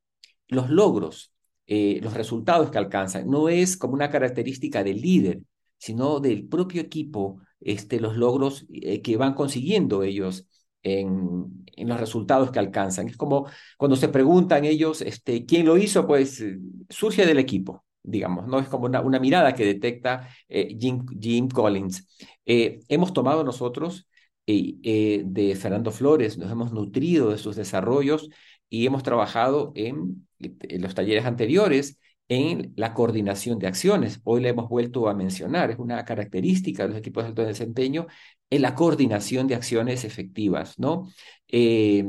[0.48, 1.32] los logros,
[1.66, 3.28] eh, los resultados que alcanzan.
[3.28, 5.42] No es como una característica del líder,
[5.78, 10.46] sino del propio equipo, este, los logros eh, que van consiguiendo ellos
[10.82, 13.08] en, los resultados que alcanzan.
[13.08, 13.46] Es como
[13.78, 16.58] cuando se preguntan ellos este, quién lo hizo, pues eh,
[16.88, 18.58] surge del equipo, digamos, ¿no?
[18.60, 22.06] Es como una, una mirada que detecta Jim, Jim, Collins.
[22.44, 24.06] hemos tomado nosotros
[24.52, 28.30] eh, de Fernando Flores, nos hemos nutrido de sus desarrollos
[28.68, 31.98] y hemos trabajado en, los talleres anteriores
[32.28, 34.20] en la coordinación de acciones.
[34.24, 38.06] Hoy le hemos vuelto a mencionar, es una característica de los equipos de alto desempeño
[38.50, 41.08] en la coordinación de acciones efectivas, ¿no?
[41.48, 42.04] Eh,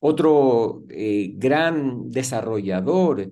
[0.00, 3.30] otro eh, gran desarrollador,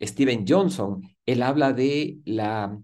[0.00, 2.76] Steven Johnson, él habla de la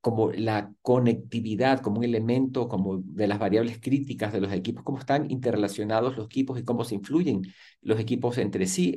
[0.00, 4.98] como la conectividad, como un elemento como de las variables críticas de los equipos, cómo
[4.98, 7.42] están interrelacionados los equipos y cómo se influyen
[7.82, 8.96] los equipos entre sí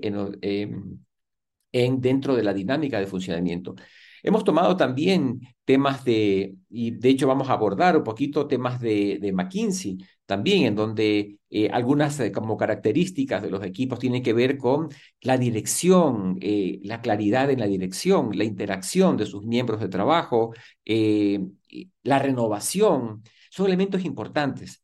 [1.72, 3.76] en dentro de la dinámica de funcionamiento.
[4.24, 9.20] Hemos tomado también temas de, y de hecho vamos a abordar un poquito temas de,
[9.22, 14.32] de McKinsey también, en donde eh, algunas eh, como características de los equipos tienen que
[14.34, 14.90] ver con
[15.22, 20.54] la dirección, eh, la claridad en la dirección, la interacción de sus miembros de trabajo,
[22.04, 24.82] la renovación, son elementos importantes.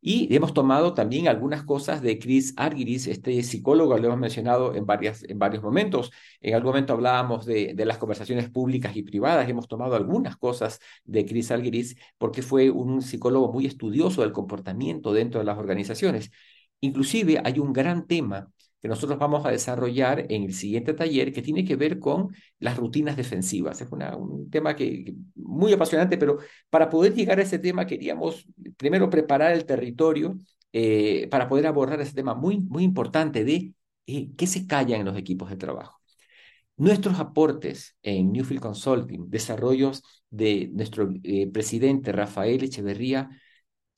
[0.00, 4.86] Y hemos tomado también algunas cosas de Chris Argyris, este psicólogo, lo hemos mencionado en,
[4.86, 6.12] varias, en varios momentos.
[6.40, 9.48] En algún momento hablábamos de, las conversaciones públicas y privadas.
[9.48, 15.12] Hemos tomado algunas cosas de Chris Argyris porque fue un psicólogo muy estudioso del comportamiento
[15.12, 16.30] dentro de las organizaciones.
[16.80, 21.42] Inclusive hay un gran tema que nosotros vamos a desarrollar en el siguiente taller que
[21.42, 22.28] tiene que ver con
[22.60, 23.80] las rutinas defensivas.
[23.80, 26.38] Es un tema que, muy apasionante, pero
[26.70, 28.46] para poder llegar a ese tema queríamos
[28.76, 30.36] primero preparar el territorio
[30.72, 33.74] eh, para poder abordar ese tema muy, muy importante de
[34.06, 36.00] eh, qué se callan en los equipos de trabajo.
[36.76, 43.30] Nuestros aportes en Newfield Consulting, desarrollos de nuestro eh, presidente Rafael Echeverría,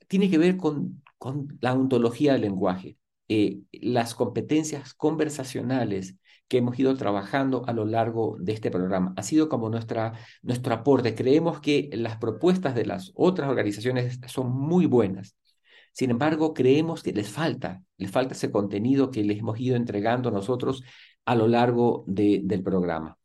[0.09, 2.97] tiene que ver con, con la ontología del lenguaje
[3.33, 6.17] eh, las competencias conversacionales
[6.49, 9.15] que hemos ido trabajando a lo largo de este programa.
[9.17, 11.15] Ha sido como nuestra, nuestro aporte.
[11.15, 15.37] Creemos que las propuestas de las otras organizaciones son muy buenas.
[15.93, 20.33] Sin embargo, creemos que les falta, les falta ese contenido que les hemos ido entregando
[20.33, 20.83] nosotros
[21.25, 23.17] a lo largo del programa.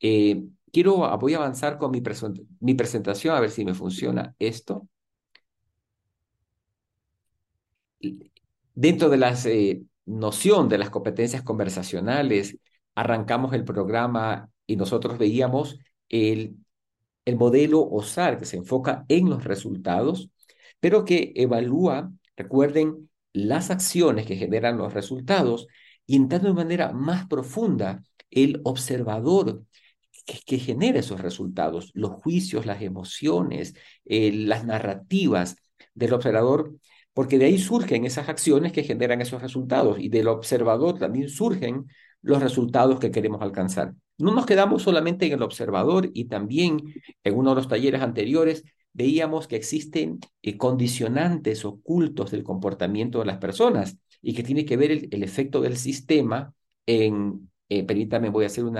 [0.00, 4.86] Eh, quiero, voy a avanzar con mi presentación, a ver si me funciona esto.
[8.80, 12.58] Dentro de la eh, noción de las competencias conversacionales,
[12.94, 16.58] arrancamos el programa y nosotros veíamos el,
[17.24, 20.30] el modelo OSAR que se enfoca en los resultados,
[20.78, 25.66] pero que evalúa, recuerden, las acciones que generan los resultados
[26.06, 29.64] y entrando de manera más profunda el observador
[30.24, 33.74] que, genera esos resultados, los juicios, las emociones,
[34.04, 35.56] eh, las narrativas
[35.94, 36.76] del observador
[37.18, 41.88] porque de ahí surgen esas acciones que generan esos resultados y del observador también surgen
[42.22, 43.92] los resultados que queremos alcanzar.
[44.18, 48.62] No nos quedamos solamente en el observador y también en uno de los talleres anteriores
[48.92, 54.76] veíamos que existen eh, condicionantes ocultos del comportamiento de las personas y que tiene que
[54.76, 56.54] ver el, efecto del sistema
[56.86, 58.78] en, eh, permítame, voy a hacer un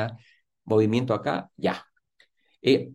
[0.64, 1.84] movimiento acá, ya.
[2.62, 2.92] Eh,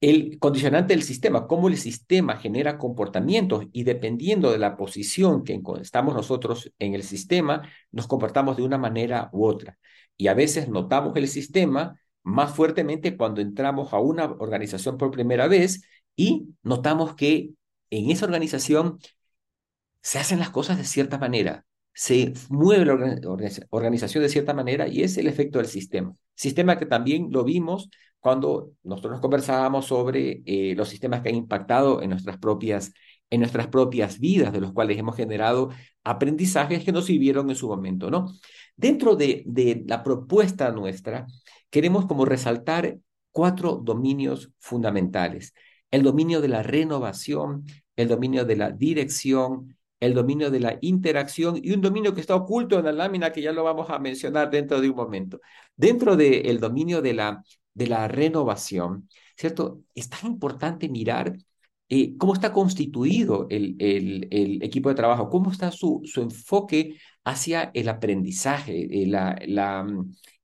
[0.00, 5.60] el condicionante del sistema, cómo el sistema genera comportamientos y dependiendo de la posición que
[5.80, 9.78] estamos nosotros en el sistema, nos comportamos de una manera u otra.
[10.16, 15.48] Y a veces notamos el sistema más fuertemente cuando entramos a una organización por primera
[15.48, 15.82] vez
[16.16, 17.50] y notamos que
[17.90, 18.98] en esa organización
[20.02, 25.02] se hacen las cosas de cierta manera, se mueve la organización de cierta manera y
[25.02, 26.14] es el efecto del sistema.
[26.34, 27.90] Sistema que también lo vimos
[28.20, 32.92] cuando nosotros conversábamos sobre eh, los sistemas que han impactado en nuestras propias
[33.30, 35.70] en nuestras propias vidas, de los cuales hemos generado
[36.02, 38.26] aprendizajes que nos sirvieron en su momento, ¿no?
[38.76, 41.26] Dentro de, de la propuesta nuestra,
[41.70, 42.98] queremos como resaltar
[43.30, 45.54] cuatro dominios fundamentales.
[45.90, 47.64] El dominio de la renovación,
[47.96, 52.34] el dominio de la dirección, el dominio de la interacción y un dominio que está
[52.34, 55.40] oculto en la lámina que ya lo vamos a mencionar dentro de un momento.
[55.76, 57.42] Dentro del dominio de la,
[57.80, 59.82] de la renovación, ¿cierto?
[59.94, 61.34] Es tan importante mirar
[61.88, 67.70] eh, cómo está constituido el, el, equipo de trabajo, cómo está su, su enfoque hacia
[67.74, 69.86] el aprendizaje, eh, la, la,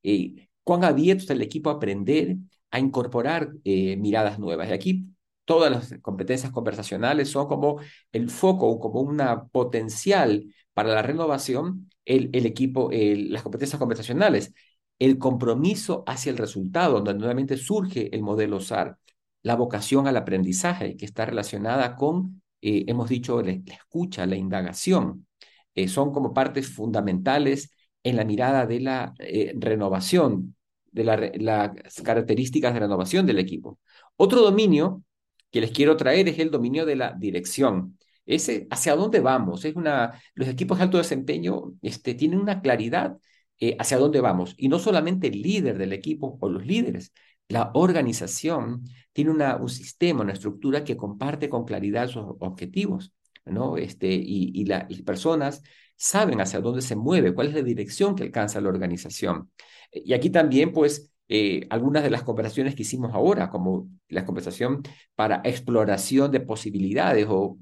[0.02, 2.36] eh, cuán abierto está el equipo a aprender,
[2.70, 4.68] a incorporar miradas nuevas.
[4.70, 5.06] Y aquí
[5.44, 7.80] todas las competencias conversacionales son como
[8.12, 10.44] el foco, como una potencial
[10.74, 14.52] para la renovación, el, el equipo, las competencias conversacionales,
[14.98, 18.98] el compromiso hacia el resultado, donde nuevamente surge el modelo SAR,
[19.42, 25.26] la vocación al aprendizaje, que está relacionada con, eh, hemos dicho, la, escucha, la indagación,
[25.74, 27.70] eh, son como partes fundamentales
[28.02, 30.56] en la mirada de la eh, renovación,
[30.90, 33.78] de las características de renovación del equipo.
[34.16, 35.02] Otro dominio
[35.50, 37.98] que les quiero traer es el dominio de la dirección.
[38.24, 39.64] Ese, ¿Hacia dónde vamos?
[39.64, 43.18] Es una, los equipos de alto desempeño este, tienen una claridad
[43.60, 44.54] eh, hacia dónde vamos.
[44.56, 47.12] Y no solamente el líder del equipo o los líderes,
[47.48, 53.12] la organización tiene un sistema, una estructura que comparte con claridad sus objetivos,
[53.44, 53.76] ¿no?
[53.76, 55.62] Este, y, y las personas
[55.96, 59.50] saben hacia dónde se mueve, cuál es la dirección que alcanza la organización.
[59.92, 64.82] Y aquí también, pues, eh, algunas de las conversaciones que hicimos ahora, como la conversación
[65.14, 67.58] para exploración de posibilidades o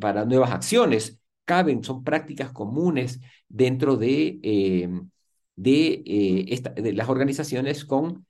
[0.00, 4.88] para nuevas acciones, caben, son prácticas comunes dentro de, eh,
[5.64, 8.26] eh, de, las organizaciones con,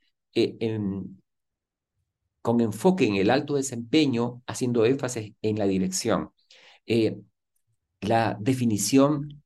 [2.40, 6.32] con enfoque en el alto desempeño, haciendo énfasis en la dirección.
[8.00, 9.42] la definición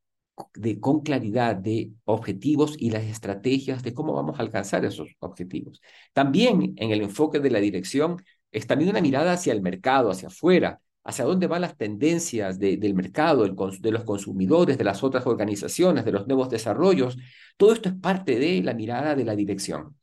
[0.54, 5.80] de, con claridad de objetivos y las estrategias de cómo vamos a alcanzar esos objetivos.
[6.12, 10.28] También en el enfoque de la dirección es también una mirada hacia el mercado, hacia
[10.28, 16.04] afuera, hacia dónde van las tendencias del mercado, de los consumidores, de las otras organizaciones,
[16.04, 17.16] de los nuevos desarrollos.
[17.56, 19.96] Todo esto es parte de la mirada de la dirección.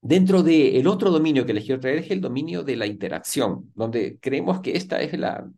[0.00, 4.18] Dentro del otro dominio que les quiero traer es el dominio de la interacción, donde
[4.20, 5.48] creemos que esta es la,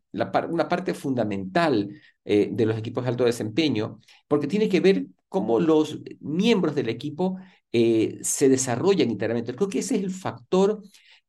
[0.49, 1.89] una parte fundamental
[2.25, 3.99] eh, de los equipos de alto desempeño,
[4.29, 7.39] porque tiene que ver cómo los miembros del equipo
[7.73, 9.55] eh, se desarrollan internamente.
[9.55, 10.83] Creo que ese es el factor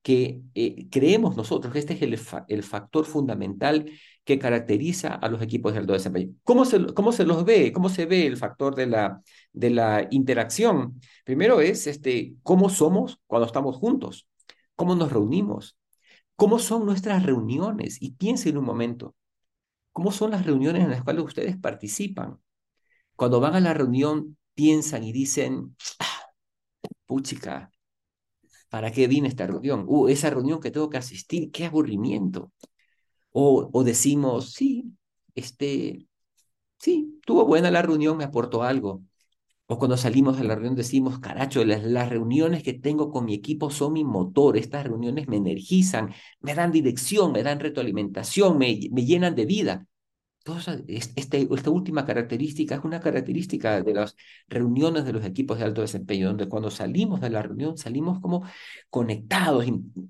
[0.07, 2.17] que eh, creemos nosotros, que este es el,
[2.47, 3.91] el factor fundamental
[4.23, 6.33] que caracteriza a los equipos de alto desempeño.
[6.45, 7.73] ¿Cómo se, cómo se los ve?
[7.73, 9.21] ¿Cómo se ve el factor de la,
[9.51, 11.01] de la interacción?
[11.25, 14.29] Primero es este, cómo somos cuando estamos juntos,
[14.75, 15.77] cómo nos reunimos,
[16.37, 17.97] cómo son nuestras reuniones.
[18.01, 19.13] Y piensen un momento,
[19.91, 22.39] ¿cómo son las reuniones en las cuales ustedes participan?
[23.17, 26.31] Cuando van a la reunión, piensan y dicen, ah,
[27.05, 27.71] puchica,
[28.69, 29.85] ¿para qué vine esta reunión?
[29.87, 32.51] Uh, esa reunión que tengo que asistir, qué aburrimiento.
[33.31, 34.93] O, decimos, sí,
[35.35, 36.07] este,
[36.79, 39.03] sí, tuvo buena la reunión, me aportó algo.
[39.67, 43.33] O cuando salimos de la reunión decimos, caracho, las, las, reuniones que tengo con mi
[43.35, 48.79] equipo son mi motor, estas reuniones me energizan, me dan dirección, me dan retroalimentación, me,
[48.91, 49.87] me llenan de vida.
[50.87, 54.15] Este, esta última característica es una característica de las
[54.47, 58.43] reuniones de los equipos de alto desempeño, donde cuando salimos de la reunión salimos como
[58.89, 59.65] conectados.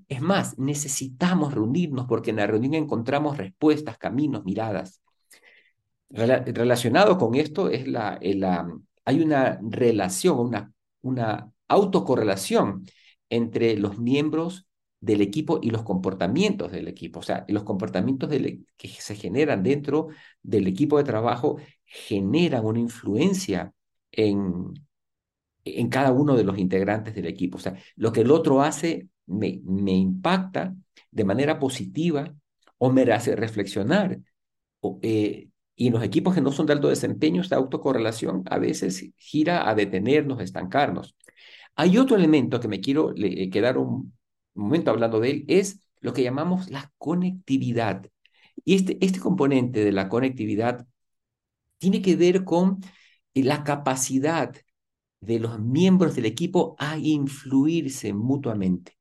[0.08, 5.00] Es más, necesitamos reunirnos porque en la reunión encontramos respuestas, caminos, miradas.
[6.10, 8.68] relacionado con esto es la, la,
[9.04, 12.86] hay una relación, una, una autocorrelación
[13.28, 14.67] entre los miembros
[15.00, 17.20] del equipo y los comportamientos del equipo.
[17.20, 18.28] O sea, los comportamientos
[18.76, 20.08] que se generan dentro
[20.42, 23.72] del equipo de trabajo generan una influencia
[24.10, 24.74] en,
[25.64, 27.58] en cada uno de los integrantes del equipo.
[27.58, 30.74] O sea, lo que el otro hace me, me impacta
[31.10, 32.34] de manera positiva
[32.78, 34.20] o me hace reflexionar.
[35.02, 39.12] Eh, y en los equipos que no son de alto desempeño, esta autocorrelación a veces
[39.16, 41.16] gira a detenernos, estancarnos.
[41.76, 44.17] Hay otro elemento que me quiero quedar un,
[44.58, 48.06] momento hablando de él, es lo que llamamos la conectividad.
[48.64, 50.86] Y este, este componente de la conectividad
[51.78, 52.80] tiene que ver con
[53.34, 54.54] la capacidad
[55.20, 58.98] de los miembros del equipo a influirse mutuamente.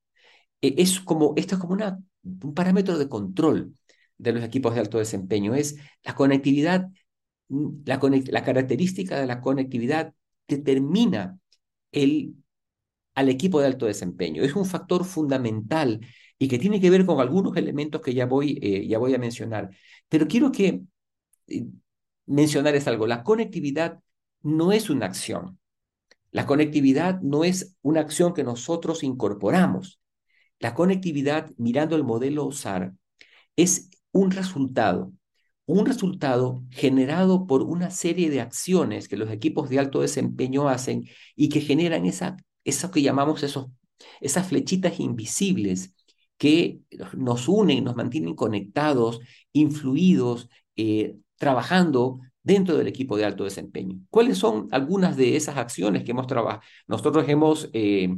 [0.61, 3.75] E, es como, esto es como una, un parámetro de control
[4.17, 5.55] de los equipos de alto desempeño.
[5.55, 6.89] Es la conectividad,
[7.49, 10.13] la, la característica de la conectividad
[10.47, 11.39] determina
[11.91, 12.35] el
[13.17, 14.43] al equipo de alto desempeño.
[14.43, 16.01] Es un factor fundamental
[16.37, 19.17] y que tiene que ver con algunos elementos que ya voy, eh, ya voy a
[19.17, 19.71] mencionar.
[20.07, 20.83] Pero quiero que
[21.47, 21.65] eh,
[22.27, 23.07] mencionar es algo.
[23.07, 23.99] La conectividad
[24.43, 25.59] no es una acción.
[26.31, 29.99] La conectividad no es una acción que nosotros incorporamos.
[30.59, 32.93] La conectividad, mirando el modelo SAR,
[33.55, 35.11] es un resultado,
[35.65, 41.05] un resultado generado por una serie de acciones que los equipos de alto desempeño hacen
[41.35, 42.37] y que generan esa,
[42.67, 43.67] eso que llamamos esos,
[44.21, 45.93] esas flechitas invisibles
[46.37, 46.81] que
[47.13, 49.19] nos unen, nos mantienen conectados,
[49.53, 53.99] influidos, eh, trabajando dentro del equipo de alto desempeño.
[54.09, 56.61] ¿Cuáles son algunas de esas acciones que hemos trabajado?
[56.87, 58.15] Nosotros hemos eh,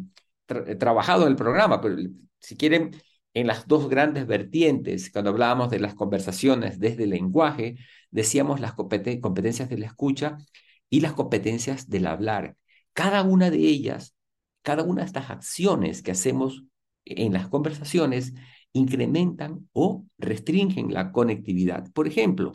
[0.79, 1.95] trabajado en el programa, pero
[2.39, 2.91] si quieren,
[3.33, 7.77] en las dos grandes vertientes, cuando hablábamos de las conversaciones desde el lenguaje,
[8.11, 10.37] decíamos las competencias de la escucha
[10.89, 12.55] y las competencias del hablar.
[12.93, 14.15] Cada una de ellas,
[14.61, 16.63] cada una de estas acciones que hacemos
[17.05, 18.33] en las conversaciones
[18.73, 21.91] incrementan o restringen la conectividad.
[21.91, 22.51] Por ejemplo,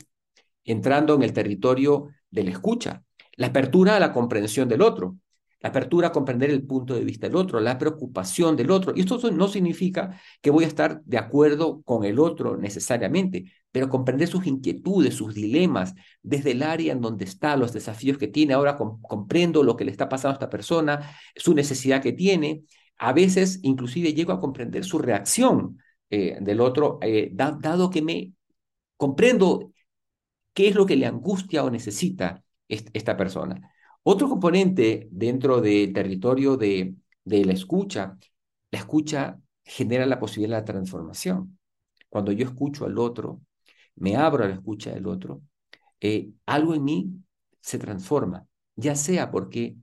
[0.63, 3.03] entrando en el territorio de la escucha,
[3.37, 5.17] la apertura a la comprensión del otro,
[5.59, 8.93] la apertura a comprender el punto de vista del otro, la preocupación del otro.
[8.95, 13.89] Y esto no significa que voy a estar de acuerdo con el otro necesariamente, pero
[13.89, 18.53] comprender sus inquietudes, sus dilemas, desde el área en donde está, los desafíos que tiene.
[18.53, 22.63] Ahora comprendo lo que le está pasando a esta persona, su necesidad que tiene.
[22.97, 25.77] A veces inclusive llego a comprender su reacción
[26.09, 28.31] eh, del otro, eh, dado que me
[28.95, 29.73] comprendo
[30.53, 33.73] qué es lo que le angustia o necesita esta persona.
[34.03, 36.95] Otro componente dentro del territorio de,
[37.25, 38.17] la escucha,
[38.71, 41.59] la escucha genera la posibilidad de transformación.
[42.07, 43.41] Cuando yo escucho al otro,
[43.95, 45.41] me abro a la escucha del otro,
[46.01, 47.11] eh, algo en mí
[47.61, 49.75] se transforma, ya sea porque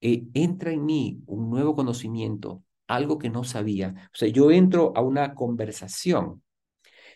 [0.00, 4.10] eh, entra en mí un nuevo conocimiento, algo que no sabía.
[4.12, 6.42] O sea, yo entro a una conversación.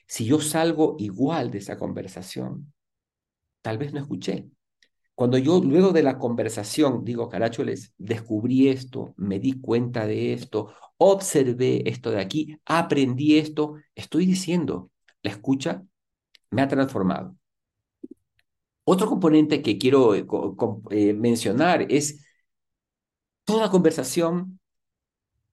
[0.07, 2.73] Si yo salgo igual de esa conversación,
[3.63, 4.51] tal vez no escuché.
[5.15, 10.33] Cuando yo luego de la conversación digo, caracho, les descubrí esto, me di cuenta de
[10.33, 14.91] esto, observé esto de aquí, aprendí esto, estoy diciendo,
[15.23, 15.85] la escucha
[16.51, 17.37] me ha transformado.
[18.85, 20.27] Otro componente que quiero eh,
[20.91, 22.25] eh, mencionar es,
[23.45, 24.59] toda conversación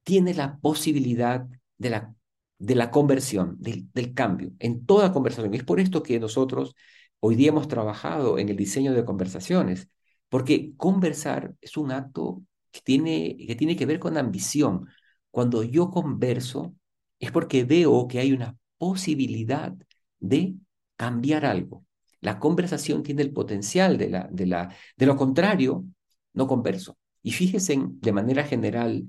[0.03, 1.47] tiene la posibilidad
[1.77, 2.15] de la,
[2.57, 5.53] de la conversión, del, del cambio, en toda conversación.
[5.53, 6.75] Es por esto que nosotros
[7.19, 9.89] Hoy día hemos trabajado en el diseño de conversaciones,
[10.29, 14.87] porque conversar es un acto que tiene, que tiene que ver con ambición.
[15.31, 16.75] Cuando yo converso
[17.19, 19.73] es porque veo que hay una posibilidad
[20.19, 20.55] de
[20.97, 21.85] cambiar algo.
[22.19, 25.85] La conversación tiene el potencial de, la, de, la, de lo contrario,
[26.33, 26.97] no converso.
[27.21, 29.07] Y fíjense, de manera general,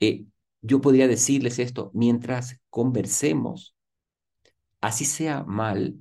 [0.00, 0.24] eh,
[0.62, 3.76] yo podría decirles esto, mientras conversemos,
[4.80, 5.96] así sea mal,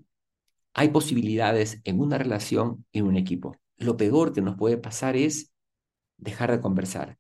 [0.74, 3.56] hay posibilidades en una relación, en un equipo.
[3.78, 5.52] Lo peor que nos puede pasar es
[6.18, 7.18] dejar de conversar.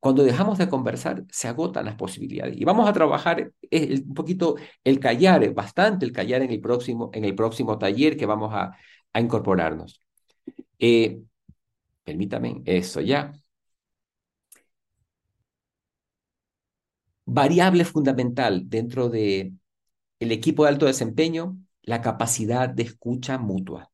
[0.00, 2.56] Cuando dejamos de conversar, se agotan las posibilidades.
[2.56, 7.24] Y vamos a trabajar un poquito el callar, bastante el callar en el próximo, en
[7.24, 8.76] el próximo taller que vamos a,
[9.18, 10.00] incorporarnos.
[10.78, 11.22] Eh,
[12.04, 13.32] permítame, eso ya.
[17.24, 19.52] Variable fundamental dentro de
[20.20, 23.90] el equipo de alto desempeño la capacidad de escucha mutua.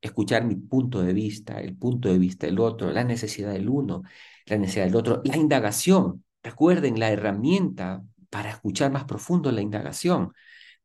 [0.00, 4.02] Escuchar mi punto de vista, el punto de vista del otro, la necesidad del uno,
[4.46, 6.24] la necesidad del otro, la indagación.
[6.42, 10.32] Recuerden la herramienta para escuchar más profundo la indagación.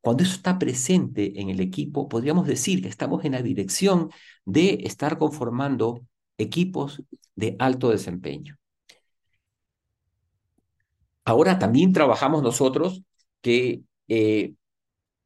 [0.02, 4.10] Cuando eso está presente en el equipo, podríamos decir que estamos en la dirección
[4.46, 6.06] de estar conformando
[6.38, 7.04] equipos
[7.36, 8.58] de alto desempeño.
[11.24, 13.04] Ahora también trabajamos nosotros
[13.42, 14.54] que eh,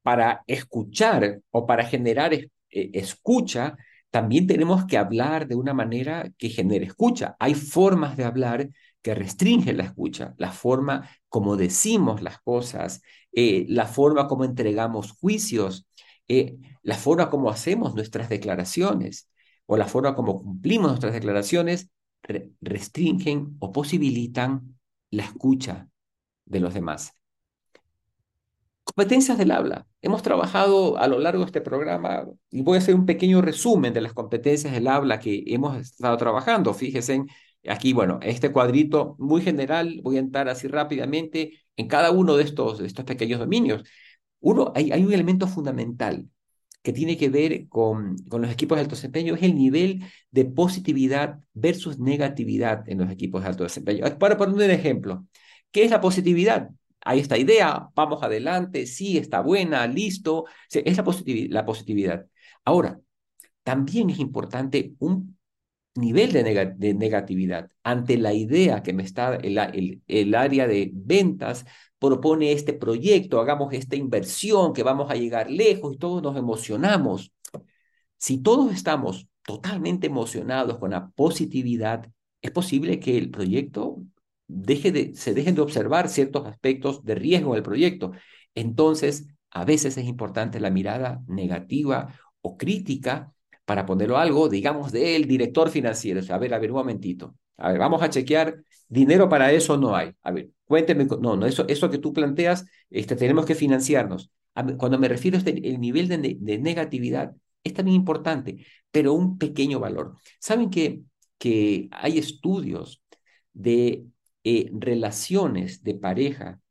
[0.02, 3.78] para escuchar o para generar eh, escucha,
[4.16, 7.36] también tenemos que hablar de una manera que genere escucha.
[7.38, 8.70] Hay formas de hablar
[9.02, 13.02] que restringen la escucha, la forma como decimos las cosas,
[13.34, 15.86] eh, la forma como entregamos juicios,
[16.30, 19.30] eh, la forma como hacemos nuestras declaraciones
[19.66, 21.90] o la forma como cumplimos nuestras declaraciones
[22.62, 24.78] restringen o posibilitan
[25.12, 25.90] la escucha
[26.46, 27.12] de los demás.
[28.96, 29.86] Competencias del habla.
[30.02, 33.94] Hemos trabajado a lo largo de este programa y voy a hacer un pequeño resumen
[33.94, 36.74] de las competencias del habla que hemos estado trabajando.
[36.74, 37.26] Fíjense
[37.68, 42.44] aquí, bueno, este cuadrito muy general, voy a entrar así rápidamente en cada uno de
[42.46, 43.84] estos, estos pequeños dominios.
[44.40, 46.30] Uno, hay, hay un elemento fundamental
[46.82, 50.46] que tiene que ver con, con los equipos de alto desempeño, es el nivel de
[50.46, 54.06] positividad versus negatividad en los equipos de alto desempeño.
[54.18, 55.28] Para poner un ejemplo,
[55.72, 56.70] ¿qué es la positividad?
[57.06, 60.46] Hay esta idea, vamos adelante, sí, está buena, listo.
[60.72, 61.04] Es la,
[61.66, 62.26] positividad.
[62.66, 63.00] Ahora,
[63.64, 65.38] también es importante un
[65.96, 71.66] nivel de, negatividad ante la idea que me está el, el, área de ventas
[72.00, 77.32] propone este proyecto, hagamos esta inversión, que vamos a llegar lejos y todos nos emocionamos.
[78.18, 82.10] Si todos estamos totalmente emocionados con la positividad,
[82.42, 83.98] es posible que el proyecto
[84.48, 88.12] deje de, se dejen de observar ciertos aspectos de riesgo del proyecto.
[88.54, 93.34] Entonces, a veces es importante la mirada negativa o crítica
[93.66, 96.22] para ponerlo algo, digamos, del director financiero.
[96.30, 97.36] A ver, a ver, un momentito.
[97.58, 98.58] A ver, vamos a chequear.
[98.88, 100.12] Dinero para eso no hay.
[100.22, 101.06] A ver, cuénteme.
[101.06, 104.32] No, no, eso, eso que tú planteas, este, tenemos que financiarnos.
[104.78, 109.38] cuando me refiero a este, el nivel de, de, negatividad, es también importante, pero un
[109.38, 110.16] pequeño valor.
[110.40, 111.02] ¿Saben que,
[111.38, 113.02] que hay estudios
[113.54, 114.06] de
[114.46, 116.62] eh, relaciones de pareja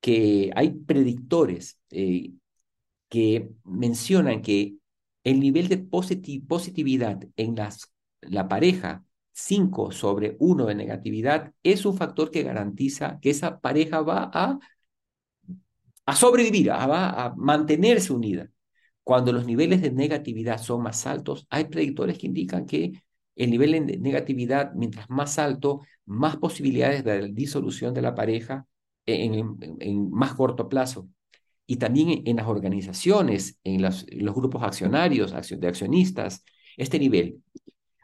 [0.00, 2.34] que hay predictores eh,
[3.08, 4.76] que mencionan que
[5.24, 11.96] el nivel de positividad en las, la pareja 5 sobre 1 de negatividad es un
[11.96, 14.60] factor que garantiza que esa pareja va a,
[16.06, 18.48] a sobrevivir, va a mantenerse unida.
[19.02, 22.92] Cuando los niveles de negatividad son más altos, hay predictores que indican que
[23.36, 25.80] el nivel de negatividad, mientras más alto,
[26.10, 28.66] más posibilidades de disolución de la pareja
[29.06, 31.08] en, más corto plazo
[31.66, 36.44] y también en las organizaciones, en los, grupos accionarios, de accionistas,
[36.76, 37.42] este nivel.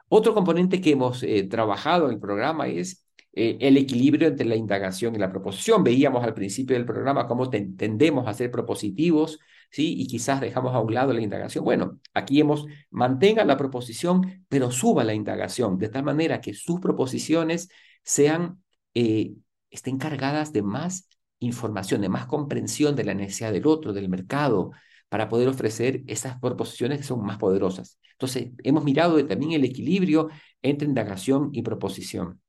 [0.09, 4.55] Otro componente que hemos eh, trabajado en el programa es eh, el equilibrio entre la
[4.55, 5.83] indagación y la proposición.
[5.83, 10.01] Veíamos al principio del programa cómo tendemos a ser propositivos, ¿sí?
[10.01, 11.65] Y quizás dejamos a un lado la indagación.
[11.65, 16.79] Bueno, aquí hemos, mantenga la proposición, pero suba la indagación, de tal manera que sus
[16.79, 17.69] proposiciones
[18.07, 18.63] sean,
[18.95, 19.35] eh,
[19.71, 21.09] estén cargadas de más
[21.41, 24.71] información, de más comprensión de la necesidad del otro, del mercado,
[25.09, 27.99] para poder ofrecer esas proposiciones que son más poderosas.
[28.13, 30.31] Entonces, hemos mirado también el equilibrio
[30.63, 32.41] entre indagación y proposición.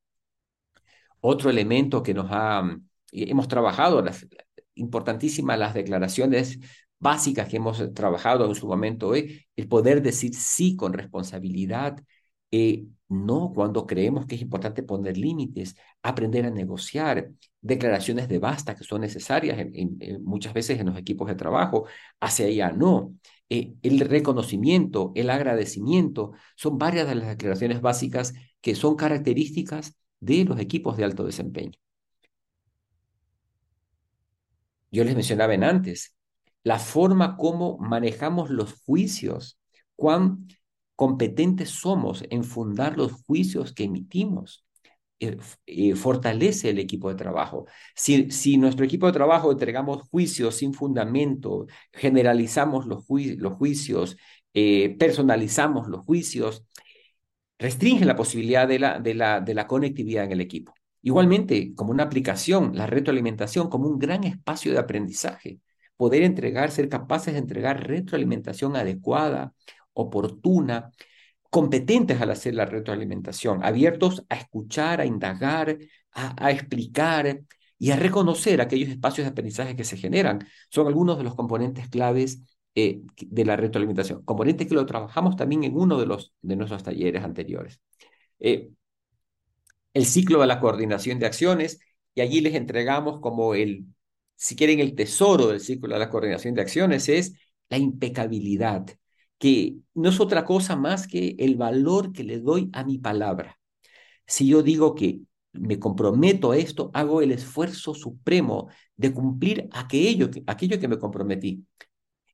[1.20, 4.26] Otro elemento que nos ha, mm, hemos trabajado, las,
[4.76, 6.60] importantísimas las declaraciones
[7.00, 12.00] básicas que hemos trabajado en su momento, es el poder decir sí con responsabilidad,
[12.52, 17.30] eh, no cuando creemos que es importante poner límites, aprender a negociar,
[17.61, 19.57] declaraciones de basta que son necesarias
[20.22, 21.88] muchas veces en los equipos de trabajo,
[22.19, 23.14] hacia allá no.
[23.49, 30.44] Eh, el reconocimiento, el agradecimiento, son varias de las declaraciones básicas que son características de
[30.45, 31.80] los equipos de alto desempeño.
[34.91, 36.15] Yo les mencionaba en antes,
[36.64, 39.60] la forma como manejamos los juicios,
[39.95, 40.48] cuán
[40.98, 44.65] competentes somos en fundar los juicios que emitimos.
[45.19, 47.65] Eh, fortalece el equipo de trabajo.
[47.95, 53.06] Si, si nuestro equipo de trabajo entregamos juicios sin fundamento, generalizamos los,
[53.38, 54.18] los juicios,
[54.53, 56.65] eh, personalizamos los juicios,
[57.57, 60.74] restringe la posibilidad de la, de, la, de la conectividad en el equipo.
[61.02, 65.60] Igualmente, como una aplicación, la retroalimentación como un gran espacio de aprendizaje.
[65.95, 69.53] Poder entregar, ser capaces de entregar retroalimentación adecuada,
[69.98, 70.91] oportuna,
[71.49, 75.78] competentes al hacer la retroalimentación, abiertos a escuchar, a indagar,
[76.11, 77.41] a, explicar
[77.80, 80.48] y a reconocer aquellos espacios de aprendizaje que se generan.
[80.69, 82.41] Son algunos de los componentes claves
[82.76, 86.84] eh, de la retroalimentación, componentes que lo trabajamos también en uno de, los, de nuestros
[86.84, 87.82] talleres anteriores.
[88.40, 88.69] Eh,
[89.94, 91.80] el ciclo de la coordinación de acciones,
[92.14, 93.86] y allí les entregamos como el,
[94.36, 97.34] si quieren, el tesoro del ciclo de la coordinación de acciones, es
[97.69, 98.86] la impecabilidad,
[99.38, 103.60] que no es otra cosa más que el valor que le doy a mi palabra.
[104.26, 105.22] Si yo digo que
[105.54, 111.66] me comprometo a esto, hago el esfuerzo supremo de cumplir aquello que, me comprometí.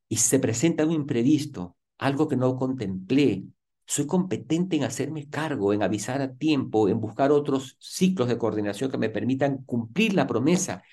[0.10, 3.46] Y se presenta un imprevisto, algo que no contemplé.
[3.86, 8.92] Soy competente en hacerme cargo, en avisar a tiempo, en buscar otros ciclos de coordinación
[8.92, 10.84] que me permitan cumplir la promesa.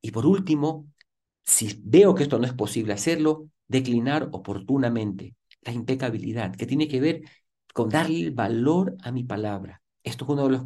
[0.00, 0.86] Y por último,
[1.44, 5.34] si veo que esto no es posible hacerlo, declinar oportunamente
[5.66, 7.22] la impecabilidad, que tiene que ver
[7.74, 9.82] con darle valor a mi palabra.
[10.02, 10.64] Esto es una de las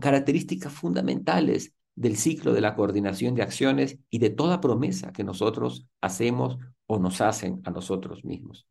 [0.00, 5.86] características fundamentales del ciclo de la coordinación de acciones y de toda promesa que nosotros
[6.00, 8.66] hacemos o nos hacen a nosotros mismos.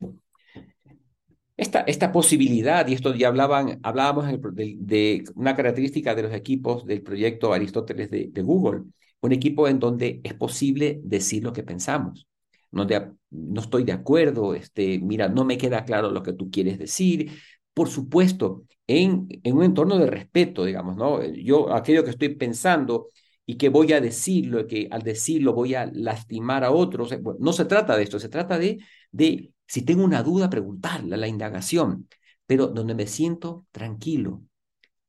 [1.56, 7.04] Esta, esta posibilidad, y esto ya hablaban, hablábamos de, una característica de los equipos del
[7.04, 8.84] proyecto Aristóteles de, de Google,
[9.22, 12.28] un equipo en donde es posible decir lo que pensamos
[12.74, 17.32] no, estoy de acuerdo, este, mira, no me queda claro lo que tú quieres decir.
[17.74, 21.24] Por supuesto, en, en un entorno de respeto, digamos, ¿no?
[21.24, 23.08] Yo aquello que estoy pensando
[23.46, 27.66] y que voy a decirlo, que al decirlo voy a lastimar a otros, no se
[27.66, 28.80] trata de esto, se trata de,
[29.12, 32.08] de si tengo una duda, preguntarla, la indagación.
[32.46, 34.44] pero donde me siento tranquilo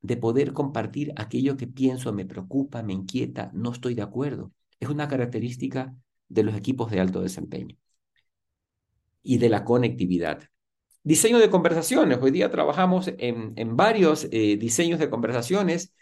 [0.03, 4.53] de poder compartir aquello que pienso, me preocupa, me inquieta, no estoy de acuerdo.
[4.81, 5.95] Es una característica
[6.29, 7.77] de los equipos de alto desempeño
[9.23, 10.45] y de la conectividad.
[11.03, 12.19] Diseño de conversaciones.
[12.21, 15.93] Hoy día trabajamos en, en varios eh, diseños de conversaciones.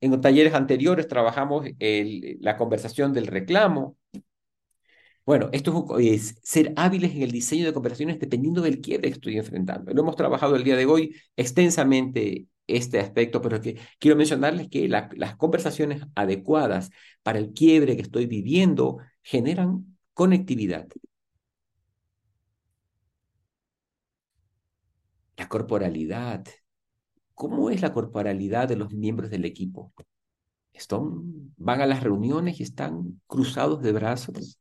[0.00, 3.96] En talleres anteriores trabajamos la conversación del reclamo.
[5.26, 9.38] Bueno, esto es, ser hábiles en el diseño de conversaciones dependiendo del quiebre que estoy
[9.38, 9.92] enfrentando.
[9.92, 13.60] Lo hemos trabajado el día de hoy extensamente este aspecto, pero
[13.98, 16.90] quiero mencionarles que las conversaciones adecuadas
[17.22, 20.86] para el quiebre que estoy viviendo generan conectividad.
[25.36, 26.44] La corporalidad.
[27.34, 29.92] ¿Cómo es la corporalidad de los miembros del equipo?
[30.72, 34.60] Están, van a las reuniones y están cruzados de brazos.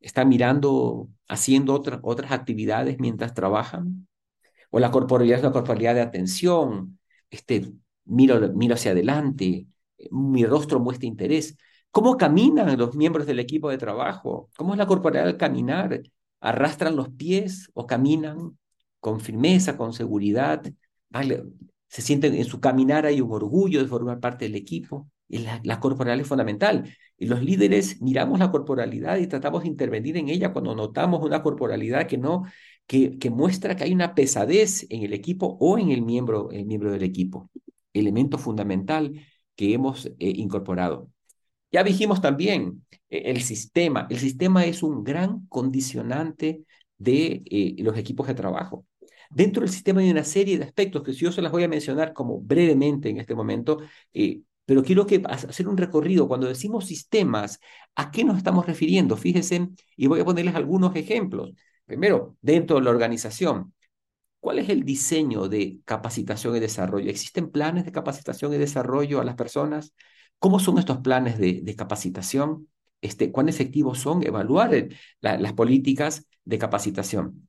[0.00, 4.08] Están mirando, haciendo otras actividades mientras trabajan.
[4.70, 6.98] O la corporalidad es una corporalidad de atención.
[7.30, 7.72] Este,
[8.04, 9.66] miro, miro hacia adelante.
[10.10, 11.56] Mi rostro muestra interés.
[11.96, 14.50] ¿Cómo caminan los miembros del equipo de trabajo?
[14.54, 16.02] ¿Cómo es la corporalidad al caminar?
[16.40, 18.58] ¿Arrastran los pies o caminan
[19.00, 20.62] con firmeza, con seguridad,
[21.88, 25.08] se sienten en su caminar hay un orgullo de formar parte del equipo.
[25.28, 26.84] La, la corporalidad es fundamental.
[27.16, 31.42] Y los líderes miramos la corporalidad y tratamos de intervenir en ella cuando notamos una
[31.42, 32.42] corporalidad que no,
[32.86, 36.66] que, que muestra que hay una pesadez en el equipo o en el miembro, el
[36.66, 37.50] miembro del equipo.
[37.94, 39.14] Elemento fundamental
[39.54, 41.10] que hemos eh, incorporado.
[41.76, 44.06] Ya dijimos también eh, el sistema.
[44.08, 46.64] El sistema es un gran condicionante
[46.96, 48.86] de eh, los equipos de trabajo.
[49.28, 52.14] Dentro del sistema hay una serie de aspectos que yo se las voy a mencionar
[52.14, 53.80] como brevemente en este momento,
[54.14, 56.26] eh, pero quiero que hacer un recorrido.
[56.28, 57.60] Cuando decimos sistemas,
[57.94, 59.14] ¿a qué nos estamos refiriendo?
[59.18, 61.52] Fíjense, y voy a ponerles algunos ejemplos.
[61.84, 63.74] Primero, dentro de la organización,
[64.40, 67.10] ¿cuál es el diseño de capacitación y desarrollo?
[67.10, 69.92] ¿Existen planes de capacitación y desarrollo a las personas?
[70.38, 72.68] ¿Cómo son estos planes de, capacitación?
[73.00, 74.22] Este, ¿Cuán efectivos son?
[74.26, 74.88] Evaluar
[75.20, 77.48] las políticas de capacitación.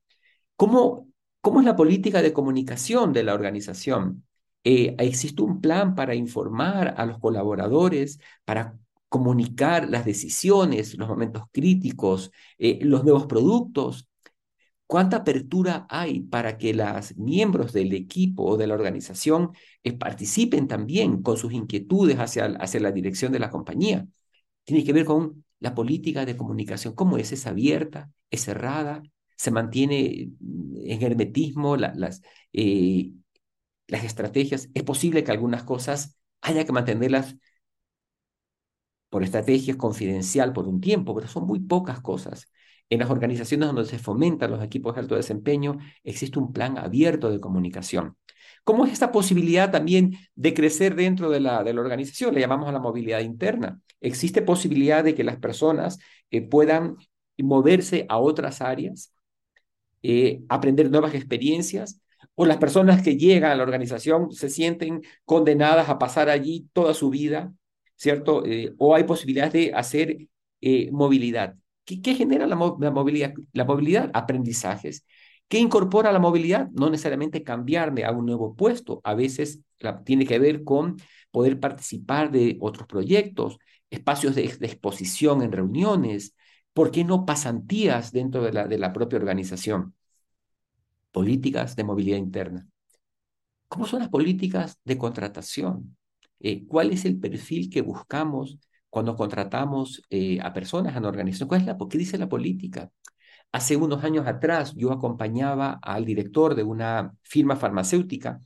[0.55, 1.07] ¿Cómo
[1.47, 4.25] ¿Cómo es la política de comunicación de la organización?
[4.65, 8.77] Eh, ¿Existe un plan para informar a los colaboradores, para
[9.07, 14.06] comunicar las decisiones, los momentos críticos, eh, los nuevos productos?
[14.87, 19.51] ¿Cuánta apertura hay para que los miembros del equipo o de la organización
[19.83, 24.07] eh, participen también con sus inquietudes hacia, hacia la dirección de la compañía?
[24.63, 29.03] Tiene que ver con la política de comunicación, cómo es, es abierta, es cerrada,
[29.35, 30.31] se mantiene
[30.83, 32.21] en hermetismo las,
[32.53, 33.11] eh,
[33.87, 34.69] las estrategias.
[34.73, 37.35] Es posible que algunas cosas haya que mantenerlas
[39.09, 42.49] por estrategias confidencial por un tiempo, pero son muy pocas cosas.
[42.89, 47.29] En las organizaciones donde se fomentan los equipos de alto desempeño, existe un plan abierto
[47.29, 48.15] de comunicación.
[48.63, 52.33] ¿Cómo es esta posibilidad también de crecer dentro de la, de la organización?
[52.33, 53.79] Le llamamos a la movilidad interna.
[54.01, 55.99] Existe posibilidad de que las personas
[56.31, 56.97] eh, puedan
[57.37, 59.13] moverse a otras áreas
[60.03, 61.99] eh, aprender nuevas experiencias,
[62.35, 66.93] o las personas que llegan a la organización se sienten condenadas a pasar allí toda
[66.93, 67.51] su vida,
[67.95, 68.45] ¿cierto?
[68.45, 70.17] Eh, o hay posibilidades de hacer
[70.61, 71.55] eh, movilidad.
[71.87, 73.33] ¿Qué, ¿Qué, genera la, movilidad?
[73.53, 75.05] La movilidad, aprendizajes.
[75.47, 76.69] ¿Qué incorpora la movilidad?
[76.71, 79.61] No necesariamente cambiarme a un nuevo puesto, a veces
[80.03, 80.97] tiene que ver con
[81.31, 83.57] poder participar de otros proyectos,
[83.89, 86.35] espacios de, exposición en reuniones,
[86.73, 89.95] ¿Por qué no pasantías dentro de la, de la propia organización?
[91.11, 92.67] Políticas de movilidad interna.
[93.67, 95.97] ¿Cómo son las políticas de contratación?
[96.39, 98.59] Eh, ¿Cuál es el perfil que buscamos
[98.89, 101.49] cuando contratamos eh, a personas en la organización?
[101.49, 102.91] ¿Cuál es la, ¿Qué dice la política?
[103.51, 108.41] Hace unos años atrás yo acompañaba al director de una firma farmacéutica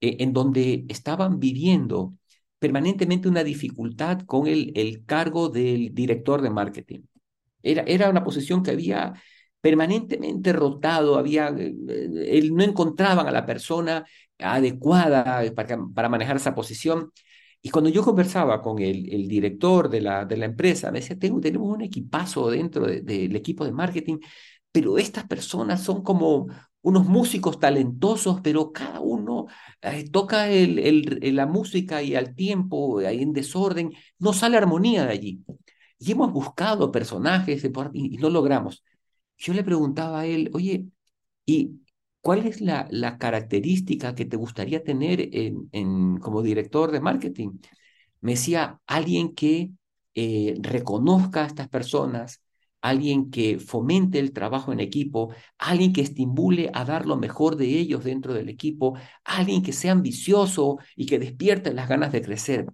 [0.00, 2.14] eh, en donde estaban viviendo
[2.58, 7.00] permanentemente una dificultad con el, el cargo del director de marketing.
[7.62, 9.12] Era, una posición que había
[9.60, 11.74] permanentemente rotado, había, eh,
[12.30, 14.06] él, no encontraban a la persona
[14.38, 17.12] adecuada para, para, manejar esa posición.
[17.68, 21.18] Y cuando yo conversaba con el, el director de la, de la, empresa, me decía,
[21.18, 24.20] Tengo, tenemos un equipazo dentro del equipo de marketing,
[24.72, 26.46] pero estas personas son como
[26.80, 29.48] unos músicos talentosos, pero cada uno
[29.82, 35.04] eh, toca el, el, la música y al tiempo, ahí en desorden, no sale armonía
[35.04, 35.44] de allí.
[35.98, 37.62] Y hemos buscado personajes
[37.92, 38.82] y, no logramos.
[39.36, 40.86] Yo le preguntaba a él, oye,
[41.44, 41.82] ¿y
[42.28, 47.52] cuál es la, característica que te gustaría tener en, en, como director de marketing?
[48.20, 49.70] Me decía, alguien que
[50.14, 52.42] eh, reconozca a estas personas,
[52.82, 57.66] alguien que fomente el trabajo en equipo, alguien que estimule a dar lo mejor de
[57.78, 62.66] ellos dentro del equipo, alguien que sea ambicioso y que despierte las ganas de crecer.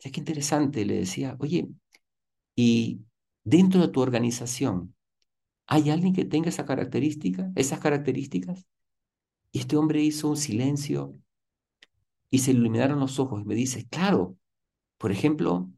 [0.00, 1.68] Ya qué interesante, le decía, oye,
[2.56, 3.00] y
[3.44, 4.94] dentro de tu organización,
[5.66, 8.66] ¿hay alguien que tenga esa característica, esas características?
[9.52, 11.14] Y este hombre hizo un silencio
[12.30, 14.36] y se iluminaron los ojos y me dice, claro,
[14.98, 15.70] por ejemplo,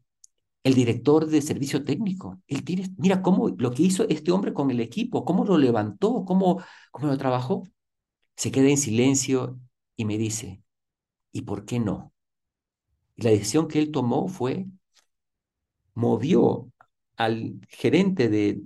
[0.63, 2.41] el director de servicio técnico.
[2.47, 6.25] Él tiene, mira cómo lo que hizo este hombre con el equipo, cómo lo levantó,
[6.25, 7.63] cómo, cómo lo trabajó.
[8.37, 9.59] Se queda en silencio
[9.97, 10.63] y me dice,
[11.31, 12.13] ¿y por qué no?
[13.15, 14.67] Y la decisión que él tomó fue,
[15.93, 16.71] movió
[17.17, 18.61] al gerente de,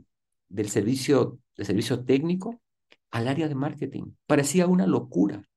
[0.50, 2.62] del servicio, de servicio técnico
[3.12, 4.14] al área de marketing.
[4.28, 5.50] Parecía una locura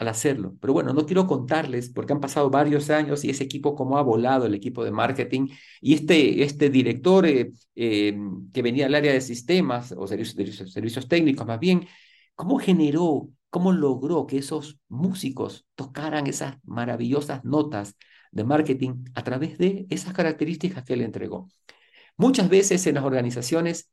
[0.00, 0.56] al hacerlo.
[0.60, 4.02] Pero bueno, no quiero contarles porque han pasado varios años y ese equipo cómo ha
[4.02, 5.48] volado el equipo de marketing
[5.80, 8.18] y este, este director eh, eh,
[8.52, 11.86] que venía del área de sistemas o servicios, servicios técnicos más bien,
[12.34, 17.96] cómo generó, cómo logró que esos músicos tocaran esas maravillosas notas
[18.32, 21.48] de marketing a través de esas características que él entregó.
[22.16, 23.90] Muchas veces en las organizaciones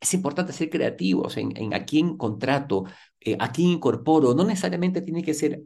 [0.00, 2.84] es importante ser creativos en, a quién contrato,
[3.20, 4.34] eh, a quién incorporo.
[4.34, 5.62] No necesariamente tiene que ser,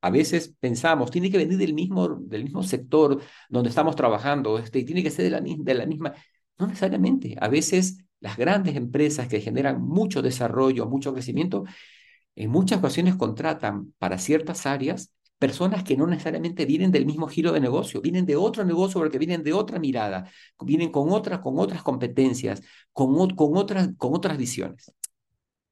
[0.00, 4.82] a veces pensamos, tiene que venir del mismo, del mismo sector donde estamos trabajando, este,
[4.84, 6.14] tiene que ser de la, de la misma.
[6.58, 7.36] No necesariamente.
[7.40, 11.64] A veces las grandes empresas que generan mucho desarrollo, mucho crecimiento,
[12.34, 17.52] en muchas ocasiones contratan para ciertas áreas personas que no necesariamente vienen del mismo giro
[17.52, 20.30] de negocio, vienen de otro negocio porque vienen de otra mirada,
[20.60, 24.92] vienen con otras, con otras competencias, con, con, otras, con otras visiones.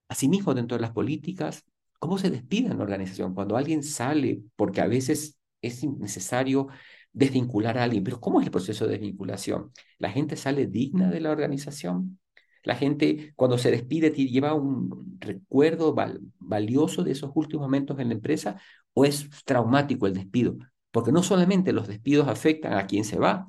[0.09, 1.65] Asimismo, dentro de las políticas,
[1.99, 3.35] ¿cómo se despide en la organización?
[3.35, 6.69] Cuando alguien sale, porque a veces es necesario
[7.13, 9.73] desvincular a alguien, pero ¿cómo es el proceso de desvinculación?
[9.99, 12.19] ¿La gente sale digna de la organización?
[12.65, 15.95] La gente cuando se despide lleva un recuerdo
[16.39, 18.57] valioso de esos últimos momentos en la empresa
[18.95, 20.57] o es traumático el despido,
[20.91, 23.49] porque no solamente los despidos afectan a quien se va,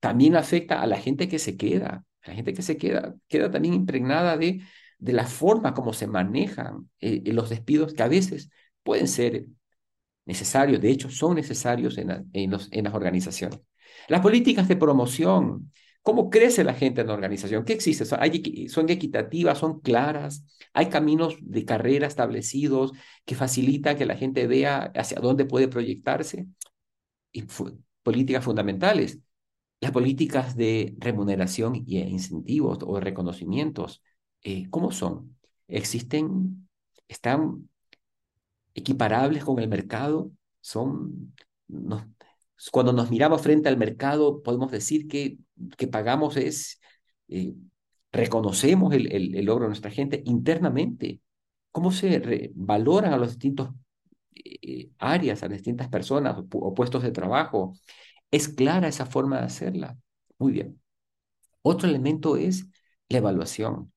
[0.00, 2.04] también afecta a la gente que se queda.
[2.24, 4.60] La gente que se queda queda también impregnada de,
[4.98, 8.50] de la forma como se manejan eh, los despidos que a veces
[8.82, 9.46] pueden ser
[10.24, 12.50] necesarios, de hecho son necesarios en, en
[12.84, 13.60] las organizaciones.
[14.08, 15.72] Las políticas de promoción,
[16.06, 17.64] ¿Cómo crece la gente en la organización?
[17.64, 18.04] ¿Qué existe?
[18.04, 19.58] ¿Son equitativas?
[19.58, 20.44] ¿Son claras?
[20.72, 22.92] ¿Hay caminos de carrera establecidos
[23.24, 26.46] que facilitan que la gente vea hacia dónde puede proyectarse?
[27.32, 27.42] Y
[28.04, 29.18] políticas fundamentales.
[29.80, 34.00] Las políticas de remuneración y incentivos o reconocimientos,
[34.44, 35.36] eh, ¿cómo son?
[35.66, 36.68] ¿Existen?
[37.08, 37.68] ¿Están
[38.74, 40.30] equiparables con el mercado?
[40.60, 41.34] ¿Son,
[42.70, 45.38] cuando nos miramos frente al mercado, podemos decir que,
[45.76, 46.80] que pagamos es,
[47.28, 47.54] eh,
[48.12, 51.20] reconocemos el, el, logro de nuestra gente internamente.
[51.70, 53.70] ¿Cómo se valoran a los distintos
[54.34, 57.74] eh, áreas, a las distintas personas o, puestos de trabajo?
[58.30, 59.96] ¿Es clara esa forma de hacerla?
[60.38, 60.80] Muy bien.
[61.62, 62.66] Otro elemento es
[63.08, 63.92] la evaluación.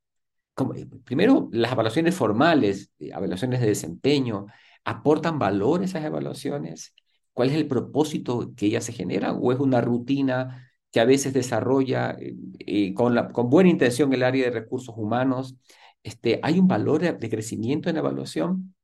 [0.54, 4.48] Como, eh, primero, las evaluaciones formales, evaluaciones de desempeño,
[4.84, 6.94] ¿aportan valor esas evaluaciones?
[7.40, 9.32] ¿Cuál es el propósito que ella se genera?
[9.32, 14.24] ¿O es una rutina que a veces desarrolla eh, eh, con, con buena intención el
[14.24, 15.56] área de recursos humanos?
[16.04, 18.76] Este, ¿Hay un valor de, crecimiento en la evaluación?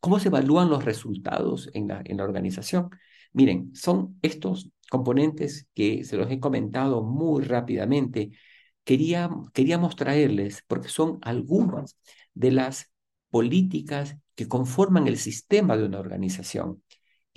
[0.00, 2.88] ¿Cómo se evalúan los resultados en la, en la organización?
[3.34, 8.30] Miren, son estos componentes que se los he comentado muy rápidamente.
[8.84, 11.98] Quería, queríamos traerles porque son algunas
[12.32, 12.90] de las
[13.28, 16.82] políticas que conforman el sistema de una organización.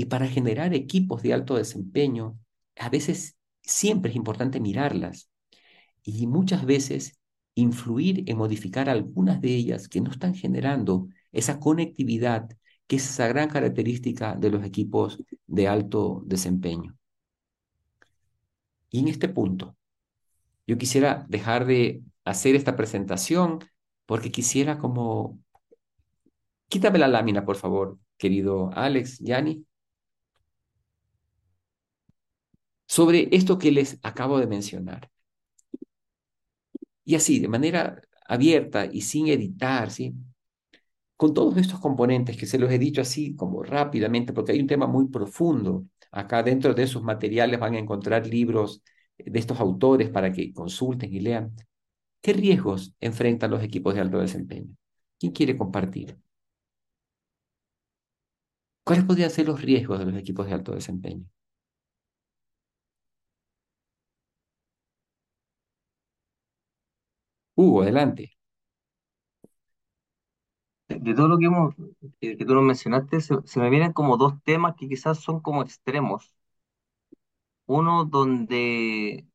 [0.02, 2.40] Y para generar equipos de alto desempeño,
[2.76, 5.30] a veces siempre es importante mirarlas
[6.02, 7.20] y muchas veces
[7.54, 12.50] influir en modificar algunas de ellas que no están generando esa conectividad
[12.88, 16.98] que es esa gran característica de los equipos de alto desempeño.
[18.90, 19.78] Y en este punto,
[20.66, 23.60] yo quisiera dejar de hacer esta presentación
[24.08, 25.40] porque quisiera como...
[26.70, 29.64] Quítame la lámina, por favor, querido Alex, Yanni.
[32.96, 35.10] Sobre esto que les acabo de mencionar.
[37.04, 40.14] Y así, de manera abierta y sin editar, ¿sí?
[41.18, 44.68] Con todos estos componentes que se los he dicho así como rápidamente, porque hay un
[44.68, 45.86] tema muy profundo.
[46.12, 48.84] Acá dentro de esos materiales van a encontrar libros
[49.18, 51.56] de estos autores para que consulten y lean.
[52.22, 54.76] ¿Qué riesgos enfrentan los equipos de alto desempeño?
[55.20, 56.18] ¿Quién quiere compartir?
[58.84, 61.26] ¿Cuáles podrían ser los riesgos de los equipos de alto desempeño?
[67.62, 68.32] Hugo, adelante.
[70.90, 71.74] De todo lo que hemos,
[72.20, 76.36] que, tú nos mencionaste, se, me vienen como dos temas que quizás son como extremos.
[77.66, 79.26] Uno donde,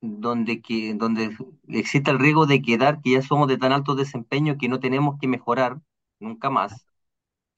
[0.00, 1.36] donde, que, donde
[1.68, 5.18] existe el riesgo de quedar que ya somos de tan alto desempeño que no tenemos
[5.20, 5.80] que mejorar
[6.20, 6.86] nunca más.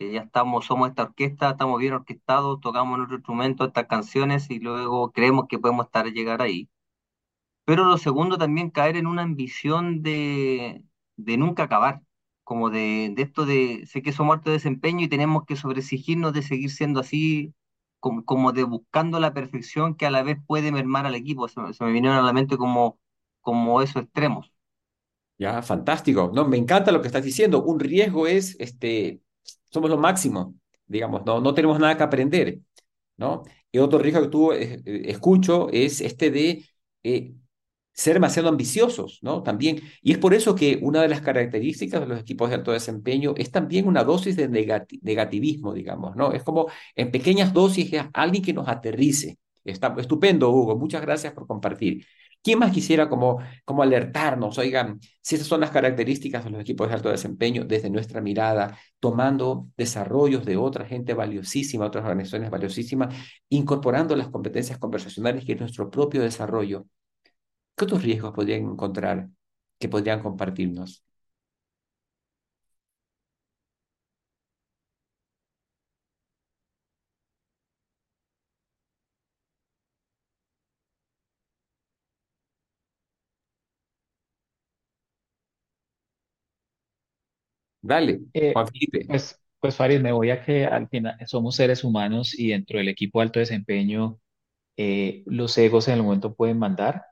[0.00, 5.12] Ya estamos, somos esta orquesta, estamos bien orquestados, tocamos nuestro instrumento, estas canciones y luego
[5.12, 6.68] creemos que podemos estar llegar ahí.
[7.66, 10.84] Pero lo segundo también caer en una ambición de,
[11.16, 12.02] de nunca acabar
[12.44, 16.42] como de, de esto de, sé que somos alto desempeño y tenemos que sobreexigirnos de
[16.42, 17.54] seguir siendo así,
[18.00, 21.48] como, como, de buscando la perfección que a la vez puede mermar al equipo.
[21.48, 23.00] Se, me vinieron a la mente como,
[23.40, 24.52] como esos extremos.
[25.38, 26.30] Ya, fantástico.
[26.32, 27.64] No, me encanta lo que estás diciendo.
[27.64, 29.20] Un riesgo es, este,
[29.70, 30.54] somos lo máximo,
[30.86, 32.60] digamos, no, no tenemos nada que aprender,
[33.16, 33.42] ¿no?
[33.72, 36.64] Y otro riesgo que tú eh, eh, escucho es este de
[37.02, 37.34] eh,
[37.96, 39.42] ser demasiado ambiciosos, ¿no?
[39.42, 42.72] También, y es por eso que una de las características de los equipos de alto
[42.72, 46.32] desempeño es también una dosis de negativismo, digamos, ¿no?
[46.32, 49.38] Es como en pequeñas dosis alguien que nos aterrice.
[49.64, 52.04] Está estupendo, Hugo, muchas gracias por compartir.
[52.42, 54.58] ¿Quién más quisiera como, como alertarnos?
[54.58, 58.78] Oigan, si esas son las características de los equipos de alto desempeño desde nuestra mirada,
[59.00, 63.14] tomando desarrollos de otra gente valiosísima, otras organizaciones valiosísimas,
[63.48, 66.86] incorporando las competencias conversacionales que es nuestro propio desarrollo
[67.76, 69.28] ¿Qué otros riesgos podrían encontrar
[69.78, 71.04] que podrían compartirnos?
[87.82, 89.06] Dale, Eh, Juan Felipe.
[89.06, 92.88] pues, pues Farid, me voy a que al final somos seres humanos y dentro del
[92.88, 94.18] equipo de alto desempeño
[94.76, 97.04] eh, los egos en el momento pueden mandar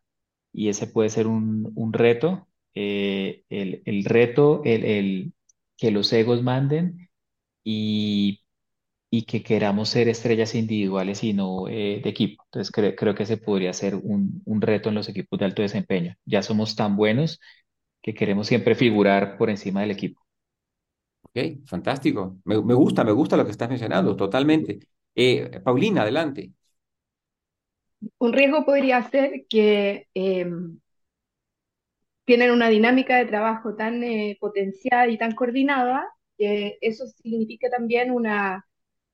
[0.54, 2.48] y ese puede ser un, un reto.
[2.76, 5.34] eh, el, el reto, el, el
[5.78, 7.10] que los egos manden
[7.64, 8.42] y,
[9.10, 12.44] y que queramos ser estrellas individuales y no eh, de equipo.
[12.46, 15.62] Entonces cre- creo que ese podría ser un, un reto en los equipos de alto
[15.62, 16.16] desempeño.
[16.26, 17.40] Ya somos tan buenos
[18.02, 20.22] que queremos siempre figurar por encima del equipo.
[21.22, 22.38] Ok, fantástico.
[22.44, 24.78] Me, me gusta, me gusta lo que estás mencionando, totalmente.
[25.14, 26.52] Eh, Paulina, adelante.
[28.18, 30.46] Un riesgo podría ser que eh,
[32.24, 36.06] tienen una dinámica de trabajo tan eh, potenciada y tan coordinada
[36.38, 38.66] que eso significa también una,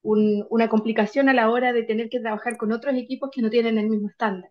[0.03, 3.51] un- una complicación a la hora de tener que trabajar con otros equipos que no
[3.51, 4.51] tienen el mismo estándar.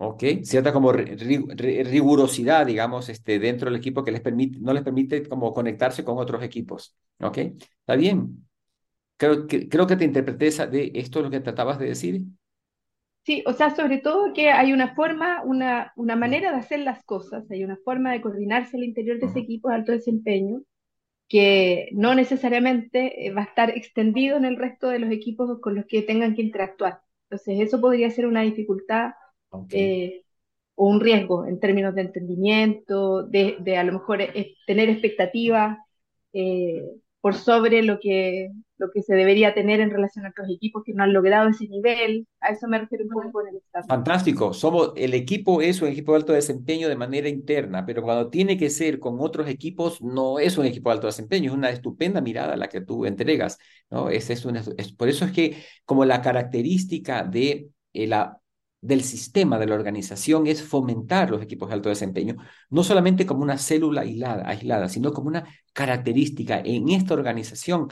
[0.00, 4.58] Ok, cierta como ri- ri- ri- rigurosidad, digamos, este, dentro del equipo que les permite,
[4.60, 6.96] no les permite como conectarse con otros equipos.
[7.20, 7.38] Ok,
[7.80, 8.48] está bien.
[9.18, 12.22] Creo que, creo que te interpreté esa- de esto lo que tratabas de decir.
[13.28, 17.04] Sí, o sea, sobre todo que hay una forma, una, una manera de hacer las
[17.04, 20.62] cosas, hay una forma de coordinarse al interior de ese equipo de alto desempeño
[21.28, 25.74] que no necesariamente eh, va a estar extendido en el resto de los equipos con
[25.74, 27.00] los que tengan que interactuar.
[27.24, 29.12] Entonces, eso podría ser una dificultad
[29.72, 30.24] eh,
[30.76, 35.78] o un riesgo en términos de entendimiento, de, de a lo mejor eh, tener expectativas
[36.32, 36.82] eh,
[37.20, 40.94] por sobre lo que, lo que se debería tener en relación a otros equipos que
[40.94, 42.26] no han logrado ese nivel.
[42.40, 43.88] A eso me refiero un poco con el estándar.
[43.88, 44.52] Fantástico.
[44.52, 48.56] Somos, el equipo es un equipo de alto desempeño de manera interna, pero cuando tiene
[48.56, 52.20] que ser con otros equipos, no es un equipo de alto desempeño, es una estupenda
[52.20, 53.58] mirada la que tú entregas,
[53.90, 54.10] ¿no?
[54.10, 58.38] Es, es una- es- por eso es que como la característica de, eh, la,
[58.80, 62.36] del sistema de la organización es fomentar los equipos de alto desempeño,
[62.70, 66.60] no solamente como una célula aislada, aislada, sino como una característica.
[66.64, 67.88] En esta organización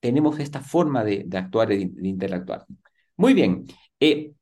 [0.00, 2.66] tenemos esta forma de, de actuar y de, interactuar.
[3.16, 3.66] Muy bien.
[4.00, 4.32] Eh,